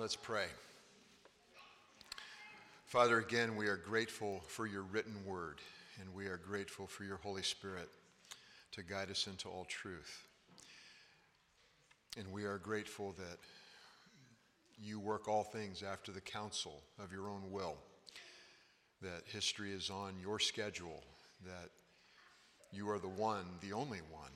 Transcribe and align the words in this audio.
Let's 0.00 0.16
pray. 0.16 0.46
Father, 2.86 3.18
again, 3.18 3.54
we 3.54 3.66
are 3.66 3.76
grateful 3.76 4.40
for 4.48 4.66
your 4.66 4.80
written 4.80 5.14
word, 5.26 5.58
and 6.00 6.14
we 6.14 6.24
are 6.24 6.38
grateful 6.38 6.86
for 6.86 7.04
your 7.04 7.18
Holy 7.18 7.42
Spirit 7.42 7.90
to 8.72 8.82
guide 8.82 9.10
us 9.10 9.26
into 9.26 9.50
all 9.50 9.66
truth. 9.68 10.26
And 12.16 12.32
we 12.32 12.44
are 12.44 12.56
grateful 12.56 13.14
that 13.18 13.36
you 14.82 14.98
work 14.98 15.28
all 15.28 15.44
things 15.44 15.82
after 15.82 16.12
the 16.12 16.20
counsel 16.22 16.80
of 16.98 17.12
your 17.12 17.28
own 17.28 17.52
will, 17.52 17.76
that 19.02 19.24
history 19.26 19.70
is 19.70 19.90
on 19.90 20.14
your 20.18 20.38
schedule, 20.38 21.04
that 21.44 21.68
you 22.72 22.88
are 22.88 22.98
the 22.98 23.06
one, 23.06 23.44
the 23.60 23.74
only 23.74 24.00
one, 24.10 24.32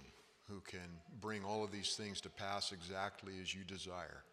who 0.47 0.61
can 0.61 1.01
bring 1.23 1.43
all 1.43 1.65
of 1.65 1.73
these 1.73 1.97
things 1.97 2.21
to 2.21 2.29
pass 2.29 2.71
exactly 2.71 3.33
as 3.41 3.55
you 3.55 3.65
desire. 3.65 4.25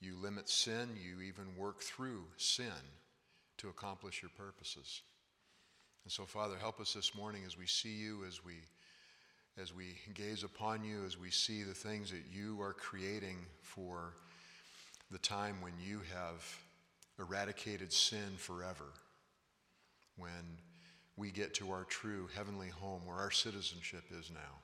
You 0.00 0.14
limit 0.20 0.48
sin, 0.48 0.90
you 0.96 1.20
even 1.22 1.56
work 1.56 1.80
through 1.80 2.24
sin 2.36 2.66
to 3.58 3.68
accomplish 3.68 4.22
your 4.22 4.30
purposes. 4.36 5.02
And 6.04 6.12
so, 6.12 6.24
Father, 6.24 6.56
help 6.58 6.80
us 6.80 6.94
this 6.94 7.14
morning 7.14 7.42
as 7.46 7.58
we 7.58 7.66
see 7.66 7.94
you, 7.94 8.24
as 8.26 8.44
we 8.44 8.54
as 9.60 9.74
we 9.74 9.96
gaze 10.14 10.42
upon 10.42 10.84
you, 10.84 11.04
as 11.04 11.18
we 11.18 11.30
see 11.30 11.62
the 11.64 11.74
things 11.74 12.10
that 12.10 12.22
you 12.32 12.62
are 12.62 12.72
creating 12.72 13.36
for 13.60 14.14
the 15.10 15.18
time 15.18 15.60
when 15.60 15.72
you 15.84 16.00
have 16.14 16.58
eradicated 17.18 17.92
sin 17.92 18.36
forever, 18.38 18.86
when 20.16 20.58
we 21.16 21.30
get 21.30 21.52
to 21.54 21.70
our 21.72 21.84
true 21.84 22.28
heavenly 22.34 22.68
home 22.68 23.02
where 23.04 23.16
our 23.16 23.30
citizenship 23.30 24.04
is 24.18 24.30
now. 24.30 24.58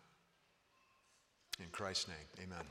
In 1.59 1.67
Christ's 1.73 2.09
name, 2.09 2.47
amen. 2.47 2.65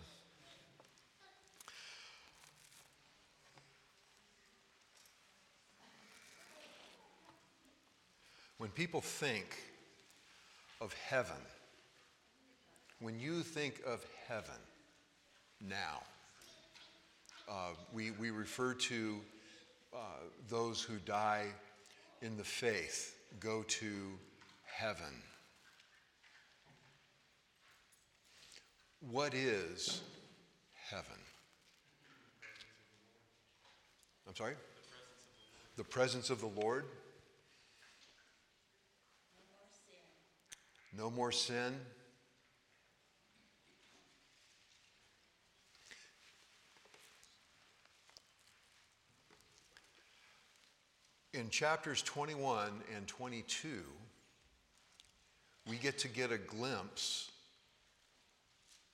When 8.57 8.69
people 8.69 9.01
think 9.01 9.57
of 10.79 10.93
heaven, 10.93 11.35
when 12.99 13.19
you 13.19 13.41
think 13.41 13.81
of 13.85 14.05
heaven 14.27 14.55
now, 15.59 16.03
uh, 17.49 17.71
we, 17.93 18.11
we 18.11 18.31
refer 18.31 18.73
to 18.73 19.19
uh, 19.93 19.97
those 20.49 20.81
who 20.81 20.95
die 21.05 21.47
in 22.21 22.37
the 22.37 22.43
faith 22.43 23.17
go 23.39 23.63
to 23.63 24.17
heaven. 24.63 25.21
What 29.11 29.33
is 29.33 30.01
heaven? 30.89 31.19
I'm 34.27 34.35
sorry? 34.35 34.55
The 35.75 35.83
presence 35.83 36.29
of 36.29 36.39
the 36.39 36.47
Lord. 36.59 36.85
No 40.97 41.09
more 41.09 41.31
sin. 41.31 41.73
In 51.33 51.49
chapters 51.49 52.01
21 52.01 52.69
and 52.95 53.05
22, 53.07 53.83
we 55.67 55.75
get 55.75 55.97
to 55.99 56.07
get 56.07 56.31
a 56.31 56.37
glimpse, 56.37 57.29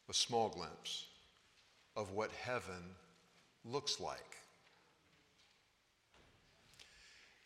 a 0.10 0.14
small 0.14 0.50
glimpse, 0.50 1.06
of 1.96 2.14
what 2.14 2.32
heaven 2.32 2.96
looks 3.64 4.00
like. 4.00 4.38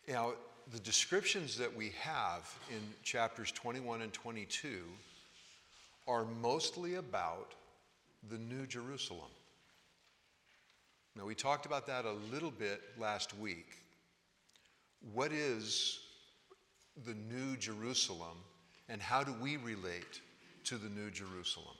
Now, 0.07 0.33
the 0.71 0.79
descriptions 0.79 1.57
that 1.57 1.75
we 1.75 1.93
have 1.99 2.51
in 2.69 2.81
chapters 3.03 3.51
21 3.51 4.01
and 4.01 4.11
22 4.13 4.81
are 6.07 6.25
mostly 6.41 6.95
about 6.95 7.53
the 8.29 8.37
New 8.37 8.65
Jerusalem. 8.65 9.29
Now, 11.15 11.25
we 11.25 11.35
talked 11.35 11.65
about 11.65 11.87
that 11.87 12.05
a 12.05 12.13
little 12.31 12.51
bit 12.51 12.81
last 12.99 13.37
week. 13.37 13.67
What 15.13 15.31
is 15.31 15.99
the 17.05 17.13
New 17.13 17.55
Jerusalem, 17.57 18.37
and 18.89 19.01
how 19.01 19.23
do 19.23 19.33
we 19.41 19.57
relate 19.57 20.21
to 20.65 20.77
the 20.77 20.89
New 20.89 21.11
Jerusalem? 21.11 21.75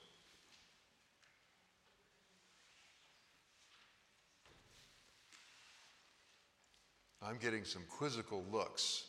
I'm 7.28 7.38
getting 7.38 7.64
some 7.64 7.82
quizzical 7.90 8.44
looks. 8.52 9.06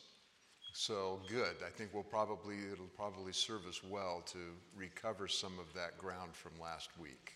So 0.73 1.21
good. 1.29 1.55
I 1.65 1.69
think 1.69 1.91
we'll 1.93 2.03
probably 2.03 2.55
it'll 2.71 2.85
probably 2.95 3.31
serve 3.31 3.65
us 3.67 3.83
well 3.83 4.23
to 4.27 4.39
recover 4.75 5.27
some 5.27 5.59
of 5.59 5.71
that 5.75 5.97
ground 5.97 6.33
from 6.33 6.51
last 6.61 6.89
week. 6.99 7.33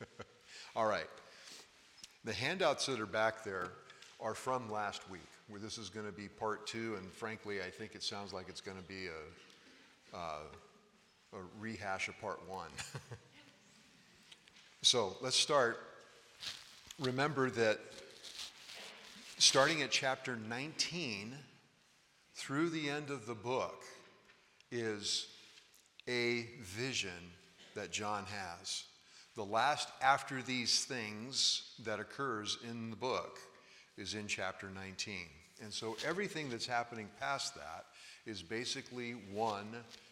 All 0.76 0.86
right. 0.86 1.08
The 2.24 2.32
handouts 2.32 2.86
that 2.86 3.00
are 3.00 3.06
back 3.06 3.42
there 3.42 3.68
are 4.20 4.34
from 4.34 4.70
last 4.70 5.08
week, 5.10 5.20
where 5.48 5.60
this 5.60 5.78
is 5.78 5.88
going 5.88 6.06
to 6.06 6.12
be 6.12 6.28
part 6.28 6.66
two, 6.66 6.94
and 6.98 7.10
frankly, 7.12 7.60
I 7.60 7.70
think 7.70 7.94
it 7.94 8.02
sounds 8.02 8.32
like 8.32 8.48
it's 8.48 8.60
going 8.60 8.76
to 8.76 8.82
be 8.84 9.06
a, 9.06 10.16
uh, 10.16 10.38
a 11.34 11.38
rehash 11.58 12.08
of 12.08 12.20
part 12.20 12.46
one. 12.48 12.70
so 14.82 15.16
let's 15.20 15.36
start. 15.36 15.80
Remember 16.98 17.50
that 17.50 17.80
starting 19.42 19.82
at 19.82 19.90
chapter 19.90 20.38
19 20.48 21.34
through 22.32 22.70
the 22.70 22.88
end 22.88 23.10
of 23.10 23.26
the 23.26 23.34
book 23.34 23.82
is 24.70 25.26
a 26.08 26.46
vision 26.60 27.10
that 27.74 27.90
John 27.90 28.24
has. 28.26 28.84
The 29.34 29.44
last 29.44 29.88
after 30.00 30.42
these 30.42 30.84
things 30.84 31.72
that 31.84 31.98
occurs 31.98 32.56
in 32.70 32.90
the 32.90 32.96
book 32.96 33.40
is 33.98 34.14
in 34.14 34.28
chapter 34.28 34.70
19. 34.72 35.16
And 35.60 35.72
so 35.72 35.96
everything 36.06 36.48
that's 36.48 36.64
happening 36.64 37.08
past 37.18 37.56
that 37.56 37.86
is 38.24 38.42
basically 38.42 39.16
one 39.32 39.66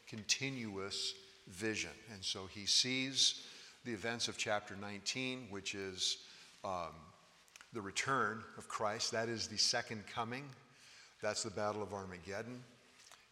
continuous 0.08 1.14
vision. 1.46 1.92
And 2.12 2.24
so 2.24 2.48
he 2.52 2.66
sees 2.66 3.46
the 3.84 3.92
events 3.92 4.26
of 4.26 4.36
chapter 4.36 4.74
19, 4.74 5.46
which 5.50 5.76
is 5.76 6.18
um, 6.64 6.90
the 7.72 7.80
return 7.80 8.42
of 8.58 8.68
Christ. 8.68 9.12
That 9.12 9.28
is 9.28 9.46
the 9.46 9.58
second 9.58 10.04
coming. 10.12 10.44
That's 11.22 11.42
the 11.42 11.50
Battle 11.50 11.82
of 11.82 11.92
Armageddon. 11.92 12.62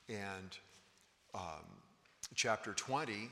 And 0.09 0.57
um, 1.35 1.65
chapter 2.35 2.73
20 2.73 3.31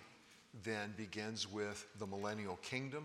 then 0.65 0.95
begins 0.97 1.51
with 1.51 1.87
the 1.99 2.07
millennial 2.07 2.57
kingdom 2.63 3.05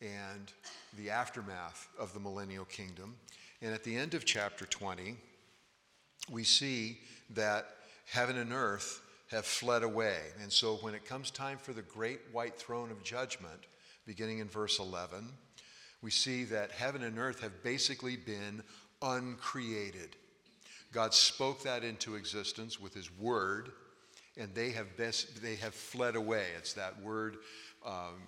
and 0.00 0.52
the 0.98 1.10
aftermath 1.10 1.88
of 1.98 2.12
the 2.14 2.20
millennial 2.20 2.64
kingdom. 2.64 3.16
And 3.60 3.72
at 3.72 3.84
the 3.84 3.96
end 3.96 4.14
of 4.14 4.24
chapter 4.24 4.66
20, 4.66 5.16
we 6.30 6.44
see 6.44 6.98
that 7.30 7.66
heaven 8.06 8.36
and 8.36 8.52
earth 8.52 9.00
have 9.30 9.46
fled 9.46 9.82
away. 9.82 10.18
And 10.42 10.52
so 10.52 10.76
when 10.76 10.94
it 10.94 11.04
comes 11.04 11.30
time 11.30 11.58
for 11.58 11.72
the 11.72 11.82
great 11.82 12.20
white 12.32 12.56
throne 12.56 12.90
of 12.90 13.02
judgment, 13.02 13.66
beginning 14.06 14.40
in 14.40 14.48
verse 14.48 14.78
11, 14.78 15.28
we 16.02 16.10
see 16.10 16.44
that 16.44 16.72
heaven 16.72 17.02
and 17.02 17.18
earth 17.18 17.40
have 17.40 17.62
basically 17.62 18.16
been 18.16 18.62
uncreated. 19.00 20.16
God 20.92 21.14
spoke 21.14 21.62
that 21.62 21.84
into 21.84 22.16
existence 22.16 22.80
with 22.80 22.92
His 22.92 23.10
Word, 23.18 23.70
and 24.36 24.54
they 24.54 24.70
have, 24.70 24.88
they 24.96 25.56
have 25.56 25.74
fled 25.74 26.16
away. 26.16 26.46
It's 26.58 26.74
that 26.74 27.00
word 27.02 27.38
um, 27.86 28.22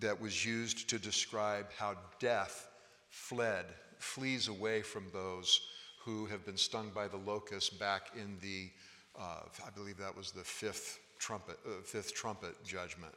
that 0.00 0.20
was 0.20 0.44
used 0.44 0.88
to 0.90 0.98
describe 0.98 1.66
how 1.76 1.94
death 2.18 2.68
fled, 3.10 3.64
flees 3.98 4.48
away 4.48 4.82
from 4.82 5.06
those 5.12 5.60
who 6.04 6.26
have 6.26 6.44
been 6.46 6.56
stung 6.56 6.90
by 6.94 7.08
the 7.08 7.16
locust 7.16 7.78
back 7.78 8.10
in 8.16 8.38
the, 8.40 8.70
uh, 9.18 9.40
I 9.66 9.70
believe 9.70 9.98
that 9.98 10.16
was 10.16 10.30
the 10.30 10.44
fifth 10.44 11.00
trumpet, 11.18 11.58
uh, 11.66 11.82
fifth 11.84 12.14
trumpet 12.14 12.64
judgment. 12.64 13.14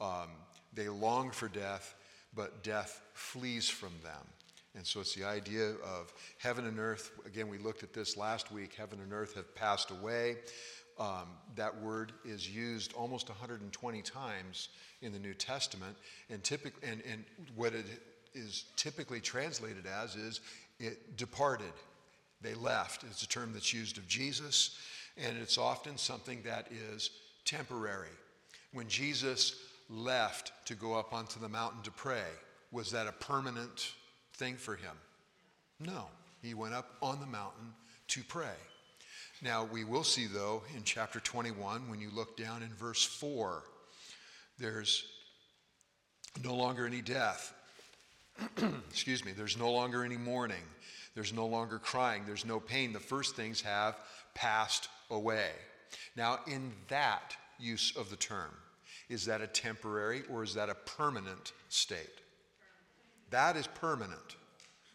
Um, 0.00 0.28
they 0.72 0.88
long 0.88 1.30
for 1.30 1.48
death 1.48 1.94
but 2.34 2.62
death 2.62 3.00
flees 3.14 3.68
from 3.68 3.92
them. 4.02 4.22
And 4.74 4.86
so 4.86 5.00
it's 5.00 5.14
the 5.14 5.24
idea 5.24 5.70
of 5.82 6.12
heaven 6.38 6.66
and 6.66 6.78
earth. 6.78 7.10
Again, 7.24 7.48
we 7.48 7.56
looked 7.56 7.82
at 7.82 7.94
this 7.94 8.16
last 8.16 8.52
week. 8.52 8.74
Heaven 8.74 9.00
and 9.00 9.12
earth 9.12 9.34
have 9.34 9.54
passed 9.54 9.90
away. 9.90 10.36
Um, 10.98 11.28
that 11.56 11.80
word 11.80 12.12
is 12.24 12.48
used 12.48 12.92
almost 12.92 13.28
120 13.28 14.02
times 14.02 14.68
in 15.00 15.12
the 15.12 15.18
New 15.18 15.34
Testament. 15.34 15.96
And, 16.28 16.44
typic, 16.44 16.74
and, 16.82 17.02
and 17.10 17.24
what 17.54 17.74
it 17.74 17.86
is 18.34 18.64
typically 18.76 19.20
translated 19.20 19.86
as 19.86 20.14
is 20.14 20.40
it 20.78 21.16
departed. 21.16 21.72
They 22.42 22.54
left. 22.54 23.02
It's 23.04 23.22
a 23.22 23.28
term 23.28 23.52
that's 23.54 23.72
used 23.72 23.96
of 23.96 24.06
Jesus, 24.06 24.78
and 25.16 25.38
it's 25.38 25.56
often 25.56 25.96
something 25.96 26.42
that 26.42 26.68
is 26.70 27.10
temporary. 27.46 28.10
When 28.72 28.88
Jesus 28.88 29.56
left 29.88 30.52
to 30.66 30.74
go 30.74 30.94
up 30.94 31.12
onto 31.12 31.40
the 31.40 31.48
mountain 31.48 31.82
to 31.82 31.90
pray. 31.90 32.24
Was 32.72 32.90
that 32.92 33.06
a 33.06 33.12
permanent 33.12 33.92
thing 34.34 34.56
for 34.56 34.76
him? 34.76 34.96
No. 35.80 36.06
He 36.42 36.54
went 36.54 36.74
up 36.74 36.90
on 37.02 37.20
the 37.20 37.26
mountain 37.26 37.74
to 38.08 38.22
pray. 38.24 38.56
Now, 39.42 39.64
we 39.64 39.84
will 39.84 40.04
see, 40.04 40.26
though, 40.26 40.62
in 40.74 40.82
chapter 40.84 41.20
21, 41.20 41.90
when 41.90 42.00
you 42.00 42.10
look 42.14 42.36
down 42.36 42.62
in 42.62 42.68
verse 42.70 43.04
4, 43.04 43.62
there's 44.58 45.04
no 46.42 46.54
longer 46.54 46.86
any 46.86 47.02
death. 47.02 47.52
Excuse 48.90 49.24
me, 49.24 49.32
there's 49.32 49.58
no 49.58 49.70
longer 49.70 50.04
any 50.04 50.16
mourning. 50.16 50.62
There's 51.14 51.32
no 51.32 51.46
longer 51.46 51.78
crying. 51.78 52.24
There's 52.26 52.44
no 52.44 52.60
pain. 52.60 52.92
The 52.92 53.00
first 53.00 53.36
things 53.36 53.60
have 53.62 53.96
passed 54.34 54.88
away. 55.10 55.50
Now, 56.16 56.40
in 56.46 56.72
that 56.88 57.34
use 57.58 57.94
of 57.96 58.10
the 58.10 58.16
term, 58.16 58.50
is 59.08 59.26
that 59.26 59.40
a 59.40 59.46
temporary 59.46 60.22
or 60.30 60.42
is 60.42 60.54
that 60.54 60.68
a 60.68 60.74
permanent 60.74 61.52
state? 61.68 62.20
That 63.30 63.56
is 63.56 63.66
permanent. 63.66 64.36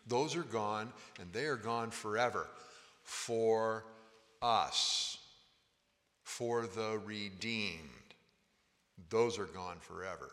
Those 0.08 0.36
are 0.36 0.44
gone 0.44 0.92
and 1.20 1.32
they 1.32 1.46
are 1.46 1.56
gone 1.56 1.92
forever 1.92 2.48
for 3.04 3.86
us, 4.42 5.18
for 6.24 6.68
the 6.68 7.00
redeemed. 7.06 7.90
Those 9.10 9.38
are 9.38 9.46
gone 9.46 9.78
forever. 9.80 10.32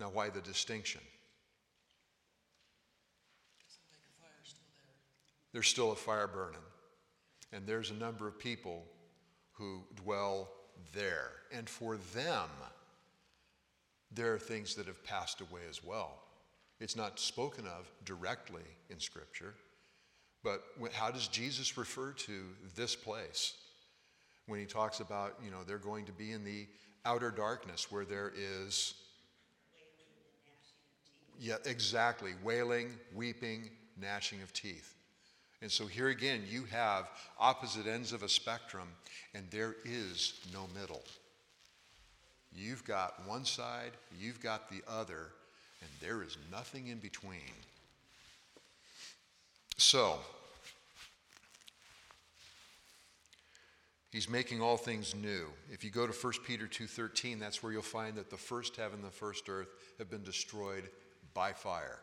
Now, 0.00 0.10
why 0.12 0.30
the 0.30 0.40
distinction? 0.40 1.00
There's 5.52 5.68
still 5.68 5.92
a 5.92 5.96
fire 5.96 6.26
burning, 6.26 6.58
and 7.52 7.64
there's 7.64 7.90
a 7.90 7.94
number 7.94 8.26
of 8.26 8.38
people 8.40 8.84
who 9.52 9.84
dwell 9.94 10.48
there. 10.94 11.30
And 11.52 11.68
for 11.68 11.96
them, 12.14 12.48
there 14.12 14.32
are 14.34 14.38
things 14.38 14.74
that 14.76 14.86
have 14.86 15.02
passed 15.04 15.40
away 15.40 15.62
as 15.68 15.82
well. 15.82 16.18
It's 16.80 16.96
not 16.96 17.18
spoken 17.18 17.66
of 17.66 17.90
directly 18.04 18.62
in 18.90 19.00
Scripture, 19.00 19.54
but 20.42 20.62
how 20.92 21.10
does 21.10 21.28
Jesus 21.28 21.76
refer 21.78 22.12
to 22.12 22.42
this 22.76 22.94
place 22.94 23.54
when 24.46 24.60
he 24.60 24.66
talks 24.66 25.00
about, 25.00 25.38
you 25.42 25.50
know, 25.50 25.62
they're 25.66 25.78
going 25.78 26.04
to 26.04 26.12
be 26.12 26.32
in 26.32 26.44
the 26.44 26.66
outer 27.06 27.30
darkness 27.30 27.90
where 27.90 28.04
there 28.04 28.32
is. 28.36 28.94
Yeah, 31.38 31.56
exactly. 31.64 32.32
Wailing, 32.42 32.90
weeping, 33.14 33.70
gnashing 34.00 34.42
of 34.42 34.52
teeth. 34.52 34.94
And 35.64 35.72
so 35.72 35.86
here 35.86 36.08
again, 36.10 36.42
you 36.46 36.64
have 36.64 37.10
opposite 37.40 37.86
ends 37.86 38.12
of 38.12 38.22
a 38.22 38.28
spectrum, 38.28 38.86
and 39.32 39.50
there 39.50 39.76
is 39.86 40.38
no 40.52 40.68
middle. 40.78 41.02
You've 42.54 42.84
got 42.84 43.26
one 43.26 43.46
side, 43.46 43.92
you've 44.20 44.42
got 44.42 44.68
the 44.68 44.82
other, 44.86 45.30
and 45.80 45.90
there 46.02 46.22
is 46.22 46.36
nothing 46.52 46.88
in 46.88 46.98
between. 46.98 47.54
So, 49.78 50.18
he's 54.10 54.28
making 54.28 54.60
all 54.60 54.76
things 54.76 55.14
new. 55.14 55.46
If 55.72 55.82
you 55.82 55.88
go 55.88 56.06
to 56.06 56.12
1 56.12 56.44
Peter 56.44 56.66
2:13, 56.66 57.38
that's 57.38 57.62
where 57.62 57.72
you'll 57.72 57.80
find 57.80 58.18
that 58.18 58.28
the 58.28 58.36
first 58.36 58.76
heaven 58.76 59.00
the 59.00 59.10
first 59.10 59.48
earth 59.48 59.70
have 59.96 60.10
been 60.10 60.24
destroyed 60.24 60.90
by 61.32 61.54
fire. 61.54 62.00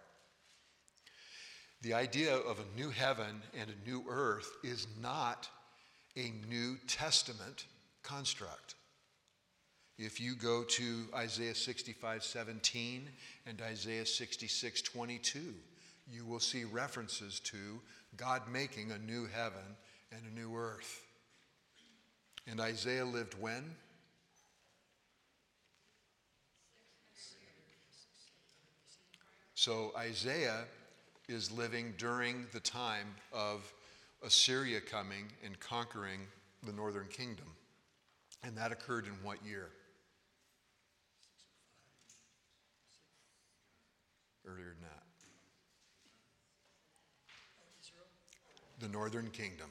The 1.82 1.94
idea 1.96 2.36
of 2.36 2.60
a 2.60 2.80
new 2.80 2.92
heaven 2.92 3.42
and 3.60 3.70
a 3.70 3.90
new 3.90 4.04
earth 4.08 4.52
is 4.64 4.86
not 5.02 5.50
a 6.16 6.32
New 6.48 6.78
Testament 6.88 7.66
construct. 8.04 8.76
If 9.98 10.20
you 10.20 10.36
go 10.36 10.64
to 10.64 11.06
Isaiah 11.16 11.56
65 11.56 12.24
17 12.24 13.10
and 13.48 13.62
Isaiah 13.62 14.06
66 14.06 14.82
22, 14.84 15.40
you 16.12 16.26
will 16.26 16.40
see 16.40 16.66
references 16.66 17.40
to 17.42 17.82
God 18.16 18.44
making 18.52 18.92
a 18.92 19.00
new 19.00 19.28
heaven 19.28 19.76
and 20.12 20.22
a 20.26 20.40
new 20.40 20.56
earth. 20.56 21.04
And 22.48 22.60
Isaiah 22.60 23.06
lived 23.06 23.40
when? 23.40 23.64
So 29.56 29.94
Isaiah 29.98 30.66
is 31.32 31.52
living 31.52 31.94
during 31.98 32.46
the 32.52 32.60
time 32.60 33.08
of 33.32 33.74
Assyria 34.24 34.82
coming 34.82 35.26
and 35.44 35.60
conquering 35.60 36.20
the 36.64 36.74
northern 36.74 37.08
kingdom. 37.08 37.48
And 38.44 38.58
that 38.58 38.72
occurred 38.72 39.06
in 39.06 39.14
what 39.24 39.38
year? 39.46 39.70
Earlier 44.46 44.66
than 44.66 44.82
that. 44.82 45.04
The 48.80 48.90
northern 48.90 49.30
kingdom. 49.30 49.70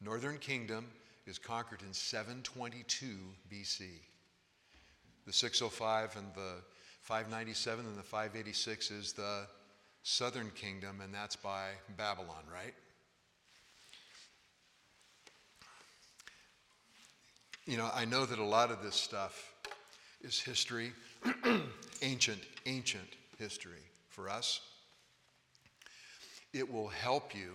Northern 0.00 0.38
kingdom 0.38 0.86
is 1.26 1.38
conquered 1.38 1.82
in 1.82 1.92
722 1.92 3.06
BC. 3.52 3.82
The 5.26 5.32
605 5.32 6.16
and 6.16 6.26
the 6.34 6.62
597 7.02 7.84
and 7.84 7.98
the 7.98 8.02
586 8.02 8.90
is 8.90 9.12
the 9.12 9.46
southern 10.02 10.50
kingdom, 10.50 11.00
and 11.02 11.12
that's 11.12 11.36
by 11.36 11.70
Babylon, 11.96 12.44
right? 12.52 12.74
You 17.66 17.76
know, 17.76 17.90
I 17.92 18.04
know 18.04 18.24
that 18.24 18.38
a 18.38 18.44
lot 18.44 18.70
of 18.70 18.82
this 18.82 18.94
stuff 18.94 19.52
is 20.22 20.40
history, 20.40 20.92
ancient, 22.02 22.40
ancient 22.64 23.08
history 23.38 23.84
for 24.08 24.28
us. 24.30 24.60
It 26.54 26.72
will 26.72 26.88
help 26.88 27.34
you 27.34 27.54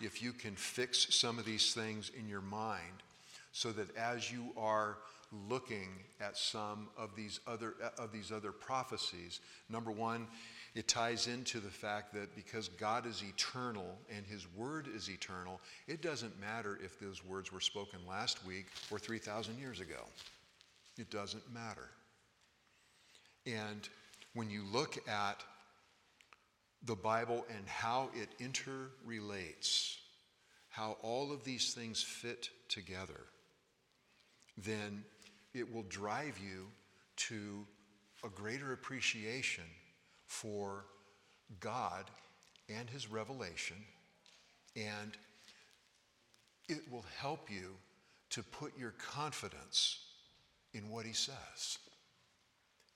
if 0.00 0.22
you 0.22 0.32
can 0.32 0.54
fix 0.56 1.14
some 1.14 1.38
of 1.38 1.44
these 1.44 1.74
things 1.74 2.10
in 2.18 2.28
your 2.28 2.40
mind 2.40 3.02
so 3.52 3.70
that 3.72 3.94
as 3.96 4.32
you 4.32 4.52
are 4.56 4.96
looking 5.48 5.88
at 6.20 6.36
some 6.36 6.88
of 6.96 7.14
these 7.16 7.40
other 7.46 7.74
of 7.98 8.12
these 8.12 8.30
other 8.30 8.52
prophecies 8.52 9.40
number 9.70 9.90
1 9.90 10.26
it 10.74 10.88
ties 10.88 11.26
into 11.26 11.60
the 11.60 11.70
fact 11.70 12.14
that 12.14 12.34
because 12.34 12.68
God 12.68 13.06
is 13.06 13.22
eternal 13.22 13.98
and 14.14 14.24
His 14.26 14.46
Word 14.56 14.88
is 14.94 15.10
eternal, 15.10 15.60
it 15.86 16.00
doesn't 16.00 16.40
matter 16.40 16.78
if 16.82 16.98
those 16.98 17.24
words 17.24 17.52
were 17.52 17.60
spoken 17.60 18.00
last 18.08 18.44
week 18.46 18.66
or 18.90 18.98
3,000 18.98 19.58
years 19.58 19.80
ago. 19.80 20.04
It 20.98 21.10
doesn't 21.10 21.52
matter. 21.52 21.88
And 23.46 23.86
when 24.34 24.48
you 24.48 24.64
look 24.72 24.96
at 25.08 25.42
the 26.84 26.96
Bible 26.96 27.44
and 27.54 27.68
how 27.68 28.08
it 28.14 28.30
interrelates, 28.40 29.98
how 30.70 30.96
all 31.02 31.32
of 31.32 31.44
these 31.44 31.74
things 31.74 32.02
fit 32.02 32.48
together, 32.68 33.20
then 34.56 35.04
it 35.52 35.72
will 35.72 35.84
drive 35.84 36.38
you 36.38 36.66
to 37.16 37.66
a 38.24 38.28
greater 38.28 38.72
appreciation 38.72 39.64
for 40.32 40.86
God 41.60 42.10
and 42.68 42.88
His 42.88 43.10
revelation, 43.10 43.76
and 44.74 45.16
it 46.68 46.80
will 46.90 47.04
help 47.18 47.50
you 47.50 47.74
to 48.30 48.42
put 48.42 48.76
your 48.78 48.92
confidence 48.92 50.00
in 50.72 50.88
what 50.88 51.04
He 51.04 51.12
says. 51.12 51.78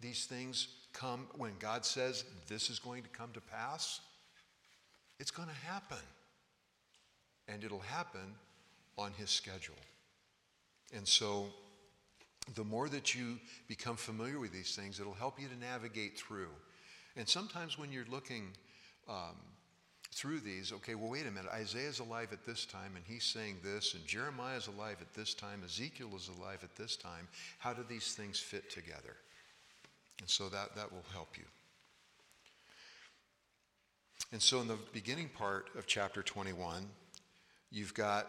These 0.01 0.25
things 0.25 0.69
come 0.95 1.27
when 1.37 1.53
God 1.59 1.85
says 1.85 2.25
this 2.49 2.71
is 2.71 2.79
going 2.79 3.03
to 3.03 3.09
come 3.11 3.31
to 3.35 3.41
pass, 3.41 4.01
it's 5.21 5.31
going 5.31 5.49
to 5.49 5.67
happen. 5.67 6.05
And 7.49 7.63
it'll 7.63 7.79
happen 7.79 8.35
on 8.97 9.13
His 9.13 9.31
schedule. 9.31 9.77
And 10.95 11.07
so, 11.07 11.47
the 12.55 12.65
more 12.65 12.89
that 12.89 13.15
you 13.15 13.39
become 13.69 13.97
familiar 13.97 14.41
with 14.41 14.53
these 14.53 14.75
things, 14.75 15.01
it'll 15.01 15.13
help 15.13 15.41
you 15.41 15.49
to 15.49 15.59
navigate 15.59 16.17
through. 16.17 16.49
And 17.17 17.29
sometimes 17.29 17.79
when 17.79 17.91
you're 17.91 18.05
looking 18.11 18.49
um, 19.09 19.37
through 20.15 20.41
these, 20.41 20.73
okay, 20.73 20.95
well, 20.95 21.11
wait 21.11 21.27
a 21.27 21.31
minute, 21.31 21.51
Isaiah's 21.53 21.99
alive 21.99 22.29
at 22.33 22.45
this 22.45 22.67
time 22.67 22.93
and 22.95 23.05
he's 23.07 23.25
saying 23.25 23.57
this, 23.65 23.95
and 23.95 24.07
Jeremiah's 24.07 24.67
alive 24.67 24.99
at 25.01 25.15
this 25.15 25.35
time, 25.35 25.63
Ezekiel 25.65 26.11
is 26.17 26.31
alive 26.39 26.61
at 26.63 26.77
this 26.77 26.97
time. 26.97 27.29
How 27.59 27.73
do 27.73 27.83
these 27.89 28.15
things 28.15 28.39
fit 28.39 28.71
together? 28.71 29.17
And 30.21 30.29
so 30.29 30.49
that, 30.49 30.75
that 30.77 30.93
will 30.93 31.05
help 31.13 31.37
you. 31.37 31.45
And 34.33 34.43
so 34.43 34.61
in 34.61 34.69
the 34.69 34.79
beginning 34.93 35.29
part 35.29 35.71
of 35.77 35.87
chapter 35.87 36.23
21, 36.23 36.87
you've 37.71 37.95
got 37.95 38.27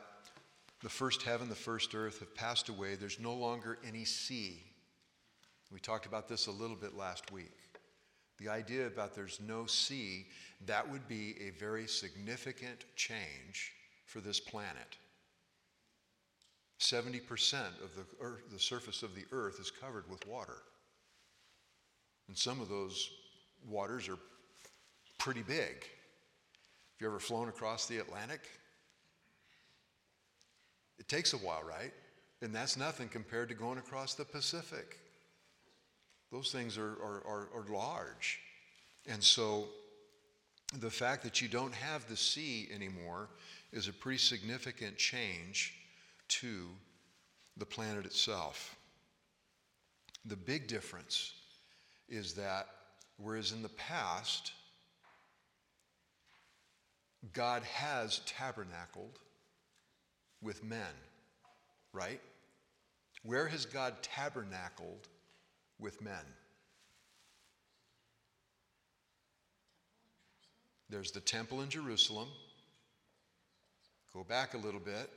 the 0.84 0.90
first 0.90 1.24
heaven, 1.24 1.50
the 1.50 1.56
first 1.56 1.96
earth 1.96 2.20
have 2.20 2.36
passed 2.36 2.70
away. 2.70 2.96
There's 2.96 3.20
no 3.20 3.34
longer 3.34 3.80
any 3.86 4.06
sea. 4.06 4.62
We 5.72 5.80
talked 5.80 6.06
about 6.06 6.30
this 6.30 6.48
a 6.48 6.52
little 6.52 6.76
bit 6.76 6.96
last 6.96 7.32
week. 7.32 7.52
The 8.40 8.50
idea 8.50 8.86
about 8.88 9.16
there's 9.16 9.40
no 9.46 9.66
sea, 9.66 10.28
that 10.66 10.90
would 10.90 11.08
be 11.08 11.36
a 11.42 11.52
very 11.60 11.88
significant 11.88 12.86
change 12.96 13.74
for 14.06 14.22
this 14.22 14.40
planet. 14.40 14.98
70% 16.80 17.22
of 17.84 17.96
the, 17.96 18.06
earth, 18.22 18.44
the 18.52 18.60
surface 18.60 19.02
of 19.02 19.16
the 19.16 19.26
earth 19.32 19.60
is 19.60 19.72
covered 19.72 20.10
with 20.10 20.26
water. 20.28 20.58
And 22.28 22.38
some 22.38 22.62
of 22.62 22.70
those 22.70 23.10
waters 23.68 24.08
are 24.08 24.20
pretty 25.18 25.42
big. 25.42 25.84
Have 25.84 27.02
you 27.02 27.08
ever 27.08 27.20
flown 27.20 27.50
across 27.50 27.88
the 27.88 27.98
Atlantic? 27.98 28.42
It 31.00 31.08
takes 31.08 31.34
a 31.34 31.38
while, 31.38 31.64
right? 31.64 31.94
And 32.42 32.54
that's 32.54 32.78
nothing 32.78 33.08
compared 33.10 33.50
to 33.50 33.56
going 33.56 33.80
across 33.80 34.14
the 34.14 34.26
Pacific. 34.26 35.00
Those 36.32 36.52
things 36.52 36.78
are, 36.78 36.92
are, 36.92 37.24
are, 37.26 37.50
are 37.56 37.66
large. 37.70 38.40
And 39.08 39.24
so 39.24 39.66
the 40.80 40.90
fact 40.90 41.24
that 41.24 41.42
you 41.42 41.48
don't 41.48 41.74
have 41.74 42.08
the 42.08 42.18
sea 42.18 42.68
anymore 42.74 43.30
is 43.72 43.88
a 43.88 43.94
pretty 43.94 44.18
significant 44.18 44.98
change 44.98 45.74
to 46.28 46.68
the 47.56 47.66
planet 47.66 48.06
itself. 48.06 48.76
The 50.26 50.36
big 50.36 50.68
difference 50.68 51.34
is 52.10 52.34
that 52.34 52.68
whereas 53.18 53.54
in 53.54 53.62
the 53.62 53.70
past, 53.70 54.52
God 57.34 57.64
has 57.64 58.22
tabernacled 58.26 59.20
with 60.42 60.64
men, 60.64 60.94
right? 61.94 62.22
Where 63.24 63.48
has 63.48 63.66
God 63.66 63.96
tabernacled 64.02 65.08
with 65.80 66.02
men? 66.02 66.14
There's 70.90 71.12
the 71.12 71.20
temple 71.20 71.62
in 71.62 71.70
Jerusalem. 71.70 72.30
Go 74.14 74.24
back 74.24 74.54
a 74.54 74.58
little 74.58 74.80
bit. 74.80 75.10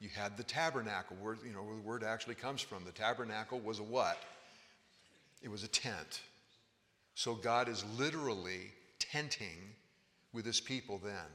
You 0.00 0.08
had 0.14 0.36
the 0.36 0.42
tabernacle, 0.42 1.16
where 1.20 1.36
you 1.44 1.52
know 1.52 1.62
where 1.62 1.76
the 1.76 1.82
word 1.82 2.04
actually 2.04 2.34
comes 2.34 2.60
from. 2.60 2.84
The 2.84 2.92
tabernacle 2.92 3.60
was 3.60 3.78
a 3.78 3.82
what? 3.82 4.18
It 5.42 5.50
was 5.50 5.64
a 5.64 5.68
tent. 5.68 6.20
So 7.14 7.34
God 7.34 7.68
is 7.68 7.84
literally 7.96 8.72
tenting 8.98 9.74
with 10.32 10.44
his 10.44 10.60
people 10.60 11.00
then. 11.02 11.30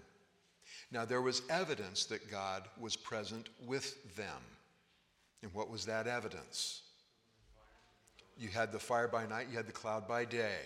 Now 0.92 1.06
there 1.06 1.22
was 1.22 1.42
evidence 1.50 2.06
that 2.06 2.30
God 2.30 2.64
was 2.80 2.96
present 2.96 3.50
with 3.66 4.16
them. 4.16 4.44
And 5.42 5.52
what 5.54 5.72
was 5.72 5.86
that 5.86 6.06
evidence? 6.06 6.84
You 8.38 8.50
had 8.50 8.72
the 8.72 8.80
fire 8.80 9.08
by 9.08 9.26
night, 9.26 9.48
you 9.50 9.58
had 9.58 9.68
the 9.68 9.72
cloud 9.72 10.08
by 10.08 10.26
day. 10.26 10.58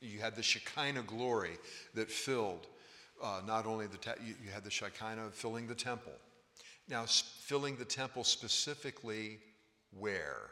You 0.00 0.20
had 0.20 0.36
the 0.36 0.42
Shekinah 0.42 1.02
glory 1.02 1.58
that 1.94 2.10
filled 2.10 2.66
uh, 3.22 3.40
not 3.46 3.66
only 3.66 3.86
the, 3.86 3.96
te- 3.96 4.10
you, 4.24 4.34
you 4.44 4.50
had 4.50 4.64
the 4.64 4.70
Shekinah 4.70 5.30
filling 5.32 5.66
the 5.66 5.74
temple. 5.74 6.12
Now, 6.88 7.04
s- 7.04 7.38
filling 7.42 7.76
the 7.76 7.84
temple 7.84 8.24
specifically 8.24 9.38
where? 9.98 10.50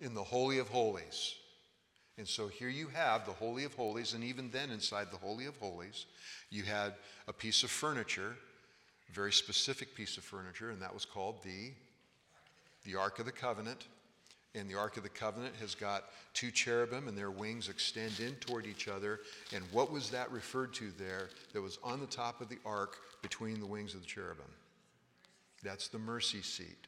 In 0.00 0.14
the 0.14 0.22
Holy 0.22 0.58
of 0.58 0.68
Holies. 0.68 1.34
And 2.18 2.26
so 2.26 2.48
here 2.48 2.68
you 2.68 2.88
have 2.88 3.26
the 3.26 3.32
Holy 3.32 3.64
of 3.64 3.74
Holies, 3.74 4.14
and 4.14 4.24
even 4.24 4.50
then, 4.50 4.70
inside 4.70 5.08
the 5.10 5.18
Holy 5.18 5.44
of 5.46 5.56
Holies, 5.58 6.06
you 6.50 6.62
had 6.62 6.94
a 7.28 7.32
piece 7.32 7.62
of 7.62 7.70
furniture, 7.70 8.36
a 9.10 9.12
very 9.12 9.32
specific 9.32 9.94
piece 9.94 10.16
of 10.16 10.24
furniture, 10.24 10.70
and 10.70 10.80
that 10.80 10.94
was 10.94 11.04
called 11.04 11.42
the, 11.42 11.72
the 12.86 12.96
Ark 12.98 13.18
of 13.18 13.26
the 13.26 13.32
Covenant. 13.32 13.86
And 14.54 14.70
the 14.70 14.78
Ark 14.78 14.96
of 14.96 15.02
the 15.02 15.10
Covenant 15.10 15.54
has 15.60 15.74
got 15.74 16.04
two 16.32 16.50
cherubim, 16.50 17.08
and 17.08 17.18
their 17.18 17.30
wings 17.30 17.68
extend 17.68 18.20
in 18.20 18.36
toward 18.36 18.64
each 18.66 18.88
other. 18.88 19.20
And 19.54 19.62
what 19.70 19.92
was 19.92 20.08
that 20.10 20.32
referred 20.32 20.72
to 20.74 20.90
there 20.98 21.28
that 21.52 21.60
was 21.60 21.78
on 21.84 22.00
the 22.00 22.06
top 22.06 22.40
of 22.40 22.48
the 22.48 22.58
ark 22.64 22.96
between 23.20 23.60
the 23.60 23.66
wings 23.66 23.92
of 23.92 24.00
the 24.00 24.06
cherubim? 24.06 24.46
That's 25.62 25.88
the 25.88 25.98
mercy 25.98 26.40
seat. 26.40 26.86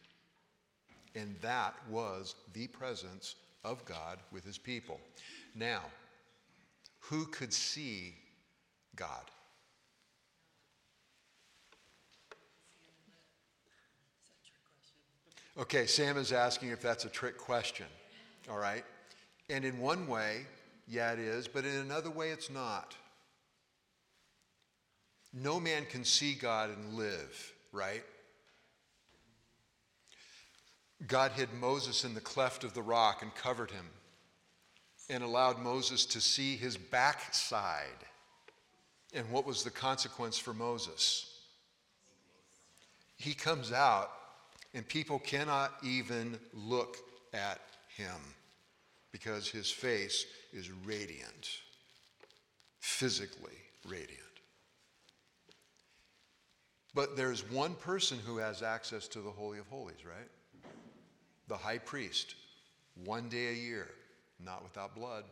And 1.14 1.36
that 1.42 1.74
was 1.90 2.36
the 2.54 2.68
presence 2.68 3.34
of 3.64 3.84
God 3.84 4.18
with 4.32 4.44
his 4.44 4.56
people. 4.56 4.98
Now, 5.54 5.82
who 7.00 7.26
could 7.26 7.52
see 7.52 8.14
God? 8.96 9.30
Okay, 15.58 15.86
Sam 15.86 16.16
is 16.16 16.32
asking 16.32 16.68
if 16.68 16.80
that's 16.80 17.04
a 17.04 17.08
trick 17.08 17.36
question. 17.36 17.86
All 18.48 18.58
right? 18.58 18.84
And 19.50 19.64
in 19.64 19.80
one 19.80 20.06
way, 20.06 20.46
yeah, 20.86 21.12
it 21.12 21.18
is, 21.18 21.48
but 21.48 21.64
in 21.64 21.74
another 21.74 22.10
way, 22.10 22.30
it's 22.30 22.48
not. 22.48 22.94
No 25.34 25.58
man 25.58 25.84
can 25.90 26.04
see 26.04 26.34
God 26.34 26.70
and 26.70 26.94
live, 26.94 27.52
right? 27.72 28.04
God 31.06 31.32
hid 31.32 31.52
Moses 31.52 32.04
in 32.04 32.14
the 32.14 32.20
cleft 32.20 32.62
of 32.62 32.72
the 32.72 32.82
rock 32.82 33.22
and 33.22 33.34
covered 33.34 33.70
him 33.70 33.86
and 35.10 35.24
allowed 35.24 35.58
Moses 35.58 36.04
to 36.06 36.20
see 36.20 36.56
his 36.56 36.76
backside. 36.76 38.04
And 39.12 39.28
what 39.30 39.46
was 39.46 39.64
the 39.64 39.70
consequence 39.70 40.38
for 40.38 40.54
Moses? 40.54 41.40
He 43.16 43.34
comes 43.34 43.72
out, 43.72 44.10
and 44.74 44.86
people 44.86 45.18
cannot 45.18 45.72
even 45.82 46.38
look 46.52 46.98
at 47.32 47.60
him 47.96 48.16
because 49.12 49.48
his 49.48 49.70
face 49.70 50.26
is 50.52 50.70
radiant, 50.70 51.50
physically 52.80 53.56
radiant. 53.88 54.22
But 56.94 57.16
there's 57.16 57.48
one 57.50 57.74
person 57.74 58.18
who 58.24 58.38
has 58.38 58.62
access 58.62 59.08
to 59.08 59.20
the 59.20 59.30
Holy 59.30 59.58
of 59.58 59.66
Holies, 59.68 60.04
right? 60.04 60.72
The 61.48 61.56
high 61.56 61.78
priest, 61.78 62.34
one 63.04 63.28
day 63.28 63.48
a 63.48 63.52
year, 63.52 63.88
not 64.44 64.62
without 64.62 64.94
blood, 64.94 65.24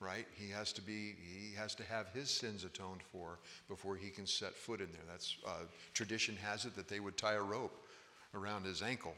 right? 0.00 0.26
He 0.34 0.50
has 0.50 0.72
to 0.72 0.82
be, 0.82 1.14
he 1.22 1.54
has 1.56 1.74
to 1.76 1.84
have 1.84 2.08
his 2.08 2.30
sins 2.30 2.64
atoned 2.64 3.02
for 3.12 3.38
before 3.68 3.96
he 3.96 4.10
can 4.10 4.26
set 4.26 4.54
foot 4.54 4.80
in 4.80 4.88
there. 4.92 5.02
That's 5.08 5.36
uh, 5.46 5.64
tradition 5.94 6.36
has 6.42 6.64
it 6.64 6.74
that 6.76 6.88
they 6.88 7.00
would 7.00 7.16
tie 7.16 7.34
a 7.34 7.42
rope 7.42 7.86
around 8.34 8.64
his 8.64 8.82
ankle 8.82 9.14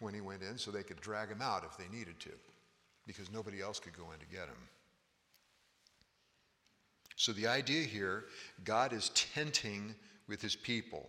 when 0.00 0.14
he 0.14 0.20
went 0.20 0.42
in 0.42 0.58
so 0.58 0.70
they 0.70 0.82
could 0.82 1.00
drag 1.00 1.28
him 1.28 1.40
out 1.40 1.64
if 1.64 1.76
they 1.76 1.96
needed 1.96 2.18
to, 2.20 2.30
because 3.06 3.30
nobody 3.30 3.62
else 3.62 3.78
could 3.78 3.96
go 3.96 4.10
in 4.12 4.18
to 4.18 4.26
get 4.26 4.48
him. 4.48 4.68
So 7.16 7.32
the 7.32 7.46
idea 7.46 7.84
here, 7.84 8.24
God 8.64 8.92
is 8.92 9.10
tenting 9.10 9.94
with 10.26 10.42
his 10.42 10.56
people. 10.56 11.08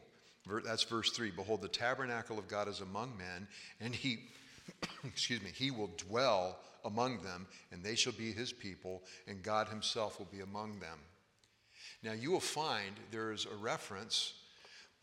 That's 0.63 0.83
verse 0.83 1.09
3. 1.11 1.31
Behold, 1.31 1.61
the 1.61 1.67
tabernacle 1.67 2.37
of 2.37 2.47
God 2.47 2.67
is 2.67 2.81
among 2.81 3.17
men, 3.17 3.47
and 3.79 3.95
he, 3.95 4.19
excuse 5.05 5.41
me, 5.41 5.49
he 5.53 5.71
will 5.71 5.89
dwell 5.97 6.59
among 6.85 7.23
them, 7.23 7.47
and 7.71 7.81
they 7.81 7.95
shall 7.95 8.13
be 8.13 8.31
his 8.31 8.51
people, 8.51 9.01
and 9.27 9.41
God 9.41 9.69
himself 9.69 10.19
will 10.19 10.27
be 10.31 10.41
among 10.41 10.79
them. 10.79 10.99
Now, 12.03 12.11
you 12.11 12.31
will 12.31 12.41
find 12.41 12.91
there 13.11 13.31
is 13.31 13.45
a 13.45 13.55
reference 13.55 14.33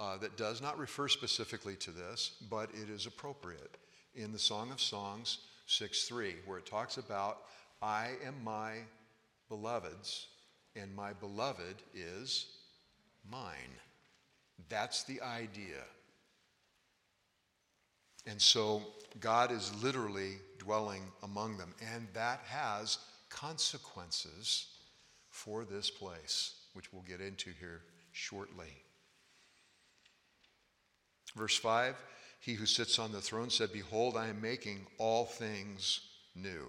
uh, 0.01 0.17
that 0.17 0.37
does 0.39 0.63
not 0.63 0.79
refer 0.79 1.09
specifically 1.09 1.77
to 1.77 1.91
this, 1.91 2.33
but 2.51 2.71
it 2.73 2.89
is 2.89 3.05
appropriate 3.07 3.77
in 4.15 4.33
the 4.33 4.39
Song 4.39 4.73
of 4.73 4.81
Songs 4.81 5.39
6 5.67 6.09
3, 6.09 6.37
where 6.47 6.59
it 6.59 6.67
talks 6.67 6.97
about, 6.97 7.43
I 7.83 8.13
am 8.27 8.35
my 8.43 8.77
beloved's, 9.49 10.29
and 10.75 10.95
my 10.97 11.13
beloved 11.13 11.83
is 11.95 12.47
mine. 13.31 13.77
That's 14.71 15.05
the 15.05 15.21
idea. 15.21 15.85
And 18.27 18.41
so 18.41 18.83
God 19.21 19.53
is 19.53 19.73
literally 19.83 20.39
dwelling 20.59 21.03
among 21.23 21.59
them, 21.59 21.75
and 21.95 22.09
that 22.15 22.41
has 22.47 22.99
consequences 23.29 24.67
for 25.29 25.65
this 25.65 25.91
place, 25.91 26.55
which 26.73 26.93
we'll 26.93 27.03
get 27.03 27.21
into 27.21 27.51
here 27.61 27.83
shortly. 28.13 28.83
Verse 31.37 31.57
5 31.57 31.97
He 32.41 32.55
who 32.55 32.67
sits 32.67 32.99
on 32.99 33.13
the 33.13 33.21
throne 33.21 33.51
said, 33.51 33.73
Behold, 33.73 34.17
I 34.17 34.29
am 34.29 34.41
making 34.41 34.87
all 34.99 35.25
things 35.25 36.01
new. 36.35 36.67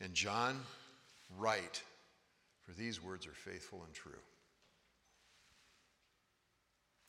And 0.00 0.14
John, 0.14 0.60
write, 1.36 1.82
for 2.64 2.72
these 2.72 3.02
words 3.02 3.26
are 3.26 3.32
faithful 3.32 3.82
and 3.84 3.94
true. 3.94 4.12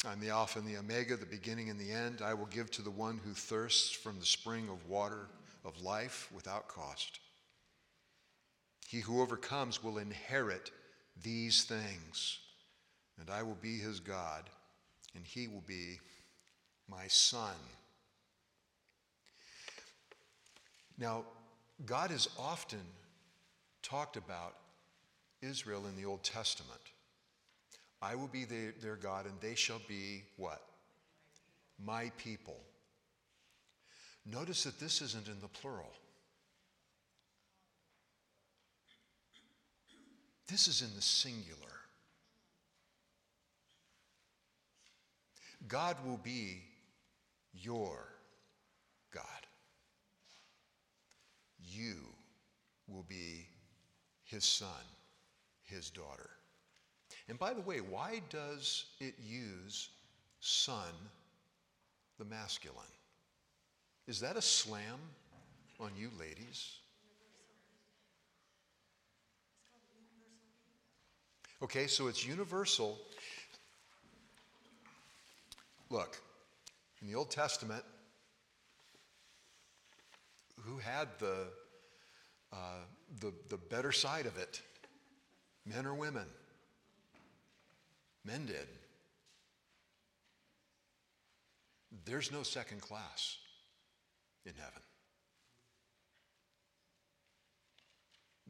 I'm 0.07 0.21
the 0.21 0.29
Alpha 0.29 0.59
and 0.59 0.67
the 0.67 0.77
Omega, 0.77 1.17
the 1.17 1.25
beginning 1.25 1.69
and 1.69 1.77
the 1.77 1.91
end. 1.91 2.21
I 2.23 2.33
will 2.33 2.45
give 2.45 2.71
to 2.71 2.81
the 2.81 2.89
one 2.89 3.19
who 3.23 3.33
thirsts 3.33 3.91
from 3.91 4.17
the 4.17 4.25
spring 4.25 4.69
of 4.69 4.88
water 4.88 5.27
of 5.65 5.81
life 5.81 6.29
without 6.33 6.69
cost. 6.69 7.19
He 8.88 9.01
who 9.01 9.21
overcomes 9.21 9.83
will 9.83 9.97
inherit 9.97 10.71
these 11.21 11.63
things, 11.65 12.39
and 13.19 13.29
I 13.29 13.43
will 13.43 13.57
be 13.61 13.77
his 13.77 13.99
God, 13.99 14.49
and 15.16 15.25
he 15.25 15.48
will 15.48 15.63
be 15.66 16.00
my 16.89 17.08
son. 17.08 17.56
Now, 20.98 21.24
God 21.86 22.12
has 22.12 22.28
often 22.38 22.82
talked 23.82 24.18
about 24.18 24.56
Israel 25.42 25.86
in 25.88 25.96
the 25.96 26.08
Old 26.08 26.24
Testament. 26.24 26.82
I 28.01 28.16
will 28.16 28.28
be 28.28 28.46
their, 28.46 28.74
their 28.82 28.96
God, 28.96 29.25
and 29.25 29.36
they 29.42 29.56
shall 29.56 29.82
be 29.88 30.24
what? 30.38 30.62
My 31.84 32.12
people. 32.18 32.58
Notice 34.25 34.63
that 34.63 34.80
this 34.80 35.01
isn't 35.01 35.28
in 35.28 35.39
the 35.42 35.48
plural. 35.48 35.92
This 40.48 40.68
is 40.68 40.82
in 40.82 40.94
the 40.96 41.01
singular. 41.01 41.78
God 45.69 45.95
will 46.05 46.17
be 46.17 46.63
your 47.53 47.99
God. 49.13 49.23
You 51.63 51.95
will 52.88 53.05
be 53.07 53.47
his 54.23 54.43
son, 54.43 54.67
his 55.63 55.91
daughter. 55.91 56.31
And 57.27 57.38
by 57.38 57.53
the 57.53 57.61
way, 57.61 57.77
why 57.77 58.21
does 58.29 58.85
it 58.99 59.13
use 59.23 59.89
son, 60.39 60.91
the 62.17 62.25
masculine? 62.25 62.77
Is 64.07 64.19
that 64.21 64.38
a 64.38 64.41
slam 64.41 64.97
on 65.79 65.91
you 65.95 66.09
ladies? 66.19 66.77
Okay, 71.61 71.88
so 71.88 72.07
it's 72.07 72.25
universal. 72.25 72.97
Look, 75.89 76.22
in 77.01 77.08
the 77.08 77.15
Old 77.15 77.31
Testament, 77.31 77.84
who 80.62 80.77
had 80.77 81.08
the, 81.19 81.48
uh, 82.53 82.84
the, 83.19 83.34
the 83.50 83.58
better 83.58 83.91
side 83.91 84.25
of 84.25 84.38
it? 84.38 84.62
Men 85.65 85.86
or 85.86 85.93
women? 85.93 86.25
Men 88.24 88.46
did. 88.46 88.67
There's 92.05 92.31
no 92.31 92.43
second 92.43 92.81
class 92.81 93.38
in 94.46 94.53
heaven. 94.55 94.81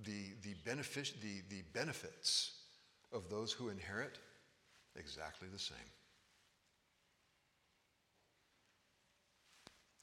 The, 0.04 0.34
the, 0.44 0.56
benefic- 0.70 1.20
the, 1.22 1.42
the 1.50 1.62
benefits 1.74 2.54
of 3.12 3.30
those 3.30 3.52
who 3.52 3.70
inherit, 3.70 4.18
exactly 4.96 5.48
the 5.52 5.60
same. 5.60 5.78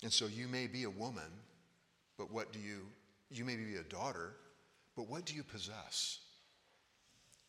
And 0.03 0.13
so 0.13 0.27
you 0.27 0.49
may 0.49 0.67
be 0.67 0.85
a 0.85 0.91
woman, 0.91 1.31
but 2.19 2.31
what 2.31 2.53
do 2.53 2.59
you, 2.59 2.87
you 3.31 3.45
may 3.45 3.57
be 3.57 3.77
a 3.77 3.83
daughter, 3.83 4.33
but 4.95 5.09
what 5.09 5.25
do 5.25 5.35
you 5.35 5.43
possess? 5.43 6.21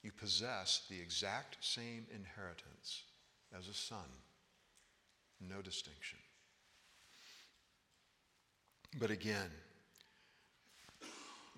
You 0.04 0.12
possess 0.12 0.82
the 0.90 1.00
exact 1.00 1.58
same 1.62 2.06
inheritance 2.14 3.04
as 3.58 3.68
a 3.68 3.74
son. 3.74 4.06
No 5.42 5.62
distinction. 5.62 6.20
But 9.00 9.12
again, 9.12 9.52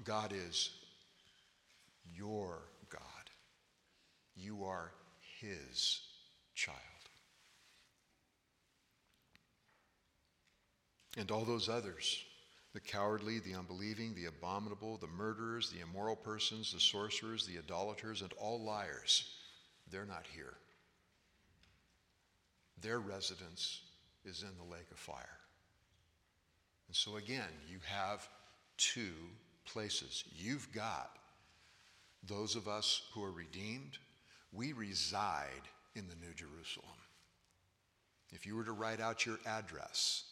God 0.03 0.33
is 0.33 0.71
your 2.15 2.59
God. 2.89 2.99
You 4.35 4.63
are 4.63 4.91
his 5.39 6.01
child. 6.55 6.88
And 11.17 11.31
all 11.31 11.45
those 11.45 11.69
others 11.69 12.23
the 12.73 12.79
cowardly, 12.79 13.39
the 13.39 13.55
unbelieving, 13.55 14.13
the 14.13 14.25
abominable, 14.25 14.97
the 14.97 15.07
murderers, 15.07 15.71
the 15.71 15.79
immoral 15.79 16.15
persons, 16.15 16.71
the 16.71 16.79
sorcerers, 16.79 17.47
the 17.47 17.57
idolaters, 17.57 18.21
and 18.21 18.31
all 18.33 18.63
liars, 18.63 19.33
they're 19.89 20.05
not 20.05 20.25
here. 20.35 20.53
Their 22.79 22.99
residence 22.99 23.81
is 24.23 24.43
in 24.43 24.55
the 24.57 24.71
lake 24.71 24.85
of 24.91 24.99
fire. 24.99 25.39
And 26.87 26.95
so, 26.95 27.17
again, 27.17 27.49
you 27.67 27.79
have 27.85 28.27
two 28.77 29.13
places. 29.65 30.23
You've 30.35 30.71
got 30.71 31.17
those 32.27 32.55
of 32.55 32.67
us 32.67 33.01
who 33.13 33.23
are 33.23 33.31
redeemed, 33.31 33.97
we 34.51 34.73
reside 34.73 35.67
in 35.95 36.07
the 36.07 36.15
New 36.15 36.33
Jerusalem. 36.33 36.89
If 38.31 38.45
you 38.45 38.55
were 38.55 38.63
to 38.63 38.73
write 38.73 39.01
out 39.01 39.25
your 39.25 39.39
address, 39.45 40.23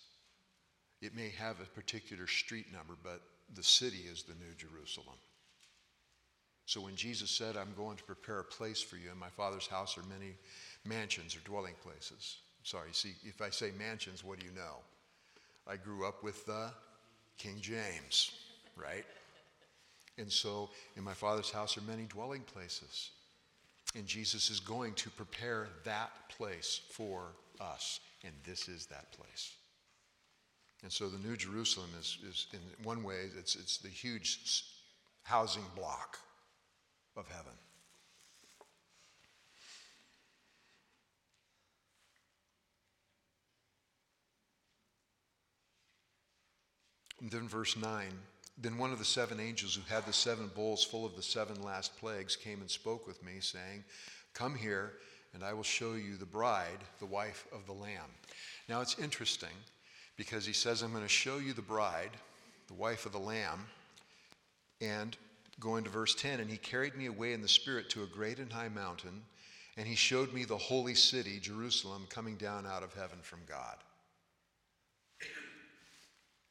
it 1.01 1.15
may 1.15 1.29
have 1.37 1.59
a 1.59 1.65
particular 1.79 2.27
street 2.27 2.65
number, 2.71 2.95
but 3.03 3.21
the 3.55 3.63
city 3.63 4.03
is 4.11 4.23
the 4.23 4.33
New 4.33 4.53
Jerusalem. 4.57 5.15
So 6.65 6.81
when 6.81 6.95
Jesus 6.95 7.31
said, 7.31 7.55
I'm 7.55 7.73
going 7.77 7.95
to 7.97 8.03
prepare 8.03 8.39
a 8.39 8.43
place 8.43 8.81
for 8.81 8.97
you, 8.97 9.09
in 9.11 9.17
my 9.17 9.29
Father's 9.29 9.67
house 9.67 9.97
are 9.97 10.03
many 10.03 10.35
mansions 10.83 11.35
or 11.35 11.39
dwelling 11.39 11.75
places. 11.81 12.37
Sorry, 12.63 12.89
see, 12.91 13.13
if 13.23 13.41
I 13.41 13.49
say 13.49 13.71
mansions, 13.77 14.23
what 14.23 14.39
do 14.39 14.45
you 14.45 14.51
know? 14.51 14.77
I 15.65 15.77
grew 15.77 16.05
up 16.05 16.23
with 16.23 16.45
the 16.45 16.69
King 17.37 17.57
James, 17.61 18.31
right? 18.75 19.05
And 20.17 20.31
so 20.31 20.69
in 20.97 21.03
my 21.03 21.13
Father's 21.13 21.51
house 21.51 21.77
are 21.77 21.81
many 21.81 22.03
dwelling 22.03 22.41
places. 22.41 23.11
And 23.95 24.05
Jesus 24.05 24.49
is 24.49 24.59
going 24.59 24.93
to 24.95 25.09
prepare 25.11 25.69
that 25.85 26.11
place 26.29 26.81
for 26.91 27.27
us. 27.61 28.01
And 28.23 28.33
this 28.45 28.67
is 28.67 28.87
that 28.87 29.11
place. 29.13 29.53
And 30.83 30.91
so 30.91 31.09
the 31.09 31.17
New 31.17 31.35
Jerusalem 31.35 31.89
is, 31.99 32.17
is 32.27 32.47
in 32.53 32.59
one 32.83 33.03
way, 33.03 33.29
it's, 33.37 33.55
it's 33.55 33.77
the 33.77 33.89
huge 33.89 34.65
housing 35.23 35.65
block 35.75 36.19
of 37.15 37.27
heaven. 37.27 37.51
And 47.19 47.31
then 47.31 47.47
verse 47.47 47.75
9 47.75 48.07
Then 48.59 48.77
one 48.77 48.91
of 48.91 48.99
the 48.99 49.05
seven 49.05 49.39
angels 49.39 49.75
who 49.75 49.81
had 49.93 50.05
the 50.05 50.13
seven 50.13 50.51
bowls 50.55 50.83
full 50.83 51.05
of 51.05 51.15
the 51.15 51.23
seven 51.23 51.61
last 51.63 51.97
plagues 51.97 52.35
came 52.35 52.61
and 52.61 52.69
spoke 52.69 53.07
with 53.07 53.23
me, 53.23 53.39
saying, 53.39 53.83
Come 54.35 54.55
here, 54.55 54.93
and 55.33 55.43
I 55.43 55.53
will 55.53 55.63
show 55.63 55.93
you 55.93 56.15
the 56.15 56.25
bride, 56.25 56.79
the 56.99 57.05
wife 57.05 57.47
of 57.51 57.65
the 57.65 57.73
Lamb. 57.73 58.11
Now 58.69 58.81
it's 58.81 58.99
interesting 58.99 59.49
because 60.17 60.45
he 60.45 60.53
says, 60.53 60.81
I'm 60.81 60.91
going 60.91 61.03
to 61.03 61.09
show 61.09 61.37
you 61.37 61.53
the 61.53 61.61
bride, 61.61 62.11
the 62.67 62.73
wife 62.73 63.05
of 63.05 63.11
the 63.11 63.19
Lamb. 63.19 63.65
And 64.81 65.15
going 65.59 65.83
to 65.83 65.89
verse 65.89 66.13
10, 66.13 66.39
and 66.39 66.49
he 66.49 66.57
carried 66.57 66.95
me 66.95 67.07
away 67.07 67.33
in 67.33 67.41
the 67.41 67.47
Spirit 67.47 67.89
to 67.91 68.03
a 68.03 68.07
great 68.07 68.37
and 68.37 68.51
high 68.51 68.69
mountain, 68.69 69.23
and 69.75 69.87
he 69.87 69.95
showed 69.95 70.33
me 70.33 70.43
the 70.43 70.57
holy 70.57 70.93
city, 70.93 71.39
Jerusalem, 71.39 72.05
coming 72.09 72.35
down 72.35 72.65
out 72.65 72.83
of 72.83 72.93
heaven 72.93 73.19
from 73.21 73.39
God. 73.47 73.77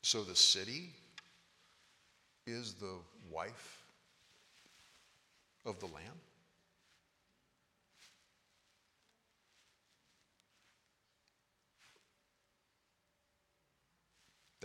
So 0.02 0.22
the 0.22 0.37
city 0.37 0.90
is 2.46 2.74
the 2.74 2.98
wife 3.31 3.83
of 5.64 5.79
the 5.81 5.87
Lamb? 5.87 6.20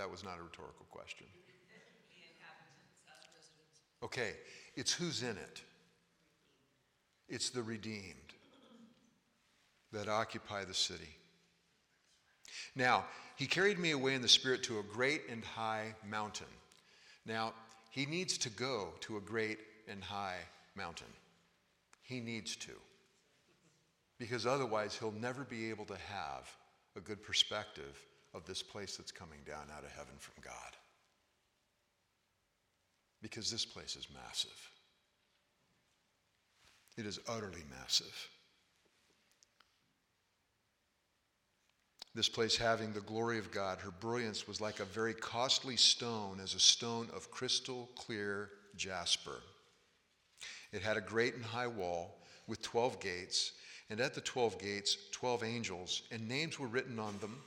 That 0.02 0.10
was 0.10 0.24
not 0.24 0.40
a 0.40 0.42
rhetorical 0.42 0.88
question. 0.90 1.28
Okay, 4.02 4.32
it's 4.76 4.92
who's 4.92 5.22
in 5.22 5.38
it. 5.38 5.62
It's 7.30 7.52
the 7.52 7.62
redeemed 7.62 8.34
that 9.92 10.10
occupy 10.10 10.66
the 10.66 10.74
city. 10.74 11.18
Now, 12.76 13.06
he 13.36 13.46
carried 13.46 13.78
me 13.78 13.92
away 13.92 14.16
in 14.16 14.24
the 14.24 14.28
Spirit 14.28 14.64
to 14.64 14.80
a 14.80 14.84
great 14.92 15.22
and 15.30 15.46
high 15.46 15.94
mountain. 16.10 16.48
Now, 17.28 17.54
he 17.92 18.08
needs 18.08 18.40
to 18.40 18.50
go 18.50 18.94
to 19.02 19.18
a 19.18 19.22
great 19.22 19.60
and 19.88 20.04
high 20.04 20.40
mountain. 20.76 21.14
He 22.02 22.22
needs 22.22 22.56
to. 22.56 22.72
Because 24.18 24.48
otherwise, 24.48 24.98
he'll 24.98 25.12
never 25.12 25.44
be 25.44 25.70
able 25.70 25.86
to 25.86 25.98
have 26.12 26.50
a 26.96 27.02
good 27.02 27.22
perspective 27.22 28.02
of 28.34 28.46
this 28.46 28.63
place 28.63 28.98
that's 28.98 29.12
coming 29.12 29.39
down 29.46 29.67
out 29.76 29.84
of 29.84 29.91
heaven 29.91 30.15
from 30.17 30.36
God. 30.44 30.78
Because 33.22 33.52
this 33.52 33.65
place 33.65 33.96
is 33.96 34.08
massive. 34.13 34.70
It 36.98 37.06
is 37.06 37.20
utterly 37.28 37.63
massive. 37.70 38.30
This 42.13 42.28
place 42.28 42.58
having 42.58 42.91
the 42.91 43.00
glory 43.00 43.38
of 43.38 43.52
God, 43.52 43.80
her 43.80 43.91
brilliance 43.91 44.46
was 44.48 44.60
like 44.60 44.82
a 44.82 44.86
very 44.86 45.13
costly 45.13 45.78
stone, 45.78 46.39
as 46.44 46.54
a 46.54 46.60
stone 46.60 47.08
of 47.15 47.32
crystal 47.32 47.89
clear 47.96 48.50
jasper. 48.76 49.41
It 50.74 50.82
had 50.82 50.98
a 50.98 51.02
great 51.02 51.36
and 51.36 51.46
high 51.46 51.67
wall 51.67 52.17
with 52.48 52.62
12 52.62 53.00
gates, 53.00 53.54
and 53.89 54.02
at 54.02 54.13
the 54.13 54.22
12 54.22 54.60
gates, 54.60 54.98
12 55.12 55.44
angels, 55.44 56.04
and 56.12 56.28
names 56.28 56.60
were 56.60 56.67
written 56.67 57.00
on 57.00 57.17
them, 57.20 57.38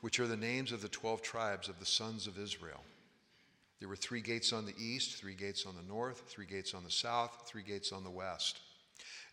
which 0.00 0.20
are 0.20 0.26
the 0.26 0.36
names 0.36 0.72
of 0.72 0.82
the 0.82 0.88
12 0.88 1.22
tribes 1.22 1.68
of 1.68 1.78
the 1.78 1.86
sons 1.86 2.26
of 2.26 2.38
Israel. 2.38 2.80
There 3.80 3.88
were 3.88 3.96
three 3.96 4.20
gates 4.20 4.52
on 4.52 4.66
the 4.66 4.74
east, 4.78 5.16
three 5.16 5.34
gates 5.34 5.64
on 5.66 5.74
the 5.76 5.92
north, 5.92 6.24
three 6.26 6.46
gates 6.46 6.74
on 6.74 6.84
the 6.84 6.90
south, 6.90 7.44
three 7.46 7.62
gates 7.62 7.92
on 7.92 8.04
the 8.04 8.10
west. 8.10 8.60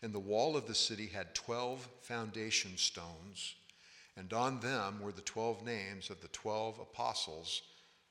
And 0.02 0.12
the 0.12 0.20
wall 0.20 0.56
of 0.56 0.66
the 0.66 0.74
city 0.74 1.06
had 1.06 1.34
12 1.34 1.86
foundation 2.02 2.76
stones, 2.76 3.54
and 4.16 4.32
on 4.32 4.60
them 4.60 5.00
were 5.00 5.12
the 5.12 5.22
12 5.22 5.64
names 5.64 6.10
of 6.10 6.20
the 6.20 6.28
12 6.28 6.78
apostles 6.78 7.62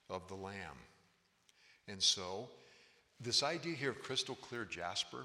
of 0.10 0.28
the 0.28 0.36
Lamb. 0.36 0.78
And 1.88 2.02
so, 2.02 2.50
this 3.22 3.44
idea 3.44 3.76
here 3.76 3.92
of 3.92 4.02
crystal 4.02 4.36
clear 4.36 4.66
jasper, 4.66 5.24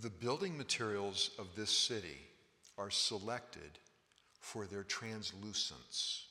the 0.00 0.10
building 0.10 0.56
materials 0.56 1.30
of 1.38 1.48
this 1.54 1.70
city 1.70 2.18
are 2.78 2.90
selected 2.90 3.78
for 4.40 4.66
their 4.66 4.82
translucence. 4.82 6.26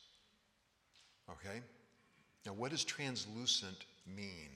Okay? 1.30 1.62
Now, 2.46 2.54
what 2.54 2.72
does 2.72 2.84
translucent 2.84 3.86
mean? 4.08 4.50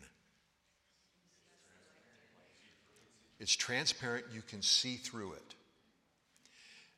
It's 3.40 3.56
transparent, 3.56 4.26
you 4.34 4.42
can 4.42 4.62
see 4.62 4.96
through 4.96 5.34
it. 5.34 5.56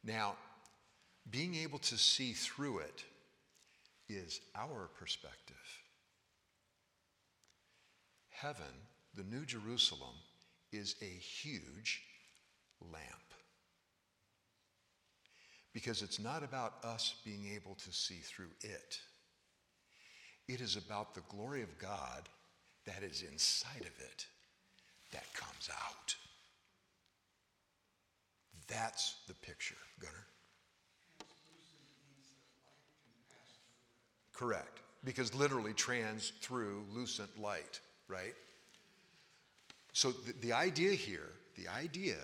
Now, 0.04 0.36
being 1.30 1.56
able 1.56 1.80
to 1.80 1.98
see 1.98 2.32
through 2.34 2.80
it 2.80 3.04
is 4.08 4.39
our 4.56 4.89
perspective. 4.98 5.56
Heaven, 8.30 8.63
the 9.15 9.24
New 9.24 9.46
Jerusalem, 9.46 10.15
is 10.71 10.95
a 11.01 11.06
huge 11.06 12.01
lamp. 12.82 13.03
Because 15.73 16.01
it's 16.01 16.19
not 16.19 16.43
about 16.43 16.73
us 16.84 17.15
being 17.23 17.47
able 17.53 17.75
to 17.75 17.91
see 17.91 18.19
through 18.23 18.51
it, 18.62 18.99
it 20.47 20.62
is 20.62 20.75
about 20.75 21.13
the 21.13 21.21
glory 21.30 21.62
of 21.62 21.77
God 21.77 22.30
that 22.86 23.03
is 23.03 23.21
inside 23.21 23.82
of 23.82 23.99
it 23.99 24.25
that 25.12 25.25
comes 25.34 25.69
out. 25.71 26.15
That's 28.67 29.15
the 29.27 29.34
picture, 29.34 29.75
Gunnar. 29.99 30.25
Correct. 34.34 34.80
Because 35.03 35.34
literally 35.34 35.73
trans 35.73 36.34
through 36.41 36.84
lucent 36.93 37.39
light, 37.39 37.80
right? 38.08 38.34
So 39.97 40.12
the, 40.12 40.33
the 40.41 40.53
idea 40.53 40.91
here, 40.91 41.27
the 41.55 41.67
idea 41.69 42.17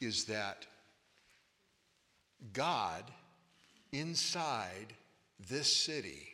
is 0.00 0.24
that 0.24 0.66
God 2.52 3.04
inside 3.92 4.92
this 5.48 5.72
city 5.72 6.26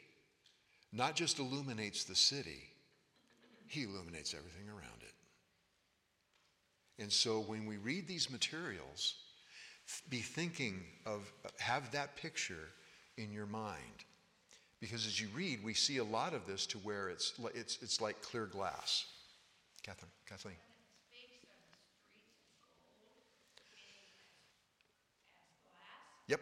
not 0.90 1.14
just 1.14 1.38
illuminates 1.38 2.04
the 2.04 2.14
city, 2.14 2.70
he 3.66 3.82
illuminates 3.82 4.32
everything 4.32 4.70
around 4.70 5.02
it. 5.02 5.12
And 7.02 7.12
so 7.12 7.40
when 7.40 7.66
we 7.66 7.76
read 7.76 8.08
these 8.08 8.30
materials, 8.30 9.16
be 10.08 10.20
thinking 10.20 10.84
of, 11.04 11.30
have 11.58 11.90
that 11.92 12.16
picture 12.16 12.70
in 13.18 13.30
your 13.30 13.44
mind. 13.44 14.06
Because 14.80 15.06
as 15.06 15.20
you 15.20 15.28
read, 15.34 15.62
we 15.62 15.74
see 15.74 15.98
a 15.98 16.04
lot 16.04 16.32
of 16.32 16.46
this 16.46 16.64
to 16.68 16.78
where 16.78 17.10
it's, 17.10 17.34
it's, 17.54 17.78
it's 17.82 18.00
like 18.00 18.22
clear 18.22 18.46
glass. 18.46 19.04
Catherine, 19.82 20.10
Kathleen. 20.26 20.54
Yep. 26.28 26.40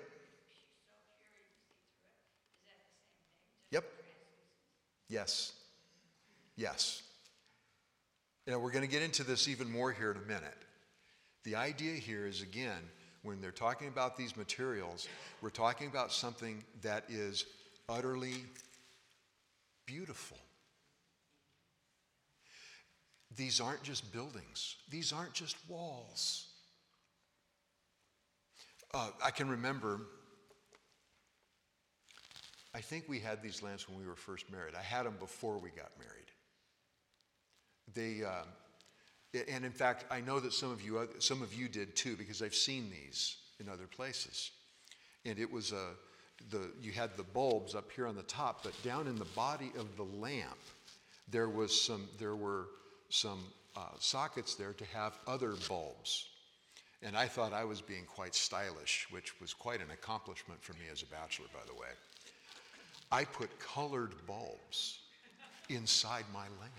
Yep. 3.70 3.85
Yes. 5.09 5.53
Yes. 6.57 7.03
You 8.46 8.53
know, 8.53 8.59
we're 8.59 8.70
going 8.70 8.85
to 8.85 8.90
get 8.90 9.03
into 9.03 9.24
this 9.24 9.48
even 9.48 9.70
more 9.70 9.92
here 9.92 10.11
in 10.11 10.18
a 10.18 10.26
minute. 10.26 10.57
The 11.44 11.57
idea 11.57 11.94
here 11.94 12.26
is 12.26 12.42
again, 12.42 12.83
when 13.22 13.40
they're 13.40 13.50
talking 13.50 13.88
about 13.88 14.16
these 14.16 14.37
materials, 14.37 15.09
we're 15.40 15.50
talking 15.50 15.87
about 15.88 16.12
something 16.12 16.62
that 16.83 17.05
is 17.09 17.46
utterly 17.88 18.44
beautiful. 19.87 20.37
These 23.36 23.60
aren't 23.60 23.82
just 23.82 24.12
buildings, 24.12 24.76
these 24.90 25.12
aren't 25.12 25.34
just 25.34 25.56
walls. 25.68 26.46
Uh, 28.92 29.10
I 29.24 29.30
can 29.30 29.48
remember, 29.48 30.00
I 32.74 32.80
think 32.80 33.04
we 33.08 33.20
had 33.20 33.40
these 33.40 33.62
lamps 33.62 33.88
when 33.88 33.96
we 33.96 34.04
were 34.04 34.16
first 34.16 34.50
married. 34.50 34.74
I 34.74 34.82
had 34.82 35.06
them 35.06 35.14
before 35.20 35.58
we 35.58 35.68
got 35.70 35.90
married. 35.96 36.26
They, 37.94 38.24
uh, 38.24 38.42
and 39.48 39.64
in 39.64 39.70
fact, 39.70 40.06
I 40.10 40.20
know 40.20 40.40
that 40.40 40.52
some 40.52 40.72
of 40.72 40.82
you, 40.82 41.08
some 41.20 41.40
of 41.40 41.54
you 41.54 41.68
did 41.68 41.94
too, 41.94 42.16
because 42.16 42.42
I've 42.42 42.54
seen 42.54 42.90
these 42.90 43.36
in 43.60 43.68
other 43.68 43.86
places. 43.86 44.50
And 45.24 45.38
it 45.38 45.50
was 45.50 45.70
a, 45.70 45.90
the, 46.50 46.72
you 46.80 46.90
had 46.90 47.16
the 47.16 47.22
bulbs 47.22 47.74
up 47.76 47.92
here 47.92 48.06
on 48.06 48.16
the 48.16 48.22
top, 48.22 48.64
but 48.64 48.72
down 48.82 49.06
in 49.06 49.16
the 49.16 49.24
body 49.26 49.70
of 49.78 49.96
the 49.96 50.02
lamp, 50.02 50.58
there 51.28 51.48
was 51.48 51.78
some, 51.80 52.08
there 52.18 52.34
were 52.34 52.66
some 53.10 53.44
uh, 53.76 53.80
sockets 53.98 54.54
there 54.54 54.72
to 54.72 54.84
have 54.86 55.18
other 55.26 55.54
bulbs. 55.68 56.28
And 57.02 57.16
I 57.16 57.26
thought 57.26 57.52
I 57.52 57.64
was 57.64 57.80
being 57.80 58.04
quite 58.04 58.34
stylish, 58.34 59.06
which 59.10 59.40
was 59.40 59.54
quite 59.54 59.80
an 59.80 59.90
accomplishment 59.90 60.62
for 60.62 60.72
me 60.74 60.86
as 60.92 61.02
a 61.02 61.06
bachelor, 61.06 61.46
by 61.52 61.60
the 61.66 61.74
way. 61.74 61.88
I 63.12 63.24
put 63.24 63.50
colored 63.58 64.14
bulbs 64.26 65.00
inside 65.68 66.24
my 66.32 66.44
lamp. 66.60 66.72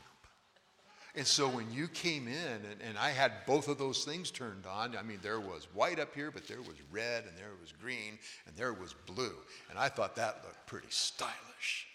And 1.13 1.27
so 1.27 1.49
when 1.49 1.69
you 1.71 1.89
came 1.89 2.27
in, 2.27 2.65
and, 2.71 2.81
and, 2.81 2.97
I 2.97 3.09
had 3.09 3.45
both 3.45 3.67
of 3.67 3.77
those 3.77 4.05
things 4.05 4.31
turned 4.31 4.65
on, 4.65 4.95
I 4.95 5.01
mean, 5.01 5.19
there 5.21 5.41
was 5.41 5.67
white 5.73 5.99
up 5.99 6.15
here, 6.15 6.31
but 6.31 6.47
there 6.47 6.61
was 6.61 6.77
red, 6.89 7.25
and 7.25 7.37
there 7.37 7.51
was 7.59 7.73
green, 7.73 8.17
and 8.47 8.55
there 8.55 8.71
was 8.71 8.93
blue. 9.05 9.35
And 9.69 9.77
I 9.77 9.89
thought 9.89 10.15
that 10.15 10.41
looked 10.45 10.65
pretty 10.67 10.87
stylish. 10.89 11.87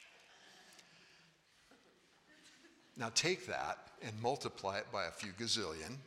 Now 2.97 3.11
take 3.15 3.47
that 3.47 3.79
and 4.03 4.13
multiply 4.23 4.79
it 4.79 4.91
by 4.91 5.05
a 5.05 5.11
few 5.11 5.33
gazillion. 5.33 5.99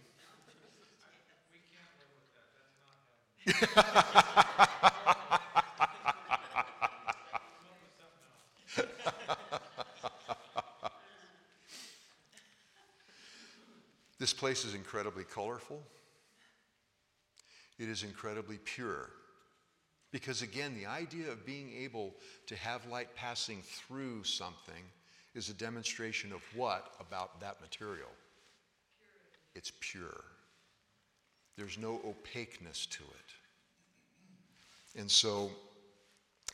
this 14.20 14.34
place 14.34 14.66
is 14.66 14.74
incredibly 14.74 15.24
colorful. 15.24 15.84
It 17.78 17.88
is 17.88 18.04
incredibly 18.04 18.58
pure. 18.58 19.12
Because 20.12 20.42
again, 20.42 20.76
the 20.76 20.88
idea 20.88 21.32
of 21.32 21.46
being 21.46 21.72
able 21.84 22.16
to 22.48 22.56
have 22.56 22.88
light 22.88 23.16
passing 23.16 23.62
through 23.62 24.24
something 24.24 24.84
is 25.36 25.50
a 25.50 25.54
demonstration 25.54 26.32
of 26.32 26.42
what 26.56 26.94
about 27.00 27.40
that 27.42 27.62
material? 27.62 28.10
It's 29.56 29.72
pure. 29.80 30.24
There's 31.58 31.78
no 31.78 32.02
opaqueness 32.06 32.86
to 32.88 33.04
it. 33.04 35.00
And 35.00 35.10
so 35.10 35.52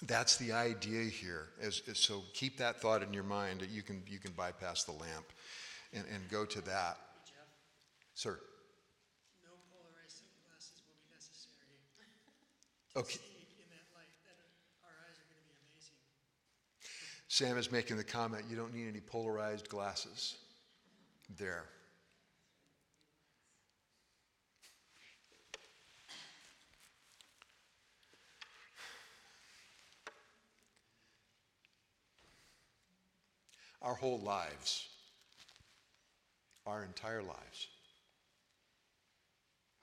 that's 0.02 0.38
the 0.38 0.52
idea 0.52 1.04
here. 1.04 1.48
As, 1.62 1.82
as, 1.90 1.98
so 1.98 2.24
keep 2.34 2.58
that 2.58 2.82
thought 2.82 3.02
in 3.02 3.14
your 3.14 3.24
mind 3.24 3.62
that 3.62 3.70
you 3.70 3.82
can, 3.82 4.04
you 4.08 4.20
can 4.20 4.32
bypass 4.34 4.84
the 4.84 4.92
lamp 4.92 5.26
and, 5.94 6.04
and 6.14 6.28
go 6.30 6.44
to 6.46 6.62
that. 6.62 6.98
Jeff, 7.24 7.48
Sir. 8.14 8.40
no 9.46 9.56
polarized 9.72 10.20
sunglasses 10.20 10.84
will 10.84 11.00
be 11.00 11.08
necessary 11.16 11.56
Okay. 12.96 13.20
to 13.20 13.24
see 13.24 13.60
in 13.64 13.70
that 13.72 13.88
light. 13.96 14.12
That 14.28 14.36
our 14.84 14.96
eyes 15.08 15.16
are 15.16 15.28
going 15.32 15.40
to 15.40 15.48
be 15.48 15.56
amazing. 15.64 16.00
Sam 17.36 17.58
is 17.58 17.70
making 17.70 17.98
the 17.98 18.04
comment 18.06 18.46
you 18.50 18.56
don't 18.56 18.74
need 18.74 18.88
any 18.88 19.02
polarized 19.02 19.68
glasses. 19.68 20.36
There. 21.38 21.66
Our 33.82 33.96
whole 33.96 34.22
lives, 34.22 34.88
our 36.66 36.86
entire 36.86 37.22
lives, 37.22 37.68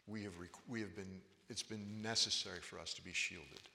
we 0.07 0.23
have, 0.23 0.33
we 0.71 0.81
have 0.81 0.97
been, 0.97 1.21
it's 1.51 1.63
been 1.63 2.01
necessary 2.01 2.61
for 2.63 2.79
us 2.79 2.95
to 2.95 3.05
be 3.05 3.13
shielded 3.13 3.69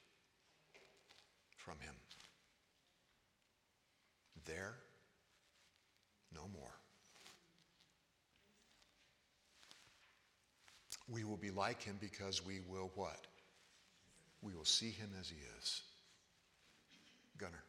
from 1.58 1.76
Him. 1.80 1.94
There, 4.48 4.74
no 6.34 6.42
more. 6.54 6.72
We 11.10 11.24
will 11.24 11.38
be 11.38 11.52
like 11.52 11.84
him 11.84 11.98
because 12.00 12.46
we 12.46 12.62
will 12.68 12.92
what? 12.96 13.28
We 14.42 14.54
will 14.54 14.66
see 14.66 14.92
him 14.92 15.10
as 15.20 15.30
he 15.30 15.38
is. 15.60 15.82
Gunner. 17.38 17.64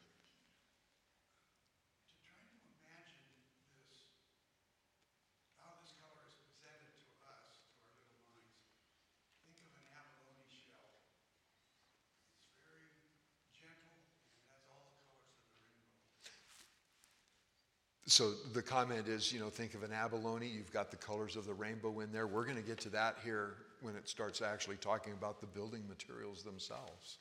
So 18.09 18.33
the 18.55 18.62
comment 18.62 19.07
is, 19.07 19.33
you 19.33 19.38
know, 19.38 19.51
think 19.51 19.75
of 19.75 19.83
an 19.83 19.92
abalone. 19.92 20.49
You've 20.49 20.73
got 20.73 20.90
the 20.90 20.97
colors 20.97 21.37
of 21.37 21.47
the 21.47 21.53
rainbow 21.53 22.01
in 22.01 22.11
there. 22.11 22.27
We're 22.27 22.44
going 22.44 22.57
to 22.57 22.62
get 22.62 22.79
to 22.81 22.88
that 22.90 23.18
here 23.23 23.57
when 23.83 23.94
it 23.97 24.09
starts 24.09 24.40
actually 24.40 24.77
talking 24.77 25.12
about 25.12 25.40
the 25.40 25.47
building 25.47 25.83
materials 25.87 26.42
themselves. 26.42 27.18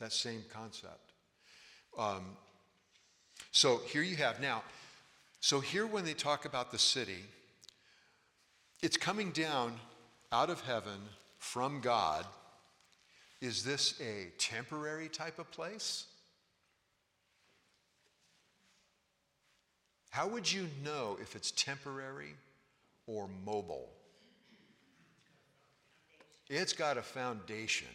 That 0.00 0.12
same 0.12 0.42
concept. 0.52 1.12
Um, 1.96 2.24
so 3.52 3.80
here 3.86 4.02
you 4.02 4.16
have 4.16 4.40
now. 4.40 4.64
So 5.40 5.60
here, 5.60 5.86
when 5.86 6.04
they 6.04 6.12
talk 6.12 6.44
about 6.44 6.72
the 6.72 6.78
city, 6.78 7.22
it's 8.82 8.96
coming 8.96 9.30
down 9.30 9.74
out 10.32 10.50
of 10.50 10.60
heaven 10.62 10.98
from 11.38 11.80
God. 11.80 12.26
Is 13.40 13.62
this 13.62 14.00
a 14.00 14.32
temporary 14.38 15.08
type 15.08 15.38
of 15.38 15.50
place? 15.52 16.06
How 20.16 20.26
would 20.26 20.50
you 20.50 20.66
know 20.82 21.18
if 21.20 21.36
it's 21.36 21.50
temporary 21.50 22.32
or 23.06 23.28
mobile? 23.44 23.90
It's 26.48 26.72
got 26.72 26.96
a 26.96 27.02
foundation 27.02 27.88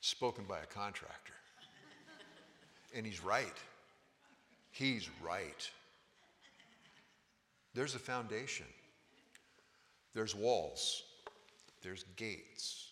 spoken 0.00 0.44
by 0.48 0.58
a 0.58 0.66
contractor. 0.66 1.34
And 2.96 3.06
he's 3.06 3.22
right. 3.22 3.54
He's 4.72 5.08
right. 5.24 5.70
There's 7.74 7.94
a 7.94 8.00
foundation, 8.00 8.66
there's 10.14 10.34
walls, 10.34 11.04
there's 11.80 12.06
gates. 12.16 12.90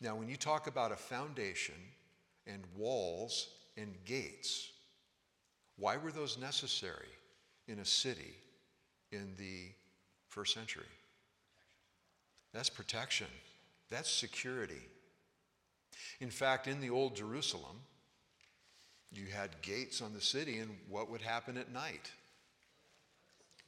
Now, 0.00 0.14
when 0.14 0.28
you 0.28 0.36
talk 0.36 0.68
about 0.68 0.92
a 0.92 0.96
foundation 0.96 1.74
and 2.46 2.62
walls 2.76 3.48
and 3.76 3.92
gates, 4.04 4.71
why 5.82 5.96
were 5.96 6.12
those 6.12 6.38
necessary 6.38 7.08
in 7.66 7.80
a 7.80 7.84
city 7.84 8.36
in 9.10 9.34
the 9.36 9.72
first 10.28 10.54
century? 10.54 10.86
That's 12.54 12.70
protection, 12.70 13.26
that's 13.90 14.08
security. 14.08 14.86
In 16.20 16.30
fact, 16.30 16.68
in 16.68 16.80
the 16.80 16.90
Old 16.90 17.16
Jerusalem, 17.16 17.80
you 19.10 19.26
had 19.26 19.60
gates 19.60 20.00
on 20.00 20.14
the 20.14 20.20
city, 20.20 20.58
and 20.58 20.70
what 20.88 21.10
would 21.10 21.20
happen 21.20 21.56
at 21.56 21.72
night? 21.72 22.12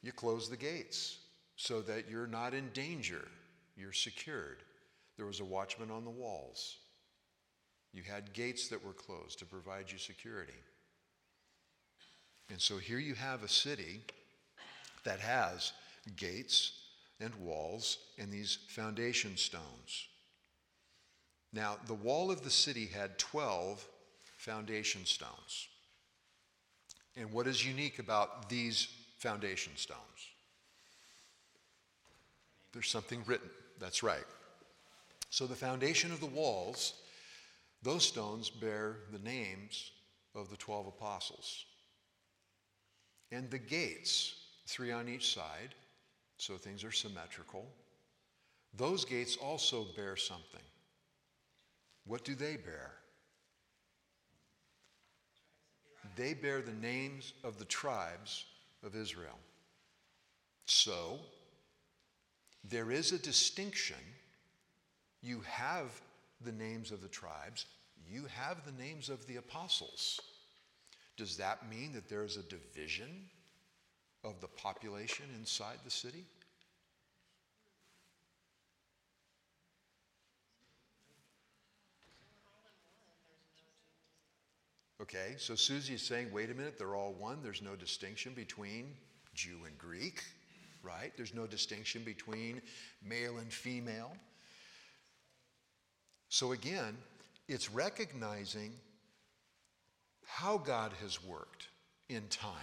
You 0.00 0.12
close 0.12 0.48
the 0.48 0.56
gates 0.56 1.18
so 1.56 1.82
that 1.82 2.08
you're 2.08 2.28
not 2.28 2.54
in 2.54 2.68
danger, 2.72 3.26
you're 3.76 3.92
secured. 3.92 4.62
There 5.16 5.26
was 5.26 5.40
a 5.40 5.44
watchman 5.44 5.90
on 5.90 6.04
the 6.04 6.10
walls. 6.10 6.76
You 7.92 8.04
had 8.04 8.32
gates 8.34 8.68
that 8.68 8.84
were 8.84 8.92
closed 8.92 9.40
to 9.40 9.44
provide 9.44 9.90
you 9.90 9.98
security. 9.98 10.54
And 12.50 12.60
so 12.60 12.78
here 12.78 12.98
you 12.98 13.14
have 13.14 13.42
a 13.42 13.48
city 13.48 14.00
that 15.04 15.20
has 15.20 15.72
gates 16.16 16.72
and 17.20 17.34
walls 17.36 17.98
and 18.18 18.30
these 18.30 18.58
foundation 18.68 19.36
stones. 19.36 20.08
Now, 21.52 21.76
the 21.86 21.94
wall 21.94 22.30
of 22.30 22.42
the 22.42 22.50
city 22.50 22.86
had 22.86 23.18
12 23.18 23.86
foundation 24.36 25.04
stones. 25.06 25.68
And 27.16 27.32
what 27.32 27.46
is 27.46 27.64
unique 27.64 28.00
about 28.00 28.48
these 28.48 28.88
foundation 29.18 29.76
stones? 29.76 30.00
There's 32.72 32.90
something 32.90 33.22
written. 33.24 33.48
That's 33.78 34.02
right. 34.02 34.26
So, 35.30 35.46
the 35.46 35.54
foundation 35.54 36.10
of 36.12 36.20
the 36.20 36.26
walls, 36.26 36.94
those 37.82 38.04
stones 38.04 38.50
bear 38.50 38.96
the 39.12 39.18
names 39.20 39.92
of 40.34 40.50
the 40.50 40.56
12 40.56 40.88
apostles. 40.88 41.64
And 43.34 43.50
the 43.50 43.58
gates, 43.58 44.36
three 44.64 44.92
on 44.92 45.08
each 45.08 45.34
side, 45.34 45.74
so 46.36 46.56
things 46.56 46.84
are 46.84 46.92
symmetrical. 46.92 47.66
Those 48.76 49.04
gates 49.04 49.36
also 49.36 49.86
bear 49.96 50.14
something. 50.16 50.62
What 52.06 52.22
do 52.24 52.36
they 52.36 52.56
bear? 52.56 52.92
They 56.14 56.32
bear 56.32 56.62
the 56.62 56.74
names 56.74 57.32
of 57.42 57.58
the 57.58 57.64
tribes 57.64 58.44
of 58.84 58.94
Israel. 58.94 59.38
So, 60.66 61.18
there 62.62 62.92
is 62.92 63.10
a 63.10 63.18
distinction. 63.18 63.96
You 65.22 65.40
have 65.40 65.90
the 66.40 66.52
names 66.52 66.92
of 66.92 67.02
the 67.02 67.08
tribes, 67.08 67.66
you 68.08 68.26
have 68.26 68.64
the 68.64 68.80
names 68.80 69.08
of 69.08 69.26
the 69.26 69.36
apostles. 69.36 70.20
Does 71.16 71.36
that 71.36 71.68
mean 71.70 71.92
that 71.92 72.08
there 72.08 72.24
is 72.24 72.36
a 72.36 72.42
division 72.42 73.28
of 74.24 74.40
the 74.40 74.48
population 74.48 75.26
inside 75.38 75.78
the 75.84 75.90
city? 75.90 76.24
Okay, 85.04 85.34
so 85.36 85.54
Susie 85.54 85.94
is 85.94 86.02
saying, 86.02 86.32
wait 86.32 86.50
a 86.50 86.54
minute, 86.54 86.78
they're 86.78 86.94
all 86.94 87.12
one. 87.18 87.40
There's 87.42 87.60
no 87.60 87.76
distinction 87.76 88.32
between 88.32 88.86
Jew 89.34 89.58
and 89.66 89.76
Greek, 89.76 90.22
right? 90.82 91.12
There's 91.16 91.34
no 91.34 91.46
distinction 91.46 92.02
between 92.04 92.62
male 93.06 93.36
and 93.36 93.52
female. 93.52 94.12
So 96.30 96.52
again, 96.52 96.96
it's 97.48 97.70
recognizing 97.70 98.72
how 100.26 100.58
God 100.58 100.92
has 101.02 101.22
worked 101.24 101.68
in 102.08 102.22
time. 102.28 102.54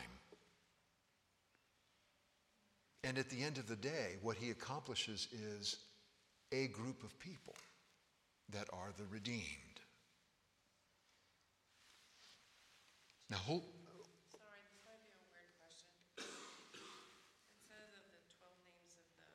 And 3.03 3.17
at 3.17 3.29
the 3.29 3.43
end 3.43 3.57
of 3.57 3.67
the 3.67 3.75
day, 3.75 4.17
what 4.21 4.37
he 4.37 4.51
accomplishes 4.51 5.27
is 5.31 5.77
a 6.51 6.67
group 6.67 7.03
of 7.03 7.17
people 7.19 7.55
that 8.49 8.67
are 8.73 8.89
the 8.97 9.05
redeemed. 9.11 9.79
Now, 13.29 13.37
hold, 13.37 13.63
Sorry, 14.29 14.59
this 14.67 14.75
might 14.85 14.99
be 15.01 15.09
a 15.15 15.23
weird 15.31 15.49
question. 15.57 15.87
It 16.19 16.27
of 17.71 18.05
the 18.11 18.21
twelve 18.37 18.59
names 18.67 18.91
of 18.99 19.07
the, 19.15 19.27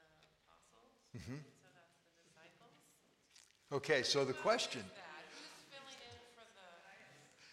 the 0.00 0.08
apostles, 0.40 0.96
Mm-hmm. 1.12 1.44
so 1.60 1.68
that's 1.76 1.92
the 2.00 2.16
disciples? 2.24 2.74
okay, 3.76 4.00
so 4.02 4.24
the 4.24 4.32
question, 4.40 4.80
That, 4.96 5.28
who's 5.36 5.68
filling 5.68 6.00
in 6.00 6.16
for 6.32 6.48
the, 6.56 6.64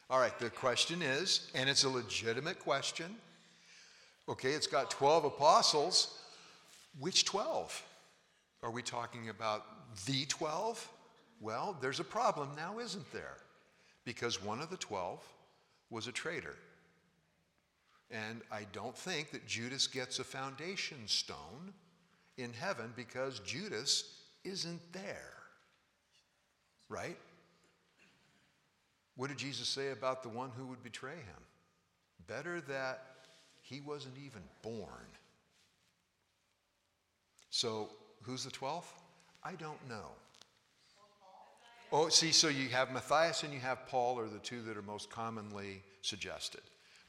all 0.09 0.19
right, 0.19 0.37
the 0.39 0.49
question 0.49 1.01
is, 1.03 1.51
and 1.53 1.69
it's 1.69 1.83
a 1.83 1.89
legitimate 1.89 2.59
question. 2.59 3.15
Okay, 4.27 4.51
it's 4.51 4.67
got 4.67 4.89
12 4.89 5.25
apostles. 5.25 6.19
Which 6.99 7.25
12? 7.25 7.83
Are 8.63 8.71
we 8.71 8.81
talking 8.81 9.29
about 9.29 9.65
the 10.05 10.25
12? 10.25 10.89
Well, 11.39 11.77
there's 11.79 11.99
a 11.99 12.03
problem 12.03 12.49
now, 12.55 12.79
isn't 12.79 13.11
there? 13.13 13.37
Because 14.03 14.43
one 14.43 14.61
of 14.61 14.71
the 14.71 14.77
12 14.77 15.21
was 15.91 16.07
a 16.07 16.11
traitor. 16.11 16.55
And 18.09 18.41
I 18.51 18.65
don't 18.73 18.97
think 18.97 19.29
that 19.31 19.45
Judas 19.45 19.85
gets 19.85 20.17
a 20.17 20.23
foundation 20.23 20.97
stone 21.05 21.73
in 22.37 22.51
heaven 22.53 22.93
because 22.95 23.39
Judas 23.39 24.21
isn't 24.43 24.81
there. 24.91 25.33
Right? 26.89 27.17
What 29.19 29.27
did 29.27 29.37
Jesus 29.37 29.67
say 29.67 29.91
about 29.91 30.23
the 30.23 30.29
one 30.29 30.49
who 30.55 30.65
would 30.67 30.81
betray 30.81 31.11
him? 31.11 31.43
Better 32.25 32.61
that 32.69 33.01
he 33.61 33.81
wasn't 33.81 34.15
even 34.25 34.41
born. 34.61 35.09
So, 37.49 37.89
who's 38.21 38.45
the 38.45 38.49
12th? 38.49 38.85
I 39.43 39.55
don't 39.55 39.89
know. 39.89 40.05
Oh, 41.91 42.07
see, 42.07 42.31
so 42.31 42.47
you 42.47 42.69
have 42.69 42.93
Matthias 42.93 43.43
and 43.43 43.53
you 43.53 43.59
have 43.59 43.85
Paul 43.89 44.17
are 44.19 44.29
the 44.29 44.39
two 44.39 44.61
that 44.61 44.77
are 44.77 44.81
most 44.81 45.09
commonly 45.09 45.83
suggested. 46.01 46.61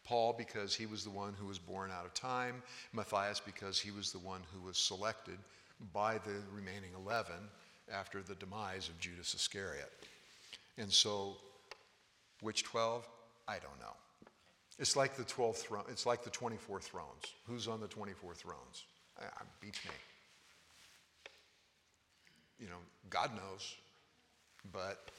Paul, 0.03 0.35
because 0.37 0.75
he 0.75 0.87
was 0.87 1.05
the 1.05 1.11
one 1.11 1.35
who 1.39 1.47
was 1.47 1.61
born 1.61 1.93
out 1.97 2.07
of 2.07 2.13
time. 2.13 2.61
Matthias, 2.93 3.39
because 3.39 3.79
he 3.79 3.93
was 3.93 4.11
the 4.11 4.19
one 4.19 4.41
who 4.53 4.67
was 4.67 4.79
selected 4.79 5.39
by 5.93 6.15
the 6.15 6.43
remaining 6.53 6.91
11 7.07 7.35
after 7.89 8.21
the 8.21 8.35
demise 8.35 8.89
of 8.89 8.99
Judas 8.99 9.33
Iscariot. 9.33 9.93
And 10.77 10.91
so, 10.91 11.37
which 12.41 12.65
12? 12.65 13.09
I 13.49 13.55
don't 13.55 13.79
know. 13.81 13.95
It's 14.79 14.97
like 14.97 15.15
the 15.15 15.25
12 15.25 15.57
throne, 15.57 15.85
it's 15.91 16.07
like 16.07 16.25
the 16.25 16.31
24 16.31 16.81
thrones. 16.81 17.35
Who's 17.47 17.69
on 17.69 17.81
the 17.81 17.89
24 17.89 18.35
thrones? 18.35 18.85
I, 19.19 19.25
beats 19.61 19.85
me. 19.85 19.91
You 22.59 22.69
know, 22.69 22.79
God 23.11 23.31
knows, 23.35 23.75
but 24.73 25.11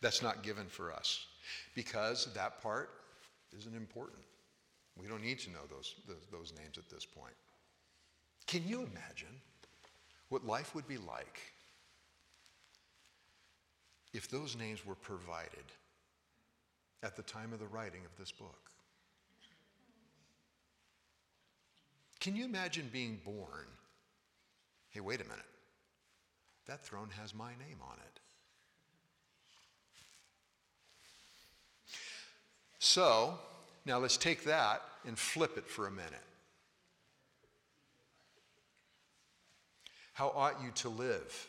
that's 0.00 0.22
not 0.22 0.42
given 0.42 0.66
for 0.66 0.92
us 0.92 1.26
because 1.74 2.28
that 2.34 2.62
part 2.62 2.90
isn't 3.56 3.74
important. 3.74 4.22
We 5.00 5.08
don't 5.08 5.22
need 5.22 5.38
to 5.40 5.50
know 5.50 5.66
those, 5.70 5.94
those, 6.08 6.26
those 6.32 6.52
names 6.58 6.78
at 6.78 6.88
this 6.88 7.04
point. 7.04 7.34
Can 8.46 8.66
you 8.66 8.78
imagine 8.78 9.40
what 10.28 10.46
life 10.46 10.74
would 10.74 10.88
be 10.88 10.96
like 10.96 11.40
if 14.16 14.28
those 14.28 14.56
names 14.56 14.84
were 14.84 14.94
provided 14.94 15.64
at 17.02 17.16
the 17.16 17.22
time 17.22 17.52
of 17.52 17.58
the 17.58 17.66
writing 17.66 18.00
of 18.04 18.18
this 18.18 18.32
book. 18.32 18.70
Can 22.18 22.34
you 22.34 22.44
imagine 22.44 22.88
being 22.92 23.20
born? 23.24 23.66
Hey, 24.90 25.00
wait 25.00 25.20
a 25.20 25.24
minute. 25.24 25.44
That 26.66 26.84
throne 26.84 27.10
has 27.20 27.34
my 27.34 27.50
name 27.50 27.78
on 27.82 27.96
it. 27.98 28.20
So, 32.78 33.38
now 33.84 33.98
let's 33.98 34.16
take 34.16 34.44
that 34.44 34.82
and 35.06 35.18
flip 35.18 35.58
it 35.58 35.68
for 35.68 35.86
a 35.86 35.90
minute. 35.90 36.12
How 40.14 40.32
ought 40.34 40.62
you 40.62 40.70
to 40.76 40.88
live? 40.88 41.48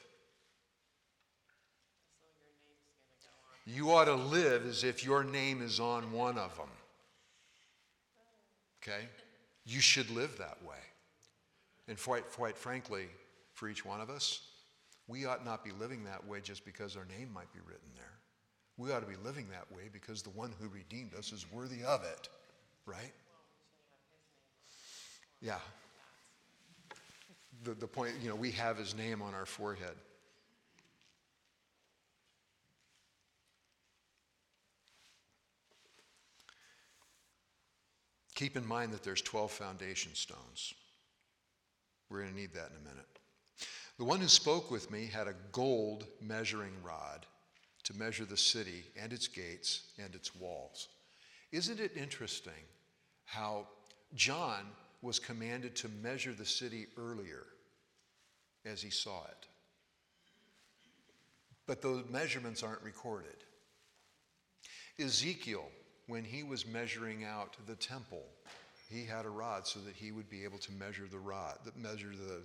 You 3.69 3.91
ought 3.91 4.05
to 4.05 4.15
live 4.15 4.65
as 4.65 4.85
if 4.85 5.03
your 5.03 5.25
name 5.25 5.61
is 5.61 5.77
on 5.81 6.13
one 6.13 6.37
of 6.37 6.55
them. 6.55 6.69
Okay? 8.81 9.05
You 9.65 9.81
should 9.81 10.09
live 10.09 10.37
that 10.37 10.57
way. 10.65 10.77
And 11.89 12.01
quite, 12.01 12.31
quite 12.31 12.57
frankly, 12.57 13.07
for 13.51 13.67
each 13.67 13.85
one 13.85 13.99
of 13.99 14.09
us, 14.09 14.39
we 15.09 15.25
ought 15.25 15.43
not 15.43 15.65
be 15.65 15.71
living 15.71 16.05
that 16.05 16.25
way 16.25 16.39
just 16.39 16.63
because 16.63 16.95
our 16.95 17.05
name 17.05 17.29
might 17.33 17.51
be 17.51 17.59
written 17.59 17.89
there. 17.93 18.05
We 18.77 18.93
ought 18.93 19.01
to 19.01 19.05
be 19.05 19.21
living 19.21 19.49
that 19.49 19.69
way 19.75 19.89
because 19.91 20.21
the 20.21 20.29
one 20.29 20.53
who 20.61 20.69
redeemed 20.69 21.13
us 21.13 21.33
is 21.33 21.45
worthy 21.51 21.83
of 21.83 22.05
it, 22.05 22.29
right? 22.85 23.13
Yeah. 25.41 25.59
The, 27.63 27.73
the 27.73 27.87
point, 27.87 28.13
you 28.21 28.29
know, 28.29 28.35
we 28.35 28.51
have 28.51 28.77
his 28.77 28.95
name 28.95 29.21
on 29.21 29.33
our 29.33 29.45
forehead. 29.45 29.95
Keep 38.37 38.55
in 38.55 38.67
mind 38.67 38.93
that 38.93 39.01
there's 39.01 39.23
12 39.23 39.49
foundation 39.49 40.13
stones. 40.13 40.75
We're 42.07 42.19
going 42.21 42.33
to 42.33 42.39
need 42.39 42.53
that 42.53 42.69
in 42.69 42.77
a 42.77 42.87
minute. 42.87 43.07
The 43.97 44.05
one 44.05 44.19
who 44.19 44.27
spoke 44.27 44.69
with 44.69 44.91
me 44.91 45.09
had 45.11 45.27
a 45.27 45.33
gold 45.51 46.05
measuring 46.21 46.73
rod 46.83 47.25
to 47.85 47.97
measure 47.97 48.25
the 48.25 48.37
city 48.37 48.83
and 48.95 49.11
its 49.11 49.27
gates 49.27 49.85
and 49.97 50.13
its 50.13 50.35
walls. 50.35 50.87
Isn't 51.51 51.79
it 51.79 51.97
interesting 51.97 52.53
how 53.25 53.65
John 54.13 54.67
was 55.01 55.17
commanded 55.17 55.75
to 55.77 55.89
measure 56.03 56.33
the 56.33 56.45
city 56.45 56.85
earlier 56.95 57.43
as 58.67 58.83
he 58.83 58.91
saw 58.91 59.23
it? 59.23 59.47
But 61.65 61.81
those 61.81 62.03
measurements 62.11 62.61
aren't 62.61 62.83
recorded. 62.83 63.37
Ezekiel 64.99 65.71
when 66.07 66.23
he 66.23 66.43
was 66.43 66.65
measuring 66.65 67.23
out 67.23 67.55
the 67.67 67.75
temple, 67.75 68.23
he 68.89 69.05
had 69.05 69.25
a 69.25 69.29
rod 69.29 69.67
so 69.67 69.79
that 69.81 69.95
he 69.95 70.11
would 70.11 70.29
be 70.29 70.43
able 70.43 70.57
to 70.59 70.71
measure 70.71 71.05
the 71.09 71.19
rod, 71.19 71.57
that 71.65 71.77
measure 71.77 72.11
the, 72.11 72.41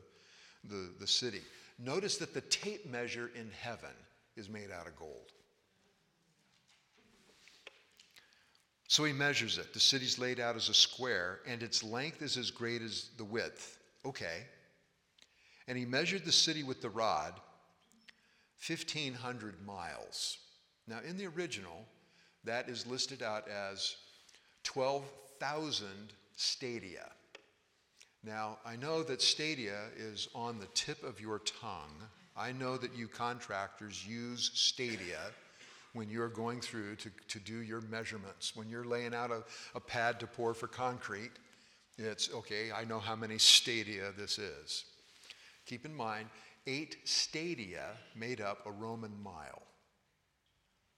the, 0.69 0.91
the 1.01 1.07
city. 1.07 1.41
Notice 1.79 2.17
that 2.19 2.35
the 2.35 2.41
tape 2.43 2.91
measure 2.91 3.31
in 3.35 3.51
heaven 3.61 3.95
is 4.37 4.49
made 4.49 4.71
out 4.71 4.87
of 4.87 4.97
gold. 4.97 5.33
So 8.89 9.05
he 9.05 9.13
measures 9.13 9.57
it. 9.57 9.73
The 9.73 9.81
city's 9.81 10.19
laid 10.19 10.39
out 10.39 10.55
as 10.55 10.69
a 10.69 10.75
square, 10.75 11.41
and 11.47 11.63
its 11.63 11.83
length 11.83 12.21
is 12.21 12.37
as 12.37 12.51
great 12.51 12.83
as 12.83 13.09
the 13.17 13.25
width. 13.25 13.79
Okay. 14.05 14.43
And 15.67 15.79
he 15.79 15.87
measured 15.87 16.25
the 16.25 16.33
city 16.33 16.63
with 16.63 16.83
the 16.83 16.91
rod 16.91 17.33
1,500 18.67 19.65
miles. 19.65 20.39
Now, 20.87 20.99
in 21.09 21.17
the 21.17 21.27
original, 21.27 21.87
that 22.45 22.69
is 22.69 22.87
listed 22.87 23.23
out 23.23 23.49
as 23.49 23.97
12,000 24.65 25.89
stadia. 26.37 27.11
Now, 28.25 28.59
I 28.65 28.77
know 28.77 29.03
that 29.03 29.21
stadia 29.21 29.81
is 29.97 30.29
on 30.35 30.59
the 30.59 30.69
tip 30.75 31.03
of 31.03 31.21
your 31.21 31.41
tongue. 31.41 32.09
I 32.37 32.53
know 32.53 32.77
that 32.77 32.95
you 32.97 33.09
contractors 33.09 34.07
use 34.07 34.51
stadia 34.55 35.19
when 35.93 36.09
you're 36.09 36.29
going 36.29 36.61
through 36.61 36.97
to, 36.97 37.11
to 37.29 37.41
do 37.41 37.63
your 37.63 37.81
measurements. 37.83 38.57
When 38.57 38.69
you're 38.69 38.85
laying 38.85 39.15
out 39.15 39.31
a, 39.31 39.43
a 39.75 39.81
pad 39.81 40.21
to 40.21 40.27
pour 40.27 40.55
for 40.55 40.69
concrete, 40.69 41.33
it's 41.99 42.33
okay, 42.33 42.73
I 42.73 42.85
know 42.85 42.99
how 42.99 43.17
many 43.17 43.39
stadia 43.39 44.13
this 44.17 44.39
is. 44.39 44.85
Keep 45.67 45.85
in 45.85 45.95
mind, 45.95 46.29
eight 46.67 46.97
stadia 47.05 47.91
made 48.17 48.41
up 48.41 48.65
a 48.67 48.71
Roman 48.71 49.13
mile. 49.23 49.63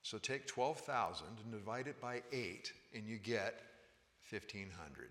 So 0.05 0.19
take 0.19 0.47
12,000 0.47 1.27
and 1.43 1.51
divide 1.51 1.87
it 1.87 1.99
by 1.99 2.23
8, 2.31 2.71
and 2.95 3.07
you 3.09 3.17
get 3.17 3.63
1,500. 4.31 5.09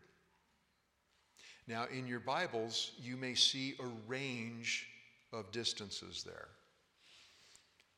Now, 1.67 1.87
in 1.91 2.05
your 2.05 2.19
Bibles, 2.19 2.91
you 3.01 3.17
may 3.17 3.33
see 3.33 3.73
a 3.79 3.87
range 4.07 4.87
of 5.31 5.51
distances 5.51 6.23
there. 6.23 6.49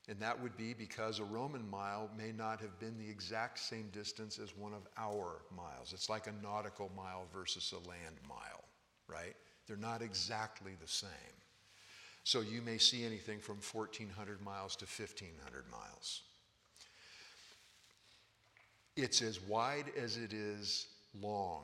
And 0.08 0.22
that 0.22 0.42
would 0.42 0.56
be 0.56 0.74
because 0.74 1.20
a 1.20 1.26
Roman 1.26 1.70
mile 1.70 2.10
may 2.18 2.32
not 2.32 2.62
have 2.62 2.80
been 2.80 2.98
the 2.98 3.10
exact 3.10 3.60
same 3.60 3.90
distance 3.92 4.40
as 4.40 4.56
one 4.56 4.74
of 4.74 4.88
our 4.98 5.42
miles. 5.54 5.92
It's 5.92 6.10
like 6.10 6.28
a 6.28 6.34
nautical 6.42 6.90
mile 6.96 7.26
versus 7.34 7.74
a 7.74 7.90
land 7.90 8.16
mile, 8.26 8.64
right? 9.10 9.36
They're 9.68 9.76
not 9.76 10.02
exactly 10.02 10.78
the 10.80 10.88
same. 10.88 11.10
So 12.24 12.40
you 12.40 12.62
may 12.62 12.78
see 12.78 13.04
anything 13.04 13.40
from 13.42 13.58
1,400 13.58 14.42
miles 14.42 14.78
to 14.78 14.86
1,500 14.86 15.66
miles. 15.70 16.22
It's 18.96 19.22
as 19.22 19.42
wide 19.42 19.92
as 20.02 20.18
it 20.18 20.32
is 20.34 20.88
long. 21.22 21.64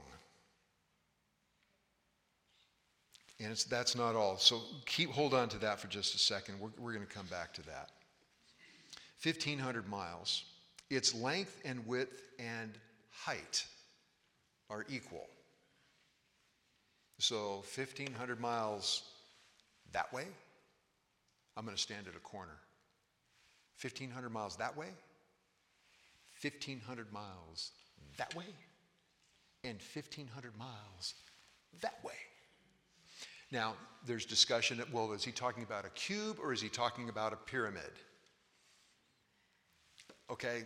And 3.39 3.55
that's 3.69 3.95
not 3.95 4.15
all. 4.15 4.37
So 4.37 4.61
keep 4.85 5.09
hold 5.09 5.33
on 5.33 5.49
to 5.49 5.57
that 5.59 5.79
for 5.79 5.87
just 5.87 6.13
a 6.13 6.19
second. 6.19 6.59
We're, 6.59 6.69
we're 6.77 6.93
going 6.93 7.05
to 7.05 7.11
come 7.11 7.25
back 7.27 7.53
to 7.55 7.61
that. 7.63 7.89
1,500 9.23 9.87
miles. 9.87 10.43
Its 10.89 11.15
length 11.15 11.59
and 11.65 11.85
width 11.87 12.21
and 12.37 12.71
height 13.09 13.65
are 14.69 14.85
equal. 14.89 15.27
So 17.19 17.63
1,500 17.75 18.39
miles 18.39 19.03
that 19.93 20.11
way, 20.13 20.25
I'm 21.55 21.65
going 21.65 21.75
to 21.75 21.81
stand 21.81 22.07
at 22.07 22.15
a 22.15 22.19
corner. 22.19 22.57
1,500 23.81 24.29
miles 24.29 24.55
that 24.57 24.75
way, 24.75 24.89
1,500 26.41 27.11
miles 27.13 27.71
that 28.17 28.33
way 28.35 28.45
and 29.63 29.79
1,500 29.93 30.57
miles 30.57 31.13
that 31.81 32.03
way. 32.03 32.13
Now, 33.51 33.75
there's 34.05 34.25
discussion 34.25 34.77
that, 34.77 34.91
well, 34.91 35.11
is 35.11 35.23
he 35.23 35.31
talking 35.31 35.63
about 35.63 35.85
a 35.85 35.89
cube 35.89 36.37
or 36.41 36.53
is 36.53 36.61
he 36.61 36.69
talking 36.69 37.09
about 37.09 37.33
a 37.33 37.35
pyramid? 37.35 37.91
Okay. 40.29 40.63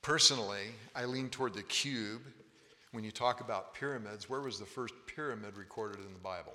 Personally, 0.00 0.68
I 0.96 1.04
lean 1.04 1.28
toward 1.28 1.54
the 1.54 1.62
cube. 1.62 2.22
When 2.92 3.04
you 3.04 3.10
talk 3.10 3.40
about 3.40 3.74
pyramids, 3.74 4.28
where 4.28 4.40
was 4.40 4.58
the 4.58 4.66
first 4.66 4.94
pyramid 5.06 5.56
recorded 5.56 6.04
in 6.04 6.12
the 6.12 6.18
Bible? 6.18 6.54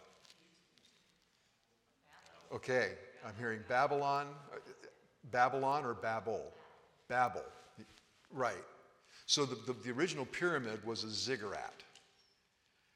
Okay, 2.53 2.91
I'm 3.25 3.33
hearing 3.37 3.59
Babylon. 3.67 4.27
Babylon 5.31 5.85
or 5.85 5.93
Babel? 5.93 6.41
Babel, 7.07 7.43
right. 8.31 8.55
So 9.25 9.45
the, 9.45 9.55
the, 9.65 9.73
the, 9.73 9.91
original 9.91 10.25
pyramid 10.25 10.85
was 10.85 11.03
a 11.03 11.09
ziggurat. 11.09 11.83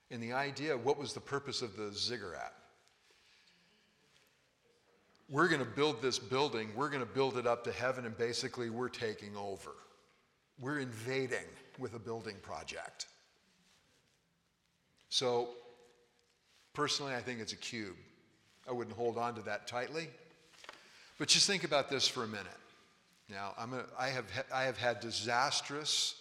And 0.09 0.21
the 0.21 0.34
idea, 0.34 0.77
what 0.77 0.97
was 0.97 1.13
the 1.13 1.19
purpose 1.19 1.61
of 1.61 1.75
the 1.75 1.91
ziggurat? 1.93 2.53
We're 5.29 5.47
going 5.47 5.59
to 5.59 5.65
build 5.65 6.01
this 6.01 6.19
building, 6.19 6.69
we're 6.75 6.89
going 6.89 7.05
to 7.05 7.13
build 7.13 7.38
it 7.38 7.47
up 7.47 7.63
to 7.63 7.71
heaven, 7.71 8.05
and 8.05 8.17
basically 8.17 8.69
we're 8.69 8.89
taking 8.89 9.36
over. 9.38 9.71
We're 10.59 10.79
invading 10.79 11.47
with 11.79 11.95
a 11.95 11.99
building 11.99 12.36
project. 12.41 13.07
So, 15.09 15.49
personally, 16.73 17.13
I 17.15 17.21
think 17.21 17.39
it's 17.39 17.53
a 17.53 17.57
cube. 17.57 17.95
I 18.69 18.71
wouldn't 18.71 18.95
hold 18.95 19.17
on 19.17 19.36
to 19.36 19.41
that 19.43 19.67
tightly. 19.67 20.09
But 21.22 21.28
just 21.28 21.45
think 21.45 21.63
about 21.63 21.88
this 21.88 22.07
for 22.07 22.24
a 22.24 22.28
minute. 22.28 22.47
Now, 23.30 23.53
I'm 23.55 23.74
a, 23.76 23.84
I, 23.95 24.07
have, 24.07 24.26
I 24.51 24.63
have 24.63 24.80
had 24.80 25.01
disastrous 25.01 26.15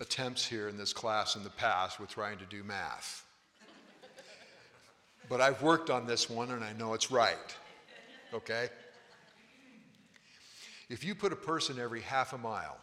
attempts 0.00 0.42
here 0.42 0.68
in 0.68 0.78
this 0.78 0.94
class 0.94 1.36
in 1.36 1.44
the 1.44 1.50
past 1.50 2.00
with 2.00 2.08
trying 2.08 2.38
to 2.38 2.46
do 2.46 2.64
math. 2.64 3.26
but 5.28 5.42
I've 5.42 5.60
worked 5.60 5.90
on 5.90 6.06
this 6.06 6.30
one 6.30 6.50
and 6.50 6.64
I 6.64 6.72
know 6.72 6.94
it's 6.94 7.10
right. 7.10 7.36
Okay? 8.32 8.70
If 10.88 11.04
you 11.04 11.14
put 11.14 11.34
a 11.34 11.36
person 11.36 11.78
every 11.78 12.00
half 12.00 12.32
a 12.32 12.38
mile, 12.38 12.78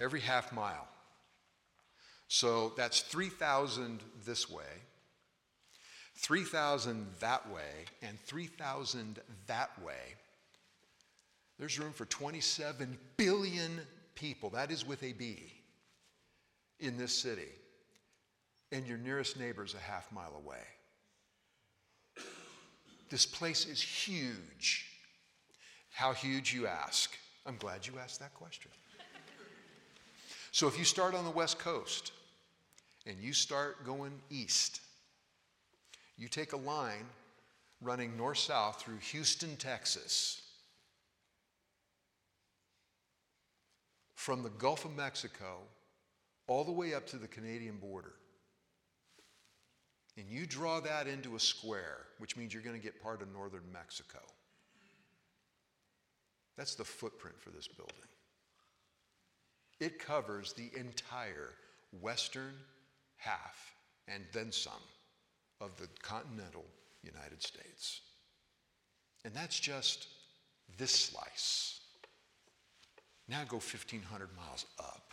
every 0.00 0.20
half 0.20 0.50
mile, 0.50 0.88
so 2.28 2.72
that's 2.74 3.00
3,000 3.00 4.00
this 4.24 4.48
way, 4.48 4.64
3,000 6.20 7.06
that 7.20 7.50
way 7.50 7.86
and 8.02 8.20
3,000 8.20 9.20
that 9.46 9.70
way, 9.82 10.14
there's 11.58 11.78
room 11.78 11.92
for 11.92 12.04
27 12.04 12.98
billion 13.16 13.80
people. 14.14 14.50
That 14.50 14.70
is 14.70 14.86
with 14.86 15.02
a 15.02 15.12
B. 15.12 15.52
in 16.78 16.96
this 16.96 17.16
city, 17.16 17.48
and 18.72 18.86
your 18.86 18.98
nearest 18.98 19.38
neighbor 19.38 19.64
is 19.64 19.74
a 19.74 19.78
half 19.78 20.10
mile 20.12 20.34
away. 20.44 20.64
This 23.08 23.26
place 23.26 23.66
is 23.66 23.82
huge. 23.82 24.86
How 25.90 26.12
huge, 26.12 26.54
you 26.54 26.66
ask? 26.66 27.10
I'm 27.44 27.56
glad 27.56 27.86
you 27.86 27.94
asked 27.98 28.20
that 28.20 28.34
question. 28.34 28.70
So 30.52 30.68
if 30.68 30.78
you 30.78 30.84
start 30.84 31.14
on 31.14 31.24
the 31.24 31.30
West 31.30 31.58
Coast 31.58 32.12
and 33.06 33.16
you 33.18 33.32
start 33.32 33.84
going 33.84 34.12
east, 34.30 34.80
you 36.20 36.28
take 36.28 36.52
a 36.52 36.56
line 36.56 37.06
running 37.80 38.14
north 38.14 38.36
south 38.36 38.82
through 38.82 38.98
Houston, 38.98 39.56
Texas, 39.56 40.42
from 44.14 44.42
the 44.42 44.50
Gulf 44.50 44.84
of 44.84 44.94
Mexico 44.94 45.56
all 46.46 46.62
the 46.62 46.70
way 46.70 46.92
up 46.92 47.06
to 47.06 47.16
the 47.16 47.26
Canadian 47.26 47.78
border. 47.78 48.12
And 50.18 50.28
you 50.28 50.44
draw 50.44 50.80
that 50.80 51.06
into 51.06 51.36
a 51.36 51.40
square, 51.40 51.98
which 52.18 52.36
means 52.36 52.52
you're 52.52 52.62
going 52.62 52.76
to 52.76 52.82
get 52.82 53.02
part 53.02 53.22
of 53.22 53.32
northern 53.32 53.62
Mexico. 53.72 54.18
That's 56.58 56.74
the 56.74 56.84
footprint 56.84 57.40
for 57.40 57.48
this 57.48 57.66
building. 57.66 57.94
It 59.78 59.98
covers 59.98 60.52
the 60.52 60.70
entire 60.78 61.54
western 62.02 62.52
half 63.16 63.74
and 64.06 64.24
then 64.34 64.52
some 64.52 64.82
of 65.60 65.76
the 65.76 65.88
continental 66.02 66.64
United 67.02 67.42
States. 67.42 68.00
And 69.24 69.34
that's 69.34 69.58
just 69.58 70.08
this 70.78 70.90
slice. 70.92 71.80
Now 73.28 73.44
go 73.46 73.56
1,500 73.56 74.28
miles 74.36 74.66
up. 74.78 75.12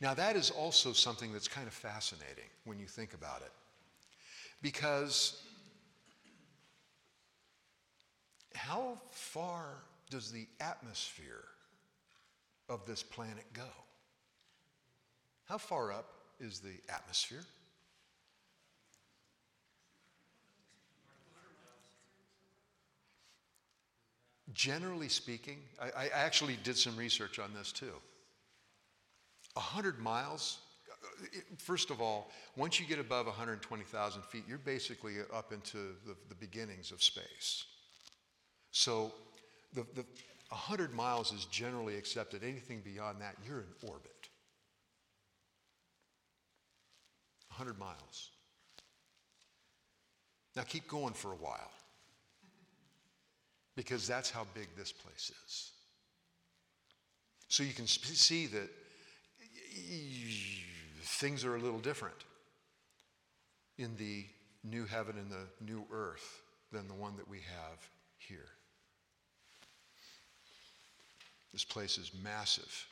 Now, 0.00 0.14
that 0.14 0.36
is 0.36 0.50
also 0.50 0.92
something 0.92 1.32
that's 1.32 1.48
kind 1.48 1.66
of 1.66 1.72
fascinating 1.72 2.48
when 2.64 2.78
you 2.78 2.86
think 2.86 3.14
about 3.14 3.42
it. 3.42 3.52
Because 4.62 5.42
how 8.54 8.98
far 9.10 9.82
does 10.10 10.30
the 10.30 10.46
atmosphere 10.60 11.44
of 12.68 12.84
this 12.86 13.02
planet 13.02 13.44
go? 13.52 13.68
How 15.46 15.58
far 15.58 15.92
up 15.92 16.06
is 16.38 16.60
the 16.60 16.74
atmosphere? 16.92 17.44
Generally 24.58 25.08
speaking, 25.10 25.60
I, 25.80 26.06
I 26.06 26.08
actually 26.12 26.58
did 26.64 26.76
some 26.76 26.96
research 26.96 27.38
on 27.38 27.54
this 27.54 27.70
too. 27.70 27.92
100 29.54 30.00
miles, 30.00 30.58
first 31.58 31.90
of 31.90 32.00
all, 32.00 32.32
once 32.56 32.80
you 32.80 32.84
get 32.84 32.98
above 32.98 33.26
120,000 33.26 34.22
feet, 34.24 34.42
you're 34.48 34.58
basically 34.58 35.14
up 35.32 35.52
into 35.52 35.94
the, 36.04 36.16
the 36.28 36.34
beginnings 36.34 36.90
of 36.90 37.00
space. 37.00 37.66
So 38.72 39.12
the, 39.74 39.86
the 39.94 40.04
100 40.48 40.92
miles 40.92 41.32
is 41.32 41.44
generally 41.44 41.96
accepted. 41.96 42.42
Anything 42.42 42.82
beyond 42.84 43.20
that, 43.20 43.36
you're 43.46 43.60
in 43.60 43.88
orbit. 43.88 44.28
100 47.50 47.78
miles. 47.78 48.30
Now 50.56 50.62
keep 50.64 50.88
going 50.88 51.14
for 51.14 51.30
a 51.30 51.36
while 51.36 51.70
because 53.78 54.08
that's 54.08 54.28
how 54.28 54.44
big 54.54 54.66
this 54.76 54.90
place 54.90 55.30
is. 55.46 55.70
So 57.46 57.62
you 57.62 57.72
can 57.72 57.86
see 57.86 58.48
that 58.48 58.68
things 61.00 61.44
are 61.44 61.54
a 61.54 61.60
little 61.60 61.78
different 61.78 62.16
in 63.78 63.96
the 63.96 64.24
new 64.64 64.84
heaven 64.84 65.14
and 65.16 65.30
the 65.30 65.46
new 65.64 65.84
earth 65.92 66.40
than 66.72 66.88
the 66.88 66.94
one 66.94 67.16
that 67.18 67.28
we 67.28 67.36
have 67.36 67.78
here. 68.18 68.48
This 71.52 71.64
place 71.64 71.98
is 71.98 72.10
massive. 72.20 72.84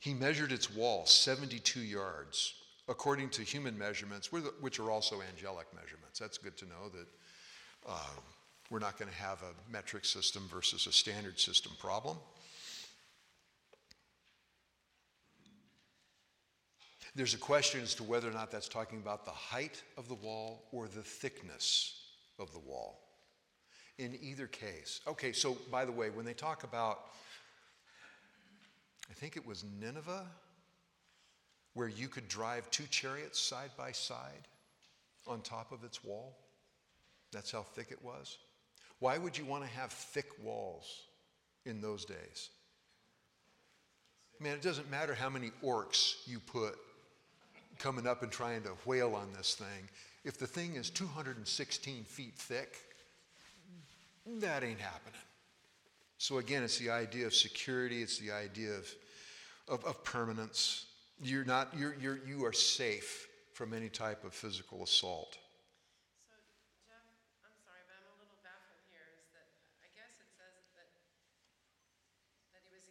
He 0.00 0.14
measured 0.14 0.52
its 0.52 0.74
wall 0.74 1.04
72 1.04 1.80
yards, 1.80 2.54
according 2.88 3.28
to 3.30 3.42
human 3.42 3.76
measurements, 3.76 4.32
which 4.32 4.80
are 4.80 4.90
also 4.90 5.20
angelic 5.20 5.66
measurements. 5.74 6.18
That's 6.18 6.38
good 6.38 6.56
to 6.56 6.64
know 6.64 6.88
that 6.94 7.06
uh, 7.86 8.20
we're 8.70 8.78
not 8.78 8.98
going 8.98 9.10
to 9.10 9.16
have 9.16 9.42
a 9.42 9.72
metric 9.72 10.04
system 10.04 10.48
versus 10.50 10.86
a 10.86 10.92
standard 10.92 11.38
system 11.38 11.72
problem. 11.78 12.16
There's 17.16 17.34
a 17.34 17.38
question 17.38 17.80
as 17.80 17.94
to 17.96 18.02
whether 18.02 18.28
or 18.28 18.32
not 18.32 18.50
that's 18.50 18.68
talking 18.68 18.98
about 18.98 19.24
the 19.24 19.30
height 19.30 19.82
of 19.96 20.08
the 20.08 20.14
wall 20.14 20.64
or 20.72 20.88
the 20.88 21.02
thickness 21.02 22.00
of 22.40 22.52
the 22.52 22.58
wall. 22.58 23.00
In 23.98 24.18
either 24.20 24.48
case. 24.48 25.00
Okay, 25.06 25.30
so 25.30 25.56
by 25.70 25.84
the 25.84 25.92
way, 25.92 26.10
when 26.10 26.24
they 26.24 26.34
talk 26.34 26.64
about, 26.64 27.02
I 29.08 29.14
think 29.14 29.36
it 29.36 29.46
was 29.46 29.64
Nineveh, 29.80 30.26
where 31.74 31.86
you 31.86 32.08
could 32.08 32.26
drive 32.26 32.68
two 32.70 32.86
chariots 32.90 33.38
side 33.38 33.70
by 33.78 33.92
side 33.92 34.48
on 35.28 35.40
top 35.42 35.70
of 35.70 35.84
its 35.84 36.02
wall. 36.02 36.36
That's 37.32 37.52
how 37.52 37.62
thick 37.62 37.88
it 37.90 38.02
was. 38.02 38.38
Why 38.98 39.18
would 39.18 39.36
you 39.36 39.44
want 39.44 39.64
to 39.64 39.70
have 39.70 39.92
thick 39.92 40.26
walls 40.42 41.02
in 41.66 41.80
those 41.80 42.04
days? 42.04 42.50
Man, 44.40 44.54
it 44.54 44.62
doesn't 44.62 44.90
matter 44.90 45.14
how 45.14 45.30
many 45.30 45.50
orcs 45.62 46.26
you 46.26 46.40
put 46.40 46.76
coming 47.78 48.06
up 48.06 48.22
and 48.22 48.30
trying 48.30 48.62
to 48.62 48.70
whale 48.84 49.14
on 49.14 49.32
this 49.36 49.54
thing. 49.54 49.88
If 50.24 50.38
the 50.38 50.46
thing 50.46 50.76
is 50.76 50.90
216 50.90 52.04
feet 52.04 52.34
thick, 52.36 52.76
that 54.40 54.64
ain't 54.64 54.80
happening. 54.80 55.20
So 56.18 56.38
again, 56.38 56.62
it's 56.62 56.78
the 56.78 56.90
idea 56.90 57.26
of 57.26 57.34
security, 57.34 58.02
it's 58.02 58.18
the 58.18 58.32
idea 58.32 58.72
of, 58.72 58.88
of, 59.68 59.84
of 59.84 60.04
permanence. 60.04 60.86
You're 61.20 61.44
not, 61.44 61.76
you're, 61.76 61.94
you're, 62.00 62.18
you 62.26 62.44
are 62.46 62.52
safe 62.52 63.28
from 63.52 63.74
any 63.74 63.88
type 63.88 64.24
of 64.24 64.32
physical 64.32 64.82
assault. 64.82 65.36
So 66.26 66.34
Jeff, 66.88 67.04
I'm 67.44 67.54
sorry, 67.62 67.84
but 67.84 68.00
I'm 68.00 68.08
a 68.08 68.16
little 68.16 68.40
baffled 68.40 68.80
here, 68.88 69.04
is 69.20 69.28
that, 69.36 69.46
I 69.84 69.88
guess 69.92 70.16
it 70.16 70.26
says 70.32 70.64
that, 70.74 70.88
that 72.56 72.62
he 72.64 72.72
was, 72.72 72.88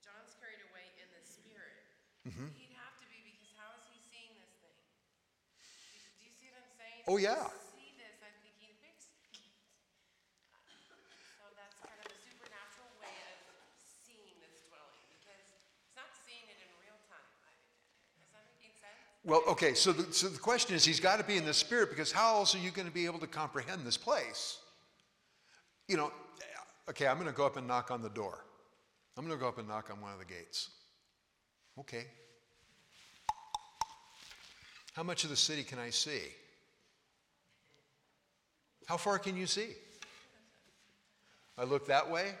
John's 0.00 0.34
carried 0.40 0.64
away 0.72 0.88
in 0.98 1.06
the 1.12 1.22
spirit. 1.22 1.84
Mm-hmm. 2.28 2.52
He'd 2.60 2.76
have 2.76 2.92
to 3.00 3.08
be, 3.08 3.24
because 3.24 3.56
how 3.56 3.72
is 3.80 3.88
he 3.88 3.96
seeing 4.04 4.36
this 4.36 4.52
thing? 4.60 4.76
Do 4.76 5.96
do 6.20 6.28
you 6.28 6.32
see 6.36 6.52
what 6.52 6.60
I'm 6.60 6.76
saying? 6.76 7.08
Oh, 7.08 7.16
yeah. 7.16 7.48
See 7.72 7.96
this, 7.96 8.20
I'm 8.20 8.36
thinking, 8.44 8.76
big, 8.84 8.92
so 9.00 9.08
that's 11.56 11.80
kind 11.80 11.96
of 11.96 12.04
a 12.04 12.18
supernatural 12.20 12.92
way 13.00 13.16
of 13.16 13.40
seeing 13.80 14.36
this 14.44 14.60
dwelling, 14.68 15.00
because 15.08 15.40
he's 15.80 15.96
not 15.96 16.12
seeing 16.20 16.44
it 16.52 16.60
in 16.60 16.68
real 16.84 17.00
time. 17.08 17.24
I- 17.48 17.56
that 18.36 18.44
making 18.60 18.76
sense? 18.76 19.00
Well, 19.24 19.40
okay, 19.48 19.72
so 19.72 19.96
the, 19.96 20.12
so 20.12 20.28
the 20.28 20.36
question 20.36 20.76
is 20.76 20.84
he's 20.84 21.00
got 21.00 21.16
to 21.16 21.24
be 21.24 21.40
in 21.40 21.48
the 21.48 21.56
spirit 21.56 21.88
because 21.88 22.12
how 22.12 22.36
else 22.36 22.52
are 22.52 22.60
you 22.60 22.68
going 22.68 22.84
to 22.88 22.92
be 22.92 23.08
able 23.08 23.24
to 23.24 23.30
comprehend 23.30 23.88
this 23.88 23.96
place? 23.96 24.60
You 25.88 25.96
know, 25.96 26.12
okay, 26.92 27.08
I'm 27.08 27.16
going 27.16 27.32
to 27.32 27.32
go 27.32 27.48
up 27.48 27.56
and 27.56 27.64
knock 27.64 27.88
on 27.90 28.04
the 28.04 28.12
door. 28.12 28.44
I'm 29.16 29.24
going 29.24 29.32
to 29.32 29.40
go 29.40 29.48
up 29.48 29.56
and 29.56 29.66
knock 29.66 29.88
on 29.88 30.04
one 30.04 30.12
of 30.12 30.18
the 30.20 30.28
gates. 30.28 30.76
Okay. 31.80 32.04
How 34.94 35.02
much 35.02 35.24
of 35.24 35.30
the 35.30 35.36
city 35.36 35.62
can 35.62 35.78
I 35.78 35.90
see? 35.90 36.22
How 38.86 38.96
far 38.96 39.18
can 39.18 39.36
you 39.36 39.46
see? 39.46 39.68
I 41.56 41.64
look 41.64 41.86
that 41.88 42.10
way, 42.10 42.32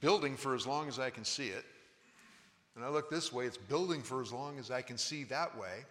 building 0.00 0.36
for 0.36 0.54
as 0.54 0.66
long 0.66 0.88
as 0.88 0.98
I 0.98 1.10
can 1.10 1.24
see 1.24 1.48
it. 1.48 1.64
And 2.76 2.84
I 2.84 2.88
look 2.88 3.10
this 3.10 3.32
way, 3.32 3.46
it's 3.46 3.56
building 3.58 4.02
for 4.02 4.22
as 4.22 4.32
long 4.32 4.58
as 4.58 4.70
I 4.70 4.82
can 4.82 4.96
see 4.96 5.24
that 5.24 5.58
way. 5.58 5.84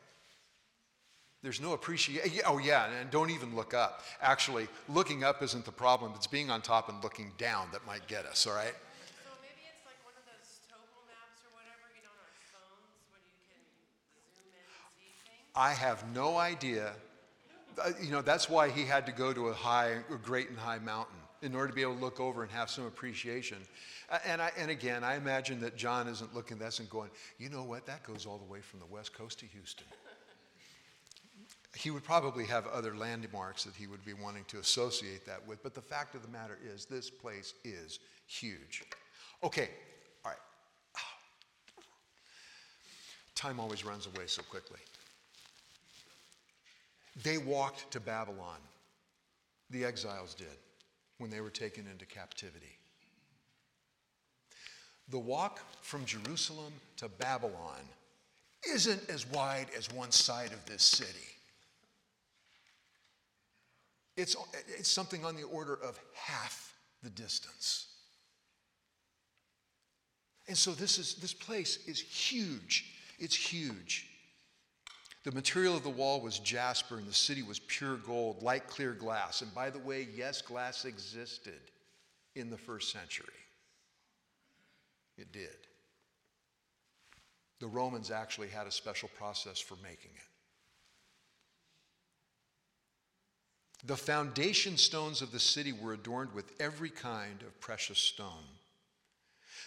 There's 1.44 1.60
no 1.60 1.74
appreciation. 1.74 2.42
Oh, 2.46 2.60
yeah, 2.60 2.88
and 3.00 3.10
don't 3.10 3.32
even 3.32 3.56
look 3.56 3.74
up. 3.74 4.04
Actually, 4.22 4.68
looking 4.88 5.24
up 5.24 5.42
isn't 5.42 5.66
the 5.66 5.72
problem. 5.72 6.14
It's 6.16 6.28
being 6.28 6.52
on 6.52 6.62
top 6.62 6.88
and 6.90 7.04
looking 7.04 7.32
down 7.38 7.68
that 7.72 7.86
might 7.86 8.06
get 8.08 8.26
us, 8.26 8.46
all 8.46 8.54
right? 8.54 8.76
So 9.26 9.34
maybe 9.42 9.66
it's 9.66 9.82
like 9.86 9.98
one 10.06 10.14
of 10.14 10.26
those 10.30 10.62
topo 10.70 11.02
maps 11.10 11.42
or 11.42 11.50
whatever, 11.58 11.90
you 11.98 12.06
know, 12.06 12.14
on 12.14 12.22
our 12.22 12.34
phones, 12.54 12.94
where 13.10 13.26
you 13.26 13.34
can 13.50 13.58
zoom 14.38 14.54
in 14.54 14.62
and 14.62 14.86
see 14.94 15.10
things. 15.26 15.41
I 15.56 15.74
have 15.74 16.04
no 16.14 16.38
idea. 16.38 16.94
Uh, 17.84 17.92
You 18.02 18.12
know, 18.12 18.22
that's 18.22 18.50
why 18.50 18.70
he 18.70 18.86
had 18.86 19.06
to 19.06 19.12
go 19.12 19.34
to 19.34 19.48
a 19.48 19.54
high, 19.54 20.00
a 20.10 20.18
great 20.18 20.50
and 20.50 20.58
high 20.58 20.80
mountain 20.80 21.16
in 21.42 21.56
order 21.56 21.70
to 21.70 21.74
be 21.74 21.82
able 21.82 21.96
to 21.96 22.02
look 22.02 22.20
over 22.20 22.44
and 22.44 22.52
have 22.52 22.70
some 22.70 22.86
appreciation. 22.86 23.58
And, 24.26 24.42
I, 24.42 24.52
and 24.58 24.70
again, 24.70 25.04
I 25.04 25.16
imagine 25.16 25.60
that 25.62 25.76
John 25.76 26.08
isn't 26.08 26.36
looking 26.36 26.58
at 26.58 26.64
this 26.64 26.80
and 26.80 26.90
going, 26.90 27.10
you 27.40 27.50
know 27.50 27.64
what, 27.64 27.86
that 27.88 28.04
goes 28.04 28.26
all 28.26 28.38
the 28.38 28.52
way 28.52 28.62
from 28.62 28.80
the 28.80 28.86
west 28.86 29.14
coast 29.14 29.40
to 29.40 29.46
Houston. 29.48 29.88
He 31.74 31.90
would 31.90 32.04
probably 32.04 32.46
have 32.46 32.68
other 32.68 32.96
landmarks 32.96 33.64
that 33.64 33.74
he 33.74 33.88
would 33.88 34.04
be 34.06 34.14
wanting 34.14 34.44
to 34.50 34.60
associate 34.60 35.26
that 35.26 35.48
with, 35.48 35.64
but 35.64 35.74
the 35.74 35.82
fact 35.82 36.14
of 36.16 36.22
the 36.22 36.28
matter 36.28 36.60
is, 36.64 36.86
this 36.86 37.10
place 37.10 37.54
is 37.64 38.00
huge. 38.28 38.84
Okay, 39.44 39.70
all 40.26 40.32
right. 40.32 40.40
Time 43.36 43.60
always 43.60 43.86
runs 43.86 44.06
away 44.08 44.28
so 44.28 44.44
quickly. 44.44 44.80
They 47.24 47.38
walked 47.38 47.92
to 47.92 48.00
Babylon. 48.00 48.58
The 49.70 49.86
exiles 49.86 50.34
did 50.34 50.48
when 51.18 51.30
they 51.30 51.42
were 51.42 51.50
taken 51.50 51.86
into 51.88 52.06
captivity. 52.06 52.78
The 55.10 55.20
walk 55.20 55.60
from 55.82 56.06
Jerusalem 56.06 56.74
to 56.98 57.10
Babylon 57.10 57.82
isn't 58.70 59.10
as 59.10 59.28
wide 59.28 59.68
as 59.78 59.92
one 59.92 60.12
side 60.12 60.52
of 60.52 60.66
this 60.66 60.84
city. 60.84 61.32
It's, 64.18 64.36
it's 64.68 64.90
something 64.90 65.26
on 65.26 65.36
the 65.36 65.44
order 65.44 65.74
of 65.74 66.00
half 66.14 66.76
the 67.04 67.10
distance. 67.10 67.88
And 70.48 70.58
so 70.58 70.72
this, 70.72 70.98
is, 70.98 71.16
this 71.16 71.34
place 71.34 71.80
is 71.88 72.00
huge. 72.00 72.86
It's 73.20 73.36
huge. 73.36 74.11
The 75.24 75.32
material 75.32 75.76
of 75.78 75.84
the 75.84 75.90
wall 75.90 76.20
was 76.20 76.40
jasper, 76.40 76.98
and 76.98 77.08
the 77.08 77.14
city 77.14 77.44
was 77.44 77.60
pure 77.60 77.98
gold, 77.98 78.42
light 78.42 78.68
clear 78.68 78.94
glass. 78.94 79.42
And 79.42 79.54
by 79.54 79.70
the 79.70 79.80
way, 79.80 80.08
yes, 80.16 80.42
glass 80.42 80.86
existed 80.86 81.60
in 82.36 82.50
the 82.50 82.58
first 82.58 82.92
century. 82.92 83.28
It 85.18 85.32
did. 85.32 85.68
The 87.60 87.68
Romans 87.68 88.10
actually 88.10 88.48
had 88.48 88.66
a 88.66 88.72
special 88.72 89.10
process 89.16 89.60
for 89.60 89.76
making 89.84 90.12
it. 90.16 90.24
The 93.86 93.98
foundation 93.98 94.78
stones 94.78 95.22
of 95.22 95.32
the 95.32 95.40
city 95.40 95.72
were 95.72 95.94
adorned 95.94 96.34
with 96.34 96.52
every 96.60 96.90
kind 96.90 97.42
of 97.42 97.60
precious 97.60 98.00
stone. 98.00 98.46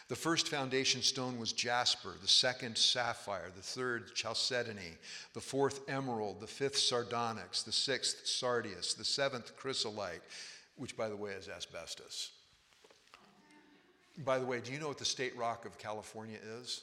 The 0.08 0.16
first 0.16 0.48
foundation 0.48 1.00
stone 1.00 1.38
was 1.38 1.52
jasper, 1.52 2.14
the 2.20 2.28
second 2.28 2.76
sapphire, 2.76 3.50
the 3.56 3.62
third 3.62 4.14
chalcedony, 4.14 4.98
the 5.32 5.40
fourth 5.40 5.80
emerald, 5.88 6.40
the 6.40 6.46
fifth 6.46 6.76
sardonyx, 6.76 7.62
the 7.62 7.72
sixth 7.72 8.26
sardius, 8.26 8.92
the 8.94 9.04
seventh 9.04 9.56
chrysolite, 9.56 10.22
which, 10.76 10.94
by 10.94 11.08
the 11.08 11.16
way, 11.16 11.32
is 11.32 11.48
asbestos. 11.48 12.32
By 14.24 14.38
the 14.38 14.44
way, 14.44 14.60
do 14.60 14.72
you 14.72 14.78
know 14.78 14.88
what 14.88 14.98
the 14.98 15.04
state 15.06 15.36
rock 15.36 15.64
of 15.64 15.78
California 15.78 16.38
is? 16.60 16.82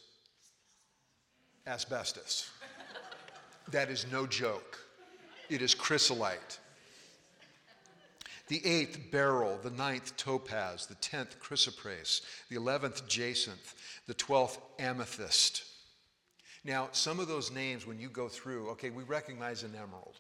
Asbestos. 1.67 2.49
that 3.69 3.89
is 3.89 4.07
no 4.11 4.26
joke. 4.26 4.80
It 5.47 5.61
is 5.61 5.76
chrysolite 5.76 6.59
the 8.52 8.66
eighth 8.66 9.12
beryl, 9.12 9.58
the 9.64 9.70
ninth 9.70 10.18
topaz, 10.18 10.86
the 10.86 10.95
tenth 10.95 11.39
chrysoprase, 11.39 12.20
the 12.49 12.58
eleventh 12.58 13.08
jacinth, 13.08 13.76
the 14.08 14.14
twelfth 14.14 14.60
amethyst. 14.78 15.64
Now, 16.66 16.89
some 16.91 17.22
of 17.22 17.30
those 17.30 17.49
names, 17.49 17.88
when 17.88 17.97
you 17.97 18.10
go 18.10 18.28
through, 18.28 18.72
okay, 18.72 18.89
we 18.89 19.04
recognize 19.04 19.64
an 19.64 19.74
emerald, 19.74 20.20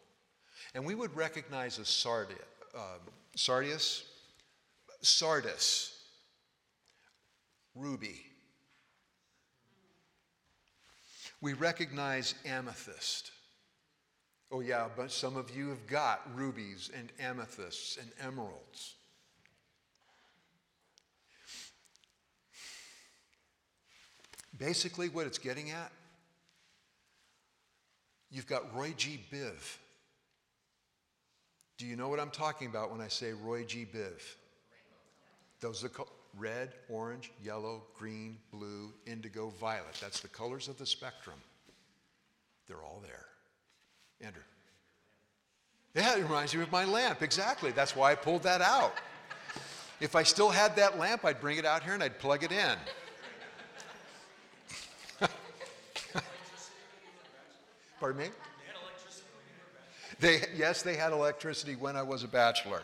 and 0.73 0.85
we 0.85 0.95
would 0.95 1.13
recognize 1.13 1.77
a 1.77 1.83
sardi, 1.83 2.35
uh, 2.73 2.99
sardius, 3.35 4.05
sardis, 5.01 5.93
ruby. 7.75 8.21
We 11.41 11.51
recognize 11.51 12.33
amethyst. 12.45 13.31
Oh, 14.51 14.59
yeah, 14.59 14.87
but 14.97 15.11
some 15.11 15.37
of 15.37 15.55
you 15.55 15.69
have 15.69 15.87
got 15.87 16.21
rubies 16.35 16.91
and 16.97 17.09
amethysts 17.19 17.97
and 17.97 18.11
emeralds. 18.21 18.95
Basically, 24.57 25.07
what 25.07 25.25
it's 25.25 25.37
getting 25.37 25.71
at, 25.71 25.91
you've 28.29 28.45
got 28.45 28.75
Roy 28.75 28.93
G. 28.97 29.21
Biv. 29.31 29.77
Do 31.77 31.87
you 31.87 31.95
know 31.95 32.09
what 32.09 32.19
I'm 32.19 32.29
talking 32.29 32.67
about 32.67 32.91
when 32.91 32.99
I 32.99 33.07
say 33.07 33.31
Roy 33.31 33.63
G. 33.63 33.87
Biv? 33.91 34.21
Those 35.61 35.83
are 35.83 35.89
co- 35.89 36.09
red, 36.37 36.73
orange, 36.89 37.31
yellow, 37.41 37.83
green, 37.97 38.37
blue, 38.51 38.91
indigo, 39.07 39.53
violet. 39.61 39.97
That's 40.01 40.19
the 40.19 40.27
colors 40.27 40.67
of 40.67 40.77
the 40.77 40.85
spectrum. 40.85 41.37
They're 42.67 42.83
all 42.83 43.01
there. 43.01 43.25
Andrew. 44.23 44.41
Yeah, 45.95 46.17
it 46.17 46.23
reminds 46.23 46.55
me 46.55 46.61
of 46.61 46.71
my 46.71 46.85
lamp. 46.85 47.21
Exactly. 47.21 47.71
That's 47.71 47.95
why 47.95 48.11
I 48.11 48.15
pulled 48.15 48.43
that 48.43 48.61
out. 48.61 48.93
If 49.99 50.15
I 50.15 50.23
still 50.23 50.49
had 50.49 50.75
that 50.77 50.97
lamp, 50.97 51.25
I'd 51.25 51.41
bring 51.41 51.57
it 51.57 51.65
out 51.65 51.83
here 51.83 51.93
and 51.93 52.01
I'd 52.01 52.17
plug 52.17 52.43
it 52.43 52.51
in. 52.51 52.77
Pardon 57.99 58.21
me? 58.21 58.29
They, 60.19 60.41
yes, 60.55 60.81
they 60.83 60.95
had 60.95 61.11
electricity 61.11 61.75
when 61.75 61.95
I 61.95 62.03
was 62.03 62.23
a 62.23 62.27
bachelor. 62.27 62.83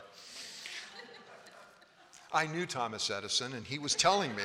I 2.34 2.46
knew 2.48 2.66
Thomas 2.66 3.10
Edison, 3.10 3.54
and 3.54 3.66
he 3.66 3.80
was 3.80 3.96
telling 3.96 4.36
me 4.36 4.44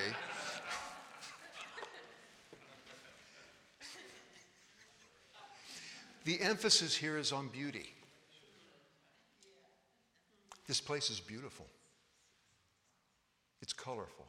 The 6.25 6.41
emphasis 6.41 6.95
here 6.95 7.19
is 7.19 7.33
on 7.33 7.49
beauty. 7.49 7.93
This 10.67 10.81
place 10.81 11.11
is 11.11 11.21
beautiful, 11.21 11.67
it's 13.61 13.73
colorful. 13.73 14.27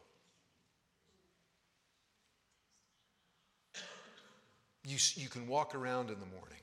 You, 4.86 4.98
you 5.16 5.30
can 5.30 5.48
walk 5.48 5.76
around 5.76 6.10
in 6.10 6.20
the 6.20 6.26
morning 6.26 6.60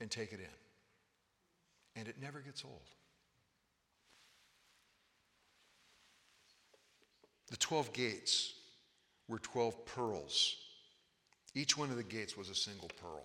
and 0.00 0.10
take 0.10 0.32
it 0.32 0.40
in, 0.40 2.00
and 2.00 2.08
it 2.08 2.16
never 2.20 2.40
gets 2.40 2.64
old. 2.64 2.82
The 7.50 7.56
12 7.56 7.92
gates 7.92 8.54
were 9.28 9.38
12 9.38 9.86
pearls 9.86 10.56
each 11.58 11.76
one 11.76 11.90
of 11.90 11.96
the 11.96 12.04
gates 12.04 12.36
was 12.36 12.50
a 12.50 12.54
single 12.54 12.88
pearl. 13.02 13.24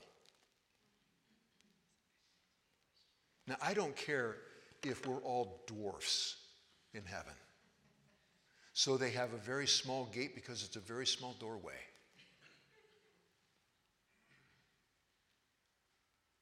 Now, 3.48 3.58
I 3.62 3.76
don't 3.76 3.96
care 3.96 4.38
if 4.82 5.06
we're 5.06 5.22
all 5.22 5.62
dwarfs 5.68 6.38
in 6.96 7.04
heaven. 7.06 7.34
So 8.74 8.98
they 8.98 9.12
have 9.12 9.34
a 9.34 9.38
very 9.38 9.68
small 9.68 10.10
gate 10.12 10.34
because 10.34 10.64
it's 10.64 10.76
a 10.76 10.80
very 10.80 11.06
small 11.06 11.36
doorway. 11.40 11.78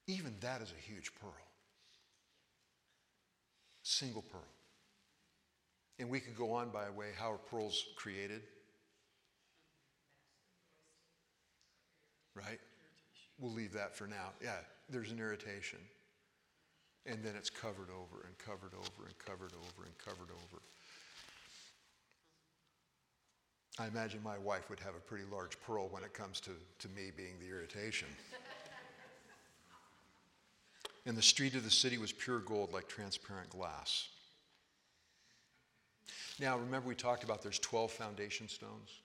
Even 0.08 0.34
that 0.40 0.62
is 0.62 0.72
a 0.72 0.82
huge 0.82 1.14
pearl. 1.16 1.34
Single 3.84 4.22
pearl. 4.22 4.42
And 6.00 6.10
we 6.10 6.22
could 6.22 6.38
go 6.38 6.54
on 6.54 6.70
by 6.70 6.90
way 6.90 7.10
how 7.18 7.34
are 7.34 7.38
pearls 7.38 7.84
created? 7.98 8.44
Right? 12.46 12.60
We'll 13.40 13.52
leave 13.52 13.74
that 13.74 13.96
for 13.96 14.08
now. 14.08 14.32
Yeah, 14.42 14.58
there's 14.90 15.12
an 15.12 15.20
irritation. 15.20 15.80
And 17.06 17.24
then 17.24 17.34
it's 17.36 17.50
covered 17.50 17.90
over 17.90 18.26
and 18.26 18.38
covered 18.38 18.74
over 18.76 19.08
and 19.08 19.18
covered 19.18 19.54
over 19.54 19.86
and 19.86 19.98
covered 19.98 20.30
over. 20.30 20.62
I 23.80 23.88
imagine 23.88 24.22
my 24.22 24.38
wife 24.38 24.70
would 24.70 24.80
have 24.82 24.96
a 24.96 25.00
pretty 25.00 25.24
large 25.32 25.60
pearl 25.62 25.88
when 25.90 26.04
it 26.04 26.14
comes 26.14 26.40
to, 26.42 26.52
to 26.80 26.90
me 26.90 27.12
being 27.16 27.36
the 27.40 27.48
irritation. 27.48 28.10
and 31.06 31.18
the 31.18 31.22
street 31.22 31.56
of 31.56 31.64
the 31.64 31.72
city 31.72 31.98
was 31.98 32.12
pure 32.12 32.40
gold 32.40 32.74
like 32.74 32.88
transparent 32.88 33.50
glass. 33.50 34.10
Now, 36.40 36.58
remember 36.58 36.90
we 36.90 36.96
talked 36.96 37.24
about 37.24 37.42
there's 37.42 37.60
12 37.60 37.92
foundation 37.92 38.48
stones? 38.48 39.00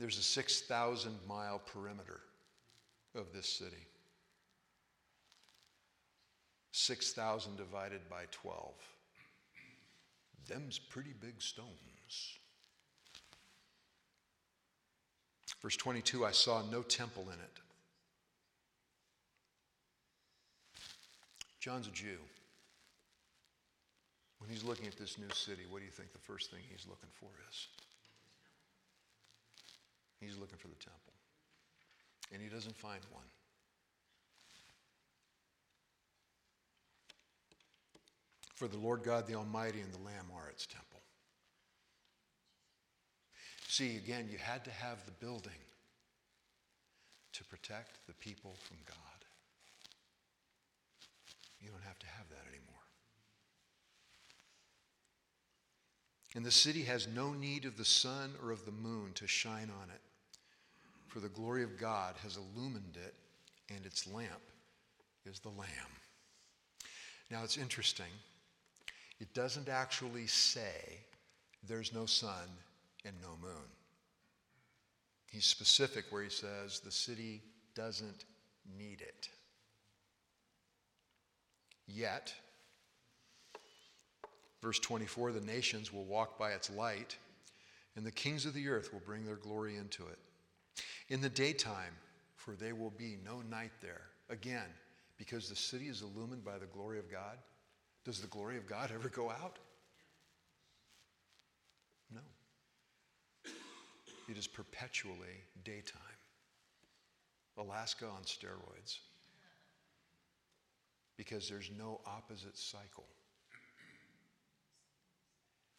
There's 0.00 0.16
a 0.16 0.22
6,000 0.22 1.12
mile 1.28 1.58
perimeter 1.58 2.20
of 3.14 3.34
this 3.34 3.46
city. 3.46 3.86
6,000 6.72 7.58
divided 7.58 8.00
by 8.08 8.22
12. 8.30 8.72
Them's 10.48 10.78
pretty 10.78 11.12
big 11.20 11.42
stones. 11.42 12.38
Verse 15.60 15.76
22 15.76 16.24
I 16.24 16.30
saw 16.30 16.62
no 16.70 16.80
temple 16.80 17.24
in 17.24 17.38
it. 17.38 17.60
John's 21.60 21.88
a 21.88 21.90
Jew. 21.90 22.16
When 24.38 24.48
he's 24.48 24.64
looking 24.64 24.86
at 24.86 24.96
this 24.96 25.18
new 25.18 25.28
city, 25.34 25.64
what 25.68 25.80
do 25.80 25.84
you 25.84 25.90
think 25.90 26.14
the 26.14 26.18
first 26.20 26.50
thing 26.50 26.60
he's 26.70 26.86
looking 26.88 27.10
for 27.20 27.28
is? 27.50 27.66
He's 30.20 30.36
looking 30.36 30.58
for 30.58 30.68
the 30.68 30.74
temple. 30.74 31.12
And 32.32 32.42
he 32.42 32.48
doesn't 32.48 32.76
find 32.76 33.00
one. 33.10 33.24
For 38.54 38.68
the 38.68 38.78
Lord 38.78 39.02
God 39.02 39.26
the 39.26 39.34
Almighty 39.34 39.80
and 39.80 39.92
the 39.92 40.04
Lamb 40.04 40.26
are 40.36 40.48
its 40.50 40.66
temple. 40.66 41.00
See, 43.66 43.96
again, 43.96 44.28
you 44.30 44.36
had 44.36 44.64
to 44.64 44.70
have 44.70 45.04
the 45.06 45.12
building 45.12 45.52
to 47.32 47.44
protect 47.44 48.06
the 48.06 48.12
people 48.14 48.56
from 48.68 48.76
God. 48.84 48.96
You 51.60 51.70
don't 51.70 51.84
have 51.84 51.98
to 52.00 52.06
have 52.06 52.28
that 52.28 52.46
anymore. 52.48 52.66
And 56.34 56.44
the 56.44 56.50
city 56.50 56.82
has 56.82 57.08
no 57.08 57.32
need 57.32 57.64
of 57.64 57.76
the 57.76 57.84
sun 57.84 58.34
or 58.42 58.50
of 58.50 58.64
the 58.64 58.72
moon 58.72 59.12
to 59.14 59.26
shine 59.26 59.70
on 59.82 59.90
it, 59.90 60.00
for 61.10 61.18
the 61.18 61.28
glory 61.28 61.64
of 61.64 61.76
God 61.76 62.14
has 62.22 62.38
illumined 62.38 62.96
it, 62.96 63.14
and 63.74 63.84
its 63.84 64.06
lamp 64.06 64.40
is 65.26 65.40
the 65.40 65.48
Lamb. 65.48 65.68
Now 67.30 67.42
it's 67.42 67.58
interesting. 67.58 68.12
It 69.18 69.34
doesn't 69.34 69.68
actually 69.68 70.28
say 70.28 70.98
there's 71.66 71.92
no 71.92 72.06
sun 72.06 72.48
and 73.04 73.14
no 73.20 73.36
moon. 73.42 73.68
He's 75.26 75.44
specific 75.44 76.06
where 76.10 76.22
he 76.22 76.30
says 76.30 76.80
the 76.80 76.92
city 76.92 77.42
doesn't 77.74 78.24
need 78.78 79.00
it. 79.00 79.28
Yet, 81.88 82.32
verse 84.62 84.78
24 84.78 85.32
the 85.32 85.40
nations 85.40 85.92
will 85.92 86.04
walk 86.04 86.38
by 86.38 86.52
its 86.52 86.70
light, 86.70 87.16
and 87.96 88.06
the 88.06 88.12
kings 88.12 88.46
of 88.46 88.54
the 88.54 88.68
earth 88.68 88.92
will 88.92 89.02
bring 89.04 89.24
their 89.24 89.36
glory 89.36 89.76
into 89.76 90.06
it. 90.06 90.18
In 91.08 91.20
the 91.20 91.28
daytime, 91.28 91.94
for 92.36 92.54
there 92.54 92.74
will 92.74 92.90
be 92.90 93.18
no 93.24 93.42
night 93.42 93.72
there. 93.82 94.02
Again, 94.28 94.68
because 95.18 95.48
the 95.48 95.56
city 95.56 95.88
is 95.88 96.02
illumined 96.02 96.44
by 96.44 96.58
the 96.58 96.66
glory 96.66 96.98
of 96.98 97.10
God. 97.10 97.36
Does 98.04 98.20
the 98.20 98.28
glory 98.28 98.56
of 98.56 98.66
God 98.66 98.90
ever 98.94 99.08
go 99.08 99.30
out? 99.30 99.58
No. 102.14 102.20
It 104.28 104.38
is 104.38 104.46
perpetually 104.46 105.44
daytime. 105.64 106.00
Alaska 107.58 108.06
on 108.06 108.22
steroids. 108.22 108.98
Because 111.16 111.48
there's 111.48 111.70
no 111.76 112.00
opposite 112.06 112.56
cycle. 112.56 113.04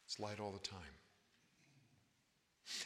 It's 0.06 0.20
light 0.20 0.40
all 0.40 0.52
the 0.52 0.60
time. 0.60 0.78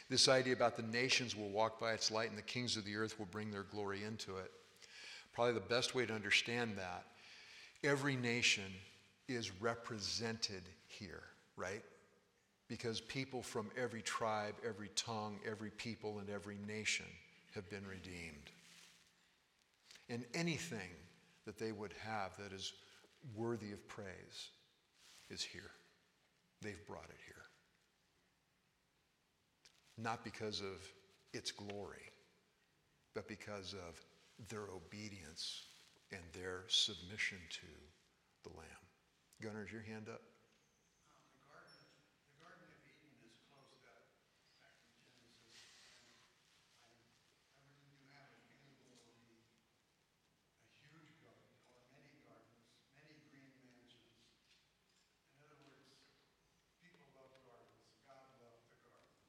This 0.08 0.28
idea 0.28 0.52
about 0.52 0.76
the 0.76 0.82
nations 0.82 1.36
will 1.36 1.50
walk 1.50 1.80
by 1.80 1.92
its 1.92 2.10
light 2.10 2.28
and 2.28 2.38
the 2.38 2.42
kings 2.42 2.76
of 2.76 2.84
the 2.84 2.96
earth 2.96 3.18
will 3.18 3.26
bring 3.26 3.50
their 3.50 3.62
glory 3.64 4.04
into 4.04 4.36
it. 4.36 4.50
Probably 5.32 5.54
the 5.54 5.60
best 5.60 5.94
way 5.94 6.06
to 6.06 6.14
understand 6.14 6.76
that, 6.78 7.04
every 7.84 8.16
nation 8.16 8.72
is 9.28 9.60
represented 9.60 10.62
here, 10.86 11.22
right? 11.56 11.82
Because 12.68 13.00
people 13.00 13.42
from 13.42 13.70
every 13.76 14.02
tribe, 14.02 14.54
every 14.66 14.88
tongue, 14.96 15.38
every 15.48 15.70
people, 15.70 16.18
and 16.18 16.30
every 16.30 16.56
nation 16.66 17.06
have 17.54 17.68
been 17.70 17.86
redeemed. 17.86 18.50
And 20.08 20.24
anything 20.34 20.90
that 21.44 21.58
they 21.58 21.72
would 21.72 21.92
have 22.04 22.36
that 22.38 22.52
is 22.52 22.72
worthy 23.34 23.72
of 23.72 23.86
praise 23.88 24.50
is 25.30 25.42
here. 25.42 25.70
They've 26.62 26.86
brought 26.86 27.04
it 27.04 27.18
here. 27.26 27.35
Not 29.98 30.24
because 30.24 30.60
of 30.60 30.84
its 31.32 31.50
glory, 31.50 32.12
but 33.14 33.26
because 33.28 33.72
of 33.74 33.98
their 34.48 34.68
obedience 34.74 35.64
and 36.12 36.20
their 36.32 36.64
submission 36.68 37.38
to 37.50 37.66
the 38.44 38.50
Lamb. 38.56 38.84
Gunnar, 39.42 39.64
is 39.64 39.72
your 39.72 39.82
hand 39.82 40.08
up? 40.12 40.20
Um, 41.08 41.24
the 41.32 41.40
Garden, 41.48 41.80
the 42.28 42.36
Garden 42.44 42.68
of 42.68 42.76
Eden 42.84 43.16
is 43.24 43.40
closed 43.48 43.82
up 43.88 44.04
back 44.60 44.76
in 44.84 44.92
Genesis. 45.16 45.60
And 45.64 46.84
I, 46.84 46.92
everything 47.64 47.96
you 47.96 48.12
have 48.16 48.28
available 48.36 49.00
will 49.00 49.16
be 49.16 49.40
a 50.76 50.88
huge 50.92 51.12
garden 51.24 51.52
or 51.72 51.80
many 51.88 52.12
gardens, 52.20 52.68
many 53.00 53.16
green 53.32 53.48
mansions. 53.64 54.20
In 55.36 55.48
other 55.48 55.56
words, 55.64 55.88
people 56.84 57.08
love 57.16 57.32
gardens. 57.48 57.80
God 58.04 58.28
loved 58.40 58.68
the 58.72 58.78
garden. 58.84 59.20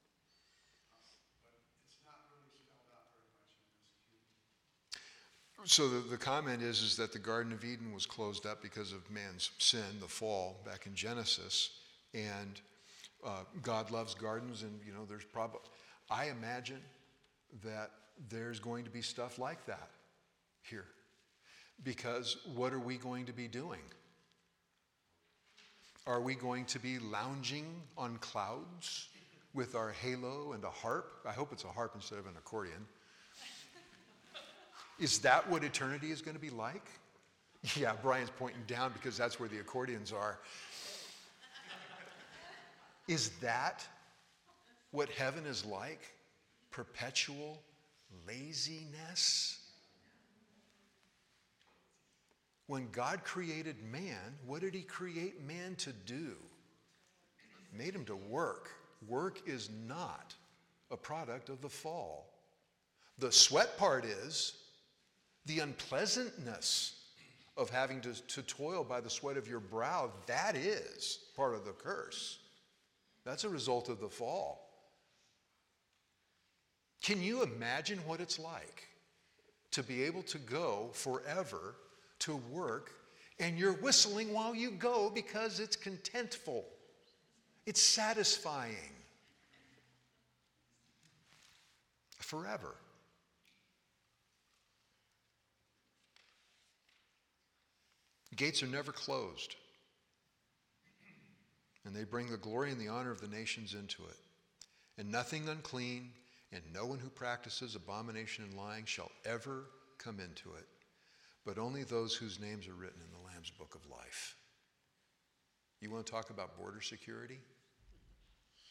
Um, 0.94 1.04
But 1.42 1.58
it's 1.84 2.00
not 2.06 2.22
really 2.32 2.54
spelled 2.54 2.88
out 2.94 3.12
very 3.12 3.28
much 3.34 3.52
in 3.60 3.76
this 3.76 3.98
cube. 4.08 4.24
So 5.68 5.86
the, 5.86 5.98
the 6.08 6.16
comment 6.16 6.62
is, 6.62 6.80
is 6.80 6.96
that 6.96 7.12
the 7.12 7.18
Garden 7.18 7.52
of 7.52 7.62
Eden 7.62 7.92
was 7.92 8.06
closed 8.06 8.46
up 8.46 8.62
because 8.62 8.92
of 8.92 9.08
man's 9.10 9.50
sin, 9.58 10.00
the 10.00 10.08
fall, 10.08 10.62
back 10.64 10.86
in 10.86 10.94
Genesis. 10.94 11.68
And 12.14 12.58
uh, 13.22 13.42
God 13.60 13.90
loves 13.90 14.14
gardens, 14.14 14.62
and 14.62 14.80
you 14.86 14.94
know, 14.94 15.04
there's 15.06 15.26
probably, 15.26 15.60
I 16.10 16.30
imagine 16.30 16.80
that 17.62 17.90
there's 18.30 18.58
going 18.58 18.84
to 18.84 18.90
be 18.90 19.02
stuff 19.02 19.38
like 19.38 19.66
that 19.66 19.90
here. 20.62 20.86
Because 21.84 22.38
what 22.54 22.72
are 22.72 22.80
we 22.80 22.96
going 22.96 23.26
to 23.26 23.34
be 23.34 23.46
doing? 23.46 23.82
Are 26.06 26.22
we 26.22 26.34
going 26.34 26.64
to 26.64 26.78
be 26.78 26.98
lounging 26.98 27.66
on 27.98 28.16
clouds 28.22 29.08
with 29.52 29.74
our 29.74 29.90
halo 29.90 30.52
and 30.52 30.64
a 30.64 30.70
harp? 30.70 31.12
I 31.28 31.32
hope 31.32 31.52
it's 31.52 31.64
a 31.64 31.68
harp 31.68 31.92
instead 31.94 32.18
of 32.18 32.24
an 32.24 32.36
accordion. 32.38 32.86
Is 34.98 35.20
that 35.20 35.48
what 35.48 35.62
eternity 35.62 36.10
is 36.10 36.22
going 36.22 36.34
to 36.36 36.40
be 36.40 36.50
like? 36.50 36.84
Yeah, 37.76 37.92
Brian's 38.02 38.30
pointing 38.30 38.62
down 38.66 38.92
because 38.92 39.16
that's 39.16 39.40
where 39.40 39.48
the 39.48 39.58
accordions 39.58 40.12
are. 40.12 40.38
Is 43.08 43.30
that 43.40 43.86
what 44.90 45.08
heaven 45.10 45.46
is 45.46 45.64
like? 45.64 46.00
Perpetual 46.70 47.62
laziness? 48.26 49.58
When 52.66 52.88
God 52.92 53.24
created 53.24 53.76
man, 53.90 54.36
what 54.46 54.60
did 54.60 54.74
he 54.74 54.82
create 54.82 55.44
man 55.46 55.74
to 55.76 55.92
do? 55.92 56.36
Made 57.76 57.94
him 57.94 58.04
to 58.04 58.16
work. 58.16 58.70
Work 59.06 59.40
is 59.46 59.70
not 59.86 60.34
a 60.90 60.96
product 60.96 61.48
of 61.48 61.62
the 61.62 61.68
fall. 61.68 62.26
The 63.18 63.32
sweat 63.32 63.76
part 63.78 64.04
is 64.04 64.54
the 65.48 65.58
unpleasantness 65.60 66.94
of 67.56 67.70
having 67.70 68.00
to, 68.02 68.14
to 68.28 68.42
toil 68.42 68.84
by 68.84 69.00
the 69.00 69.10
sweat 69.10 69.36
of 69.36 69.48
your 69.48 69.60
brow. 69.60 70.12
That 70.26 70.54
is 70.54 71.18
part 71.34 71.54
of 71.54 71.64
the 71.64 71.72
curse. 71.72 72.38
That's 73.24 73.44
a 73.44 73.48
result 73.48 73.88
of 73.88 73.98
the 73.98 74.08
fall. 74.08 74.68
Can 77.02 77.22
you 77.22 77.42
imagine 77.42 77.98
what 78.06 78.20
it's 78.20 78.38
like 78.38 78.88
to 79.72 79.82
be 79.82 80.04
able 80.04 80.22
to 80.24 80.38
go 80.38 80.90
forever 80.92 81.74
to 82.20 82.36
work 82.50 82.92
and 83.40 83.58
you're 83.58 83.72
whistling 83.72 84.32
while 84.32 84.54
you 84.54 84.70
go 84.70 85.10
because 85.12 85.60
it's 85.60 85.76
contentful? 85.76 86.62
It's 87.66 87.82
satisfying. 87.82 88.92
Forever. 92.18 92.74
Gates 98.36 98.62
are 98.62 98.66
never 98.66 98.92
closed. 98.92 99.56
And 101.84 101.94
they 101.94 102.04
bring 102.04 102.30
the 102.30 102.36
glory 102.36 102.70
and 102.70 102.80
the 102.80 102.88
honor 102.88 103.10
of 103.10 103.20
the 103.20 103.28
nations 103.28 103.74
into 103.74 104.04
it. 104.04 104.16
And 104.98 105.10
nothing 105.10 105.48
unclean 105.48 106.10
and 106.52 106.62
no 106.72 106.86
one 106.86 106.98
who 106.98 107.08
practices 107.08 107.74
abomination 107.74 108.44
and 108.44 108.54
lying 108.54 108.84
shall 108.84 109.10
ever 109.24 109.64
come 109.98 110.20
into 110.20 110.56
it, 110.56 110.66
but 111.44 111.58
only 111.58 111.84
those 111.84 112.14
whose 112.14 112.40
names 112.40 112.66
are 112.66 112.74
written 112.74 113.00
in 113.00 113.12
the 113.12 113.26
Lamb's 113.26 113.50
book 113.50 113.74
of 113.74 113.90
life. 113.90 114.36
You 115.80 115.90
want 115.90 116.06
to 116.06 116.12
talk 116.12 116.30
about 116.30 116.56
border 116.56 116.80
security? 116.80 117.38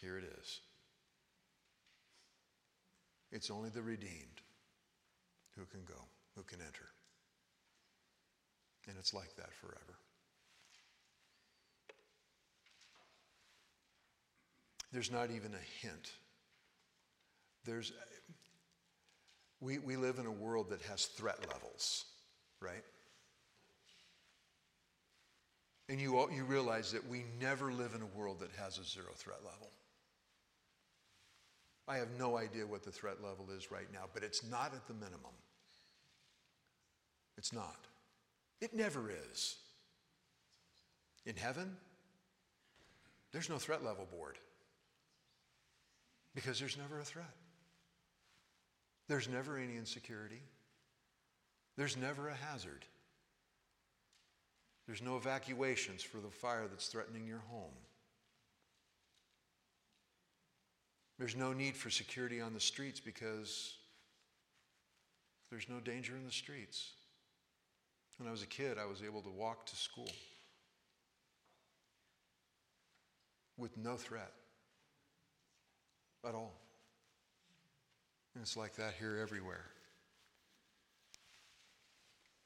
Here 0.01 0.17
it 0.17 0.25
is. 0.39 0.61
It's 3.31 3.51
only 3.51 3.69
the 3.69 3.81
redeemed 3.81 4.41
who 5.55 5.65
can 5.65 5.83
go, 5.85 6.01
who 6.35 6.43
can 6.43 6.59
enter. 6.61 6.89
And 8.87 8.95
it's 8.97 9.13
like 9.13 9.35
that 9.35 9.53
forever. 9.53 9.97
There's 14.91 15.11
not 15.11 15.29
even 15.31 15.53
a 15.53 15.85
hint. 15.85 16.11
There's, 17.65 17.91
we, 19.59 19.79
we 19.79 19.97
live 19.97 20.19
in 20.19 20.25
a 20.25 20.31
world 20.31 20.69
that 20.69 20.81
has 20.83 21.05
threat 21.05 21.37
levels, 21.51 22.05
right? 22.61 22.83
And 25.89 25.99
you, 25.99 26.17
all, 26.17 26.31
you 26.31 26.45
realize 26.45 26.91
that 26.93 27.07
we 27.07 27.25
never 27.39 27.71
live 27.71 27.93
in 27.95 28.01
a 28.01 28.17
world 28.17 28.39
that 28.39 28.51
has 28.57 28.77
a 28.77 28.83
zero 28.83 29.07
threat 29.15 29.39
level. 29.43 29.69
I 31.87 31.97
have 31.97 32.09
no 32.17 32.37
idea 32.37 32.65
what 32.65 32.83
the 32.83 32.91
threat 32.91 33.23
level 33.23 33.47
is 33.55 33.71
right 33.71 33.87
now, 33.93 34.05
but 34.13 34.23
it's 34.23 34.45
not 34.45 34.73
at 34.73 34.87
the 34.87 34.93
minimum. 34.93 35.35
It's 37.37 37.53
not. 37.53 37.87
It 38.59 38.73
never 38.73 39.11
is. 39.31 39.57
In 41.25 41.35
heaven, 41.35 41.75
there's 43.31 43.49
no 43.49 43.57
threat 43.57 43.83
level 43.83 44.07
board. 44.11 44.37
Because 46.33 46.59
there's 46.59 46.77
never 46.77 46.99
a 46.99 47.03
threat. 47.03 47.33
There's 49.07 49.27
never 49.29 49.57
any 49.57 49.75
insecurity. 49.75 50.41
There's 51.77 51.97
never 51.97 52.29
a 52.29 52.35
hazard. 52.35 52.85
There's 54.85 55.01
no 55.01 55.17
evacuations 55.17 56.01
for 56.01 56.17
the 56.17 56.29
fire 56.29 56.67
that's 56.69 56.87
threatening 56.87 57.27
your 57.27 57.43
home. 57.49 57.73
There's 61.19 61.35
no 61.35 61.51
need 61.53 61.75
for 61.75 61.89
security 61.89 62.39
on 62.39 62.53
the 62.53 62.59
streets 62.59 62.99
because 62.99 63.75
there's 65.49 65.67
no 65.67 65.79
danger 65.79 66.15
in 66.15 66.25
the 66.25 66.31
streets. 66.31 66.91
When 68.17 68.27
I 68.27 68.31
was 68.31 68.41
a 68.41 68.47
kid, 68.47 68.77
I 68.77 68.85
was 68.85 69.03
able 69.03 69.21
to 69.21 69.29
walk 69.29 69.65
to 69.67 69.75
school 69.75 70.09
with 73.57 73.77
no 73.77 73.95
threat 73.95 74.31
at 76.27 76.33
all. 76.33 76.53
And 78.33 78.41
it's 78.41 78.57
like 78.57 78.75
that 78.75 78.93
here 78.99 79.17
everywhere. 79.21 79.65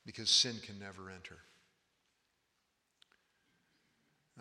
Because 0.05 0.29
sin 0.29 0.55
can 0.65 0.79
never 0.79 1.09
enter. 1.09 1.37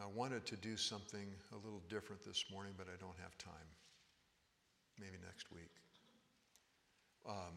I 0.00 0.06
wanted 0.06 0.46
to 0.46 0.56
do 0.56 0.78
something 0.78 1.26
a 1.52 1.56
little 1.56 1.82
different 1.90 2.24
this 2.24 2.46
morning, 2.50 2.72
but 2.78 2.86
I 2.86 2.96
don't 2.98 3.16
have 3.22 3.36
time. 3.36 3.52
Maybe 4.98 5.18
next 5.26 5.52
week. 5.52 5.70
Um, 7.28 7.54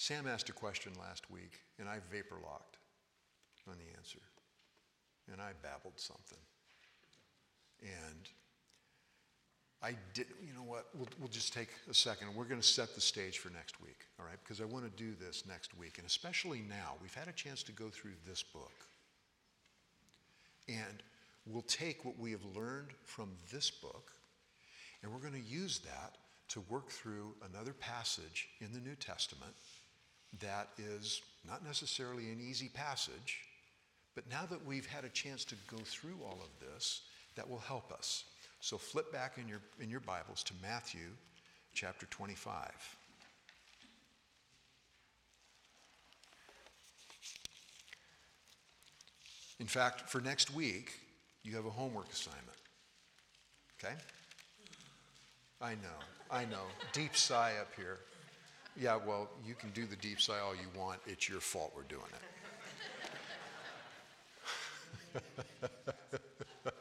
Sam 0.00 0.26
asked 0.26 0.48
a 0.48 0.54
question 0.54 0.92
last 0.98 1.30
week, 1.30 1.60
and 1.78 1.86
I 1.86 1.98
vapor 2.10 2.36
locked 2.42 2.78
on 3.68 3.74
the 3.76 3.98
answer. 3.98 4.18
And 5.30 5.42
I 5.42 5.50
babbled 5.62 5.92
something. 5.96 6.38
And 7.82 8.26
I 9.82 9.94
did, 10.14 10.28
you 10.42 10.54
know 10.54 10.62
what? 10.62 10.86
We'll, 10.94 11.08
we'll 11.18 11.28
just 11.28 11.52
take 11.52 11.68
a 11.90 11.92
second. 11.92 12.34
We're 12.34 12.46
going 12.46 12.62
to 12.62 12.66
set 12.66 12.94
the 12.94 13.00
stage 13.02 13.40
for 13.40 13.50
next 13.50 13.78
week, 13.82 14.06
all 14.18 14.24
right? 14.24 14.38
Because 14.42 14.62
I 14.62 14.64
want 14.64 14.86
to 14.86 15.04
do 15.04 15.14
this 15.20 15.44
next 15.46 15.76
week. 15.76 15.98
And 15.98 16.06
especially 16.06 16.62
now, 16.66 16.94
we've 17.02 17.12
had 17.12 17.28
a 17.28 17.32
chance 17.32 17.62
to 17.64 17.72
go 17.72 17.90
through 17.90 18.14
this 18.26 18.42
book. 18.42 18.86
And 20.66 21.02
we'll 21.44 21.60
take 21.60 22.06
what 22.06 22.18
we 22.18 22.30
have 22.30 22.44
learned 22.56 22.88
from 23.04 23.32
this 23.52 23.70
book, 23.70 24.12
and 25.02 25.12
we're 25.12 25.20
going 25.20 25.34
to 25.34 25.54
use 25.54 25.80
that 25.80 26.16
to 26.48 26.60
work 26.70 26.88
through 26.88 27.34
another 27.52 27.74
passage 27.74 28.48
in 28.62 28.72
the 28.72 28.80
New 28.80 28.94
Testament 28.94 29.52
that 30.38 30.68
is 30.78 31.22
not 31.46 31.64
necessarily 31.64 32.30
an 32.30 32.38
easy 32.40 32.68
passage, 32.68 33.38
but 34.14 34.24
now 34.30 34.46
that 34.50 34.64
we've 34.64 34.86
had 34.86 35.04
a 35.04 35.08
chance 35.08 35.44
to 35.46 35.54
go 35.70 35.78
through 35.84 36.18
all 36.24 36.38
of 36.42 36.68
this, 36.68 37.02
that 37.36 37.48
will 37.48 37.58
help 37.58 37.92
us. 37.92 38.24
So 38.60 38.76
flip 38.76 39.12
back 39.12 39.38
in 39.38 39.48
your, 39.48 39.60
in 39.80 39.90
your 39.90 40.00
Bibles 40.00 40.42
to 40.44 40.52
Matthew 40.62 41.08
chapter 41.72 42.06
25. 42.06 42.70
In 49.60 49.66
fact, 49.66 50.08
for 50.08 50.20
next 50.20 50.54
week, 50.54 50.92
you 51.42 51.54
have 51.54 51.66
a 51.66 51.70
homework 51.70 52.10
assignment. 52.10 52.56
Okay? 53.82 53.94
I 55.60 55.72
know, 55.72 55.98
I 56.30 56.44
know. 56.46 56.64
Deep 56.92 57.14
sigh 57.16 57.54
up 57.60 57.68
here. 57.76 57.98
Yeah, 58.80 58.96
well, 58.96 59.28
you 59.46 59.54
can 59.54 59.68
do 59.72 59.84
the 59.84 59.96
deep 59.96 60.22
sigh 60.22 60.38
all 60.38 60.54
you 60.54 60.68
want. 60.74 61.00
It's 61.06 61.28
your 61.28 61.40
fault 61.40 61.72
we're 61.76 61.82
doing 61.82 62.02
it. 65.14 65.22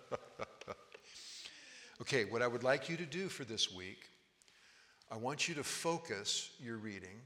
okay, 2.01 2.23
what 2.23 2.41
I 2.41 2.47
would 2.47 2.63
like 2.63 2.87
you 2.87 2.95
to 2.95 3.05
do 3.05 3.27
for 3.27 3.43
this 3.43 3.75
week, 3.75 4.05
I 5.11 5.17
want 5.17 5.49
you 5.49 5.55
to 5.55 5.63
focus 5.63 6.51
your 6.63 6.77
reading 6.77 7.19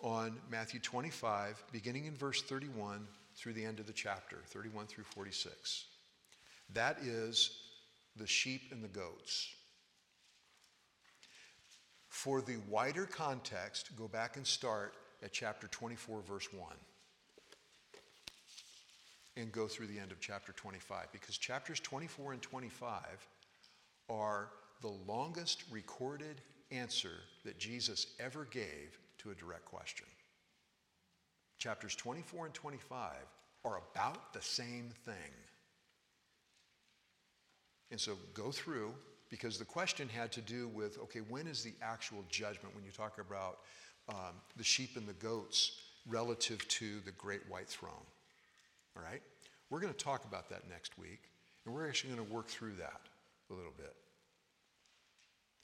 on 0.00 0.36
Matthew 0.50 0.80
25, 0.80 1.64
beginning 1.72 2.04
in 2.04 2.14
verse 2.14 2.42
31 2.42 3.06
through 3.34 3.54
the 3.54 3.64
end 3.64 3.80
of 3.80 3.86
the 3.86 3.92
chapter, 3.94 4.36
31 4.48 4.84
through 4.84 5.04
46. 5.04 5.86
That 6.74 6.98
is 7.00 7.58
the 8.16 8.26
sheep 8.26 8.64
and 8.70 8.84
the 8.84 8.88
goats. 8.88 9.48
For 12.14 12.40
the 12.40 12.58
wider 12.70 13.06
context, 13.06 13.90
go 13.96 14.06
back 14.06 14.36
and 14.36 14.46
start 14.46 14.94
at 15.20 15.32
chapter 15.32 15.66
24, 15.66 16.22
verse 16.22 16.46
1. 16.52 16.72
And 19.36 19.50
go 19.50 19.66
through 19.66 19.88
the 19.88 19.98
end 19.98 20.12
of 20.12 20.20
chapter 20.20 20.52
25. 20.52 21.08
Because 21.10 21.36
chapters 21.36 21.80
24 21.80 22.34
and 22.34 22.40
25 22.40 23.00
are 24.08 24.48
the 24.80 24.94
longest 25.08 25.64
recorded 25.72 26.40
answer 26.70 27.16
that 27.44 27.58
Jesus 27.58 28.06
ever 28.20 28.44
gave 28.44 28.96
to 29.18 29.32
a 29.32 29.34
direct 29.34 29.64
question. 29.64 30.06
Chapters 31.58 31.96
24 31.96 32.46
and 32.46 32.54
25 32.54 33.10
are 33.64 33.82
about 33.92 34.32
the 34.32 34.40
same 34.40 34.90
thing. 35.04 35.34
And 37.90 38.00
so 38.00 38.12
go 38.34 38.52
through, 38.52 38.94
because 39.30 39.58
the 39.58 39.64
question 39.64 40.08
had 40.08 40.32
to 40.32 40.40
do 40.40 40.68
with 40.68 40.98
okay, 40.98 41.20
when 41.28 41.46
is 41.46 41.62
the 41.62 41.74
actual 41.82 42.24
judgment 42.28 42.74
when 42.74 42.84
you 42.84 42.90
talk 42.90 43.18
about 43.18 43.58
um, 44.08 44.34
the 44.56 44.64
sheep 44.64 44.96
and 44.96 45.06
the 45.06 45.14
goats 45.14 45.80
relative 46.06 46.66
to 46.68 47.00
the 47.04 47.12
great 47.12 47.40
white 47.48 47.68
throne? 47.68 47.92
All 48.96 49.02
right? 49.02 49.22
We're 49.70 49.80
going 49.80 49.92
to 49.92 50.04
talk 50.04 50.24
about 50.24 50.50
that 50.50 50.68
next 50.68 50.98
week, 50.98 51.30
and 51.64 51.74
we're 51.74 51.88
actually 51.88 52.14
going 52.14 52.26
to 52.26 52.32
work 52.32 52.48
through 52.48 52.74
that 52.76 53.00
a 53.50 53.54
little 53.54 53.72
bit. 53.76 53.94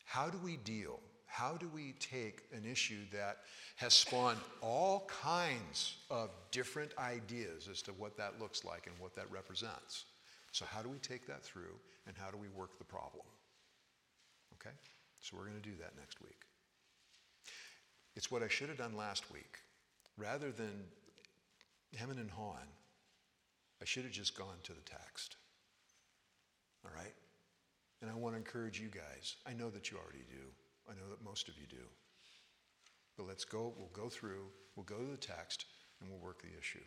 How 0.04 0.28
do 0.28 0.38
we 0.38 0.56
deal? 0.56 0.98
How 1.26 1.52
do 1.52 1.68
we 1.72 1.94
take 2.00 2.42
an 2.52 2.64
issue 2.68 3.02
that 3.12 3.38
has 3.76 3.94
spawned 3.94 4.40
all 4.60 5.08
kinds 5.22 5.98
of 6.10 6.30
different 6.50 6.90
ideas 6.98 7.68
as 7.70 7.82
to 7.82 7.92
what 7.92 8.16
that 8.16 8.40
looks 8.40 8.64
like 8.64 8.88
and 8.88 8.96
what 8.98 9.14
that 9.14 9.30
represents? 9.30 10.06
So, 10.50 10.64
how 10.68 10.82
do 10.82 10.88
we 10.88 10.98
take 10.98 11.28
that 11.28 11.44
through 11.44 11.78
and 12.08 12.16
how 12.18 12.32
do 12.32 12.36
we 12.36 12.48
work 12.48 12.76
the 12.78 12.84
problem? 12.84 13.24
Okay? 14.60 14.74
So, 15.20 15.36
we're 15.36 15.44
going 15.44 15.60
to 15.60 15.68
do 15.68 15.76
that 15.76 15.92
next 15.98 16.20
week. 16.20 16.40
It's 18.16 18.30
what 18.30 18.42
I 18.42 18.48
should 18.48 18.68
have 18.68 18.78
done 18.78 18.96
last 18.96 19.30
week. 19.32 19.58
Rather 20.16 20.50
than 20.50 20.84
hemming 21.96 22.18
and 22.18 22.30
hawing, 22.30 22.68
I 23.80 23.84
should 23.84 24.04
have 24.04 24.12
just 24.12 24.36
gone 24.36 24.58
to 24.64 24.72
the 24.72 24.82
text. 24.82 25.36
All 26.84 26.90
right? 26.94 27.14
And 28.02 28.10
I 28.10 28.14
want 28.14 28.34
to 28.34 28.38
encourage 28.38 28.80
you 28.80 28.88
guys. 28.88 29.36
I 29.46 29.52
know 29.52 29.70
that 29.70 29.90
you 29.90 29.98
already 29.98 30.24
do. 30.28 30.44
I 30.88 30.94
know 30.94 31.08
that 31.10 31.24
most 31.24 31.48
of 31.48 31.56
you 31.56 31.66
do. 31.68 31.84
But 33.16 33.26
let's 33.26 33.44
go, 33.44 33.74
we'll 33.76 33.90
go 33.92 34.08
through, 34.08 34.46
we'll 34.76 34.84
go 34.84 34.98
to 34.98 35.10
the 35.10 35.16
text, 35.16 35.66
and 36.00 36.10
we'll 36.10 36.20
work 36.20 36.40
the 36.40 36.58
issue. 36.58 36.84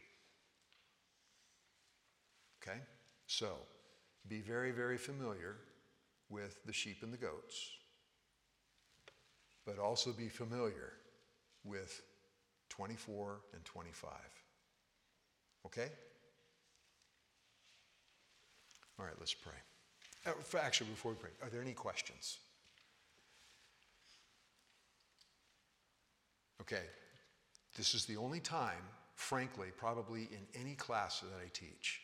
Okay? 2.61 2.79
So, 3.27 3.57
be 4.27 4.41
very, 4.41 4.71
very 4.71 4.97
familiar 4.97 5.57
with 6.33 6.65
the 6.65 6.73
sheep 6.73 7.03
and 7.03 7.13
the 7.13 7.17
goats, 7.17 7.69
but 9.65 9.77
also 9.77 10.11
be 10.11 10.27
familiar 10.27 10.93
with 11.63 12.01
24 12.69 13.39
and 13.53 13.63
25. 13.63 14.11
Okay? 15.67 15.87
All 18.99 19.05
right, 19.05 19.15
let's 19.19 19.33
pray. 19.33 19.53
Uh, 20.25 20.31
Actually, 20.59 20.89
before 20.89 21.11
we 21.11 21.17
pray, 21.17 21.29
are 21.41 21.49
there 21.49 21.61
any 21.61 21.73
questions? 21.73 22.39
Okay, 26.61 26.83
this 27.75 27.93
is 27.93 28.05
the 28.05 28.15
only 28.15 28.39
time, 28.39 28.81
frankly, 29.15 29.67
probably 29.75 30.29
in 30.31 30.61
any 30.61 30.75
class 30.75 31.19
that 31.19 31.35
I 31.35 31.49
teach, 31.53 31.99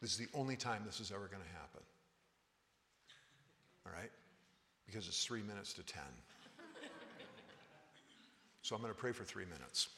this 0.00 0.12
is 0.12 0.18
the 0.18 0.28
only 0.34 0.56
time 0.56 0.82
this 0.84 1.00
is 1.00 1.10
ever 1.10 1.26
going 1.26 1.42
to 1.42 1.58
happen. 1.58 1.82
All 3.88 3.94
right? 4.00 4.10
Because 4.86 5.08
it's 5.08 5.24
three 5.24 5.42
minutes 5.42 5.72
to 5.74 5.82
10. 5.82 6.02
So 8.62 8.74
I'm 8.76 8.82
going 8.82 8.92
to 8.92 8.98
pray 8.98 9.12
for 9.12 9.24
three 9.24 9.46
minutes. 9.46 9.88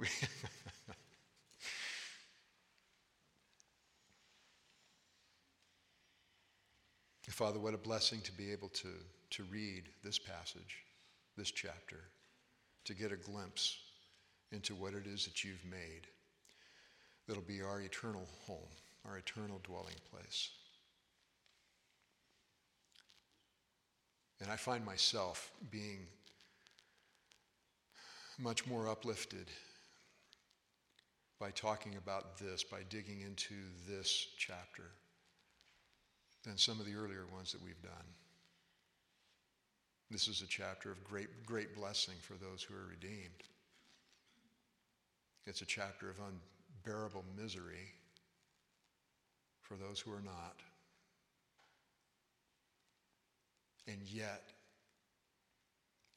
Father, 7.30 7.58
what 7.60 7.72
a 7.72 7.78
blessing 7.78 8.20
to 8.22 8.32
be 8.32 8.50
able 8.50 8.68
to, 8.70 8.88
to 9.30 9.44
read 9.44 9.84
this 10.02 10.18
passage, 10.18 10.82
this 11.36 11.52
chapter, 11.52 12.00
to 12.84 12.94
get 12.94 13.12
a 13.12 13.16
glimpse 13.16 13.78
into 14.50 14.74
what 14.74 14.92
it 14.92 15.06
is 15.06 15.24
that 15.24 15.44
you've 15.44 15.64
made 15.64 16.08
that'll 17.28 17.42
be 17.42 17.62
our 17.62 17.80
eternal 17.80 18.26
home, 18.46 18.68
our 19.06 19.18
eternal 19.18 19.60
dwelling 19.64 19.94
place. 20.12 20.50
And 24.40 24.50
I 24.50 24.56
find 24.56 24.84
myself 24.84 25.50
being 25.70 26.06
much 28.38 28.66
more 28.66 28.88
uplifted 28.88 29.48
by 31.40 31.50
talking 31.50 31.96
about 31.96 32.38
this, 32.38 32.62
by 32.62 32.80
digging 32.88 33.20
into 33.20 33.54
this 33.88 34.28
chapter, 34.36 34.84
than 36.44 36.56
some 36.56 36.78
of 36.78 36.86
the 36.86 36.94
earlier 36.94 37.26
ones 37.34 37.52
that 37.52 37.62
we've 37.62 37.82
done. 37.82 38.14
This 40.10 40.28
is 40.28 40.40
a 40.40 40.46
chapter 40.46 40.90
of 40.90 41.04
great, 41.04 41.44
great 41.44 41.74
blessing 41.76 42.14
for 42.20 42.34
those 42.34 42.62
who 42.62 42.74
are 42.74 42.88
redeemed. 42.88 43.42
It's 45.46 45.62
a 45.62 45.66
chapter 45.66 46.08
of 46.08 46.16
unbearable 46.18 47.24
misery 47.36 47.92
for 49.68 49.74
those 49.76 50.00
who 50.00 50.12
are 50.12 50.22
not. 50.22 50.56
And 53.86 54.02
yet, 54.02 54.42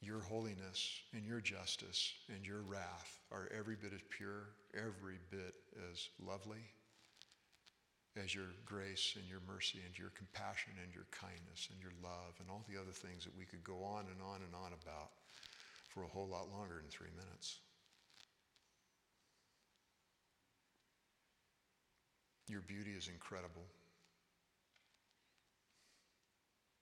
your 0.00 0.20
holiness 0.20 1.00
and 1.14 1.24
your 1.24 1.40
justice 1.40 2.12
and 2.34 2.44
your 2.44 2.62
wrath 2.62 3.20
are 3.30 3.48
every 3.56 3.76
bit 3.76 3.92
as 3.94 4.00
pure, 4.10 4.48
every 4.74 5.18
bit 5.30 5.54
as 5.92 6.08
lovely 6.26 6.64
as 8.20 8.34
your 8.34 8.52
grace 8.66 9.16
and 9.16 9.24
your 9.28 9.40
mercy 9.46 9.80
and 9.86 9.96
your 9.96 10.10
compassion 10.10 10.72
and 10.82 10.92
your 10.92 11.06
kindness 11.12 11.68
and 11.72 11.80
your 11.80 11.94
love 12.02 12.36
and 12.40 12.50
all 12.50 12.64
the 12.68 12.76
other 12.76 12.92
things 12.92 13.24
that 13.24 13.36
we 13.36 13.44
could 13.44 13.64
go 13.64 13.80
on 13.84 14.04
and 14.12 14.20
on 14.20 14.44
and 14.44 14.52
on 14.52 14.72
about 14.76 15.16
for 15.88 16.04
a 16.04 16.08
whole 16.08 16.28
lot 16.28 16.50
longer 16.52 16.76
than 16.76 16.90
three 16.90 17.12
minutes. 17.16 17.60
Your 22.52 22.60
beauty 22.60 22.90
is 22.90 23.08
incredible. 23.08 23.64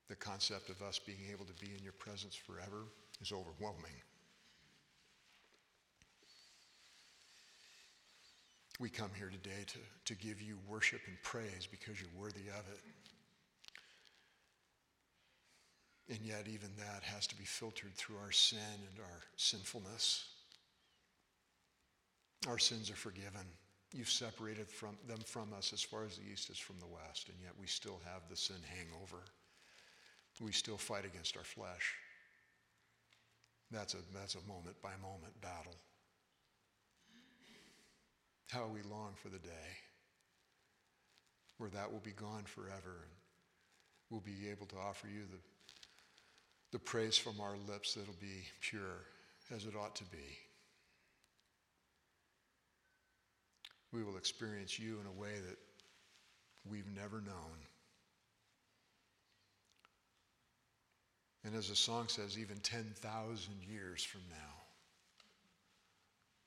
The 0.09 0.17
concept 0.17 0.69
of 0.69 0.83
us 0.83 0.99
being 0.99 1.21
able 1.33 1.45
to 1.45 1.53
be 1.65 1.71
in 1.79 1.85
your 1.85 1.93
presence 1.93 2.35
forever 2.35 2.87
is 3.23 3.31
overwhelming. 3.31 3.95
We 8.81 8.89
come 8.89 9.11
here 9.17 9.31
today 9.31 9.65
to, 9.65 9.79
to 10.07 10.15
give 10.21 10.43
you 10.43 10.59
worship 10.67 11.03
and 11.07 11.17
praise 11.23 11.69
because 11.71 12.01
you're 12.01 12.21
worthy 12.21 12.49
of 12.49 12.65
it. 12.73 12.81
And 16.13 16.27
yet, 16.27 16.49
even 16.53 16.71
that 16.79 17.05
has 17.05 17.29
to 17.29 17.37
be 17.37 17.45
filtered 17.45 17.95
through 17.95 18.17
our 18.17 18.33
sin 18.33 18.59
and 18.75 19.05
our 19.05 19.21
sinfulness. 19.37 20.25
Our 22.49 22.59
sins 22.59 22.91
are 22.91 22.97
forgiven. 22.97 23.47
You've 23.93 24.11
separated 24.11 24.69
from 24.69 24.97
them 25.09 25.19
from 25.25 25.53
us 25.57 25.73
as 25.73 25.83
far 25.83 26.05
as 26.05 26.17
the 26.17 26.31
east 26.33 26.49
is 26.49 26.59
from 26.59 26.79
the 26.79 26.87
west, 26.87 27.29
and 27.29 27.37
yet 27.43 27.53
we 27.61 27.67
still 27.67 28.01
have 28.05 28.23
the 28.29 28.37
sin 28.37 28.57
hangover. 28.77 29.23
We 30.41 30.53
still 30.53 30.77
fight 30.77 31.05
against 31.05 31.37
our 31.37 31.45
flesh. 31.45 31.95
That's 33.71 33.95
a, 33.95 33.99
that's 34.15 34.37
a 34.37 34.49
moment 34.49 34.81
by 34.81 34.91
moment 35.03 35.39
battle. 35.41 35.77
How 38.51 38.67
we 38.67 38.83
long 38.83 39.13
for 39.17 39.29
the 39.29 39.39
day 39.39 39.79
where 41.59 41.71
that 41.71 41.93
will 41.93 42.01
be 42.01 42.13
gone 42.13 42.45
forever 42.45 43.05
and 43.05 43.13
we'll 44.09 44.21
be 44.21 44.49
able 44.51 44.67
to 44.67 44.77
offer 44.77 45.09
you 45.09 45.21
the, 45.31 45.37
the 46.73 46.79
praise 46.79 47.19
from 47.19 47.39
our 47.39 47.57
lips 47.69 47.95
that'll 47.95 48.15
be 48.19 48.47
pure 48.63 49.05
as 49.55 49.67
it 49.67 49.77
ought 49.77 49.95
to 49.95 50.05
be. 50.05 50.39
We 53.93 54.03
will 54.05 54.17
experience 54.17 54.79
you 54.79 54.99
in 55.01 55.07
a 55.07 55.21
way 55.21 55.33
that 55.35 55.59
we've 56.69 56.87
never 56.95 57.21
known. 57.21 57.59
And 61.45 61.55
as 61.57 61.69
the 61.69 61.77
song 61.77 62.07
says, 62.09 62.39
even 62.39 62.59
10,000 62.59 63.55
years 63.67 64.05
from 64.05 64.21
now, 64.31 64.37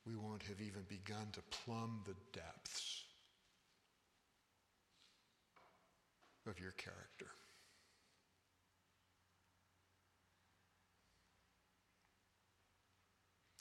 we 0.06 0.16
won't 0.16 0.44
have 0.44 0.62
even 0.62 0.84
begun 0.88 1.28
to 1.34 1.42
plumb 1.50 2.02
the 2.06 2.16
depths 2.32 3.04
of 6.48 6.60
your 6.60 6.72
character. 6.72 7.28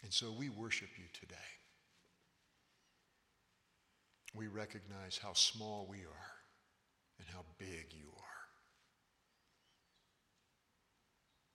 And 0.02 0.12
so 0.12 0.32
we 0.36 0.48
worship 0.48 0.88
you 0.98 1.04
today. 1.18 1.61
We 4.34 4.46
recognize 4.46 5.18
how 5.22 5.34
small 5.34 5.86
we 5.90 5.98
are 5.98 6.32
and 7.18 7.28
how 7.28 7.44
big 7.58 7.86
you 7.90 8.08
are. 8.16 8.42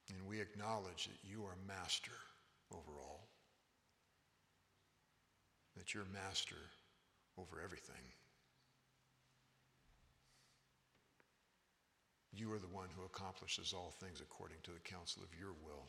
And 0.09 0.27
we 0.27 0.39
acknowledge 0.39 1.07
that 1.07 1.29
you 1.29 1.43
are 1.43 1.55
master 1.67 2.11
over 2.71 2.99
all, 3.01 3.27
that 5.75 5.93
you're 5.93 6.05
master 6.13 6.55
over 7.37 7.61
everything. 7.63 7.95
You 12.31 12.53
are 12.53 12.59
the 12.59 12.67
one 12.67 12.89
who 12.95 13.03
accomplishes 13.03 13.73
all 13.73 13.95
things 13.99 14.21
according 14.21 14.57
to 14.63 14.71
the 14.71 14.79
counsel 14.79 15.23
of 15.23 15.39
your 15.39 15.53
will. 15.65 15.87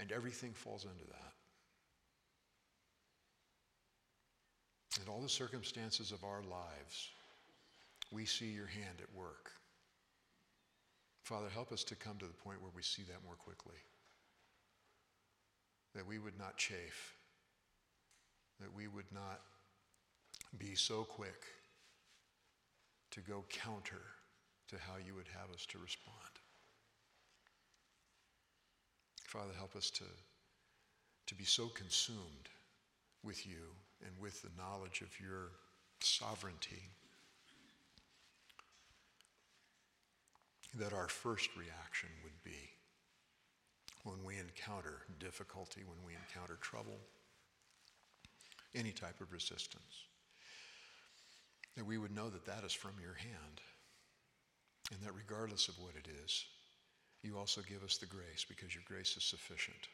And 0.00 0.10
everything 0.10 0.52
falls 0.52 0.84
into 0.84 1.04
that. 1.04 1.37
In 5.00 5.08
all 5.08 5.20
the 5.20 5.28
circumstances 5.28 6.12
of 6.12 6.24
our 6.24 6.42
lives, 6.42 7.10
we 8.10 8.24
see 8.24 8.46
your 8.46 8.66
hand 8.66 9.00
at 9.02 9.14
work. 9.14 9.50
Father, 11.22 11.48
help 11.52 11.72
us 11.72 11.84
to 11.84 11.94
come 11.94 12.16
to 12.18 12.26
the 12.26 12.32
point 12.32 12.62
where 12.62 12.72
we 12.74 12.82
see 12.82 13.02
that 13.02 13.24
more 13.24 13.36
quickly. 13.36 13.76
That 15.94 16.06
we 16.06 16.18
would 16.18 16.38
not 16.38 16.56
chafe, 16.56 17.16
that 18.60 18.74
we 18.74 18.88
would 18.88 19.10
not 19.12 19.40
be 20.58 20.74
so 20.74 21.04
quick 21.04 21.44
to 23.10 23.20
go 23.20 23.44
counter 23.50 24.02
to 24.68 24.76
how 24.76 24.96
you 25.04 25.14
would 25.14 25.28
have 25.38 25.54
us 25.54 25.66
to 25.66 25.78
respond. 25.78 26.14
Father, 29.24 29.52
help 29.56 29.76
us 29.76 29.90
to, 29.90 30.04
to 31.26 31.34
be 31.34 31.44
so 31.44 31.68
consumed 31.68 32.48
with 33.22 33.46
you 33.46 33.74
and 34.04 34.12
with 34.20 34.42
the 34.42 34.50
knowledge 34.56 35.00
of 35.00 35.20
your 35.20 35.52
sovereignty 36.00 36.90
that 40.74 40.92
our 40.92 41.08
first 41.08 41.50
reaction 41.56 42.08
would 42.22 42.42
be 42.44 42.70
when 44.04 44.24
we 44.24 44.36
encounter 44.38 45.02
difficulty, 45.18 45.82
when 45.84 45.98
we 46.06 46.12
encounter 46.14 46.56
trouble, 46.60 46.98
any 48.74 48.92
type 48.92 49.20
of 49.20 49.32
resistance, 49.32 50.06
that 51.76 51.86
we 51.86 51.98
would 51.98 52.14
know 52.14 52.28
that 52.28 52.46
that 52.46 52.64
is 52.64 52.72
from 52.72 52.92
your 53.00 53.14
hand, 53.14 53.60
and 54.92 55.00
that 55.02 55.14
regardless 55.14 55.68
of 55.68 55.78
what 55.78 55.94
it 55.96 56.08
is, 56.24 56.44
you 57.22 57.36
also 57.36 57.60
give 57.68 57.82
us 57.82 57.98
the 57.98 58.06
grace 58.06 58.44
because 58.48 58.74
your 58.74 58.84
grace 58.86 59.16
is 59.16 59.24
sufficient. 59.24 59.88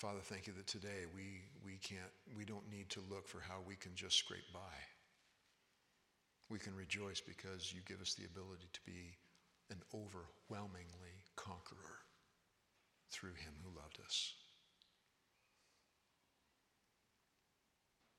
Father, 0.00 0.20
thank 0.24 0.46
you 0.46 0.54
that 0.54 0.66
today 0.66 1.04
we, 1.14 1.44
we 1.62 1.76
can't, 1.76 2.08
we 2.34 2.46
don't 2.46 2.64
need 2.72 2.88
to 2.88 3.00
look 3.10 3.28
for 3.28 3.38
how 3.38 3.56
we 3.68 3.76
can 3.76 3.94
just 3.94 4.16
scrape 4.16 4.50
by. 4.50 4.72
We 6.48 6.58
can 6.58 6.74
rejoice 6.74 7.20
because 7.20 7.70
you 7.70 7.82
give 7.86 8.00
us 8.00 8.14
the 8.14 8.24
ability 8.24 8.64
to 8.72 8.80
be 8.86 9.18
an 9.68 9.76
overwhelmingly 9.92 11.20
conqueror 11.36 12.00
through 13.12 13.34
him 13.34 13.52
who 13.62 13.78
loved 13.78 13.98
us. 14.02 14.32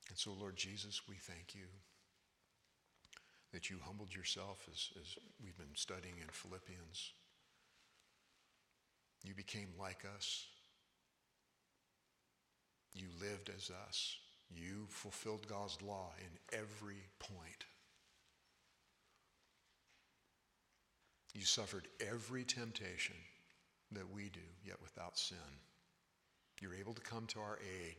And 0.09 0.19
so, 0.19 0.33
Lord 0.39 0.57
Jesus, 0.57 1.01
we 1.09 1.15
thank 1.15 1.55
you 1.55 1.65
that 3.53 3.71
you 3.71 3.77
humbled 3.83 4.13
yourself 4.13 4.67
as, 4.71 4.89
as 5.01 5.17
we've 5.43 5.57
been 5.57 5.73
studying 5.73 6.19
in 6.21 6.29
Philippians. 6.29 7.13
You 9.23 9.33
became 9.33 9.69
like 9.79 10.05
us. 10.15 10.45
You 12.93 13.07
lived 13.19 13.49
as 13.55 13.71
us. 13.87 14.17
You 14.49 14.85
fulfilled 14.89 15.47
God's 15.47 15.81
law 15.81 16.11
in 16.19 16.57
every 16.57 17.03
point. 17.19 17.65
You 21.33 21.45
suffered 21.45 21.87
every 22.01 22.43
temptation 22.43 23.15
that 23.93 24.13
we 24.13 24.29
do, 24.29 24.41
yet 24.65 24.81
without 24.81 25.17
sin. 25.17 25.37
You're 26.59 26.75
able 26.75 26.93
to 26.93 27.01
come 27.01 27.25
to 27.27 27.39
our 27.39 27.57
aid 27.61 27.95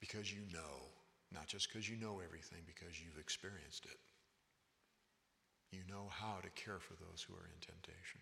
because 0.00 0.32
you 0.32 0.40
know, 0.52 0.88
not 1.32 1.46
just 1.46 1.68
because 1.68 1.88
you 1.88 1.96
know 1.96 2.20
everything, 2.24 2.60
because 2.66 3.00
you've 3.00 3.20
experienced 3.20 3.84
it. 3.84 3.98
You 5.70 5.80
know 5.88 6.08
how 6.10 6.38
to 6.42 6.50
care 6.50 6.78
for 6.78 6.94
those 6.94 7.22
who 7.22 7.34
are 7.34 7.46
in 7.46 7.60
temptation. 7.60 8.20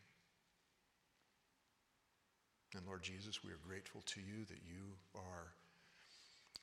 And 2.75 2.87
Lord 2.87 3.03
Jesus, 3.03 3.43
we 3.43 3.51
are 3.51 3.61
grateful 3.67 4.03
to 4.07 4.21
you 4.21 4.45
that 4.49 4.63
you 4.67 4.85
are 5.15 5.53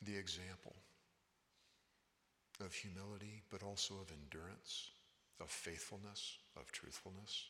the 0.03 0.15
example 0.15 0.75
of 2.63 2.73
humility, 2.73 3.41
but 3.49 3.63
also 3.63 3.95
of 3.95 4.11
endurance, 4.11 4.91
of 5.41 5.49
faithfulness, 5.49 6.37
of 6.57 6.71
truthfulness. 6.71 7.45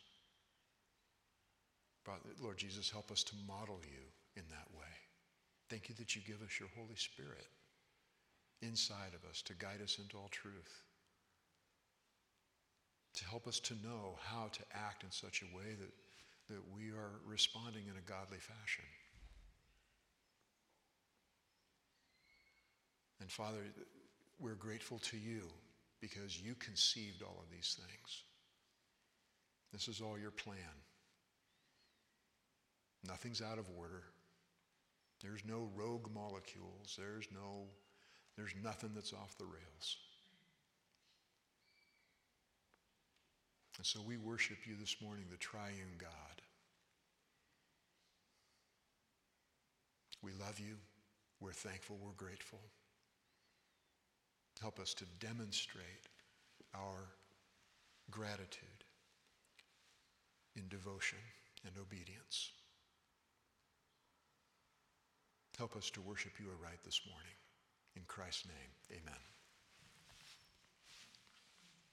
Father, 2.04 2.30
Lord 2.42 2.58
Jesus, 2.58 2.90
help 2.90 3.12
us 3.12 3.24
to 3.24 3.36
model 3.48 3.80
you 3.84 4.04
in 4.36 4.44
that 4.50 4.68
way. 4.78 4.94
Thank 5.70 5.90
you 5.90 5.96
that 5.96 6.16
you 6.16 6.22
give 6.26 6.42
us 6.42 6.60
your 6.60 6.70
Holy 6.76 6.96
Spirit 6.96 7.48
inside 8.62 9.14
of 9.16 9.30
us 9.30 9.42
to 9.44 9.54
guide 9.56 9.82
us 9.84 9.98
into 10.00 10.18
all 10.18 10.30
truth, 10.30 10.84
to 13.16 13.26
help 13.26 13.48
us 13.48 13.60
to 13.62 13.74
know 13.84 14.18
how 14.24 14.50
to 14.54 14.62
act 14.74 15.04
in 15.04 15.12
such 15.12 15.42
a 15.42 15.56
way 15.56 15.74
that, 15.80 15.92
that 16.50 16.62
we 16.76 16.90
are 16.92 17.20
responding 17.26 17.84
in 17.90 17.98
a 17.98 18.10
godly 18.10 18.38
fashion. 18.38 18.86
And 23.20 23.32
Father, 23.32 23.64
we're 24.40 24.56
grateful 24.56 25.00
to 25.00 25.18
you 25.18 25.44
because 26.02 26.40
you 26.40 26.56
conceived 26.56 27.24
all 27.24 27.42
of 27.42 27.50
these 27.52 27.80
things. 27.80 28.24
This 29.74 29.88
is 29.88 30.02
all 30.02 30.18
your 30.20 30.32
plan. 30.32 30.58
Nothing's 33.08 33.42
out 33.42 33.58
of 33.58 33.66
order. 33.78 34.04
There's 35.22 35.44
no 35.46 35.70
rogue 35.76 36.10
molecules. 36.14 36.96
There's 36.98 37.28
no 37.34 37.68
there's 38.38 38.54
nothing 38.62 38.92
that's 38.94 39.14
off 39.14 39.38
the 39.38 39.46
rails. 39.46 39.98
And 43.78 43.86
so 43.86 44.00
we 44.06 44.18
worship 44.18 44.58
you 44.66 44.74
this 44.80 44.96
morning, 45.02 45.26
the 45.30 45.38
triune 45.38 45.98
God. 46.00 46.42
We 50.22 50.32
love 50.40 50.60
you. 50.60 50.76
We're 51.40 51.52
thankful. 51.52 51.98
We're 52.02 52.14
grateful. 52.14 52.60
Help 54.62 54.80
us 54.80 54.94
to 54.96 55.06
demonstrate 55.20 56.08
our 56.74 57.10
gratitude 58.10 58.86
in 60.56 60.68
devotion 60.70 61.20
and 61.66 61.74
obedience. 61.78 62.52
Help 65.58 65.76
us 65.76 65.90
to 65.92 66.02
worship 66.02 66.34
you 66.40 66.48
aright 66.48 66.80
this 66.84 67.02
morning. 67.08 67.36
In 67.96 68.04
Christ's 68.08 68.48
name, 68.48 69.00
amen. 69.02 69.35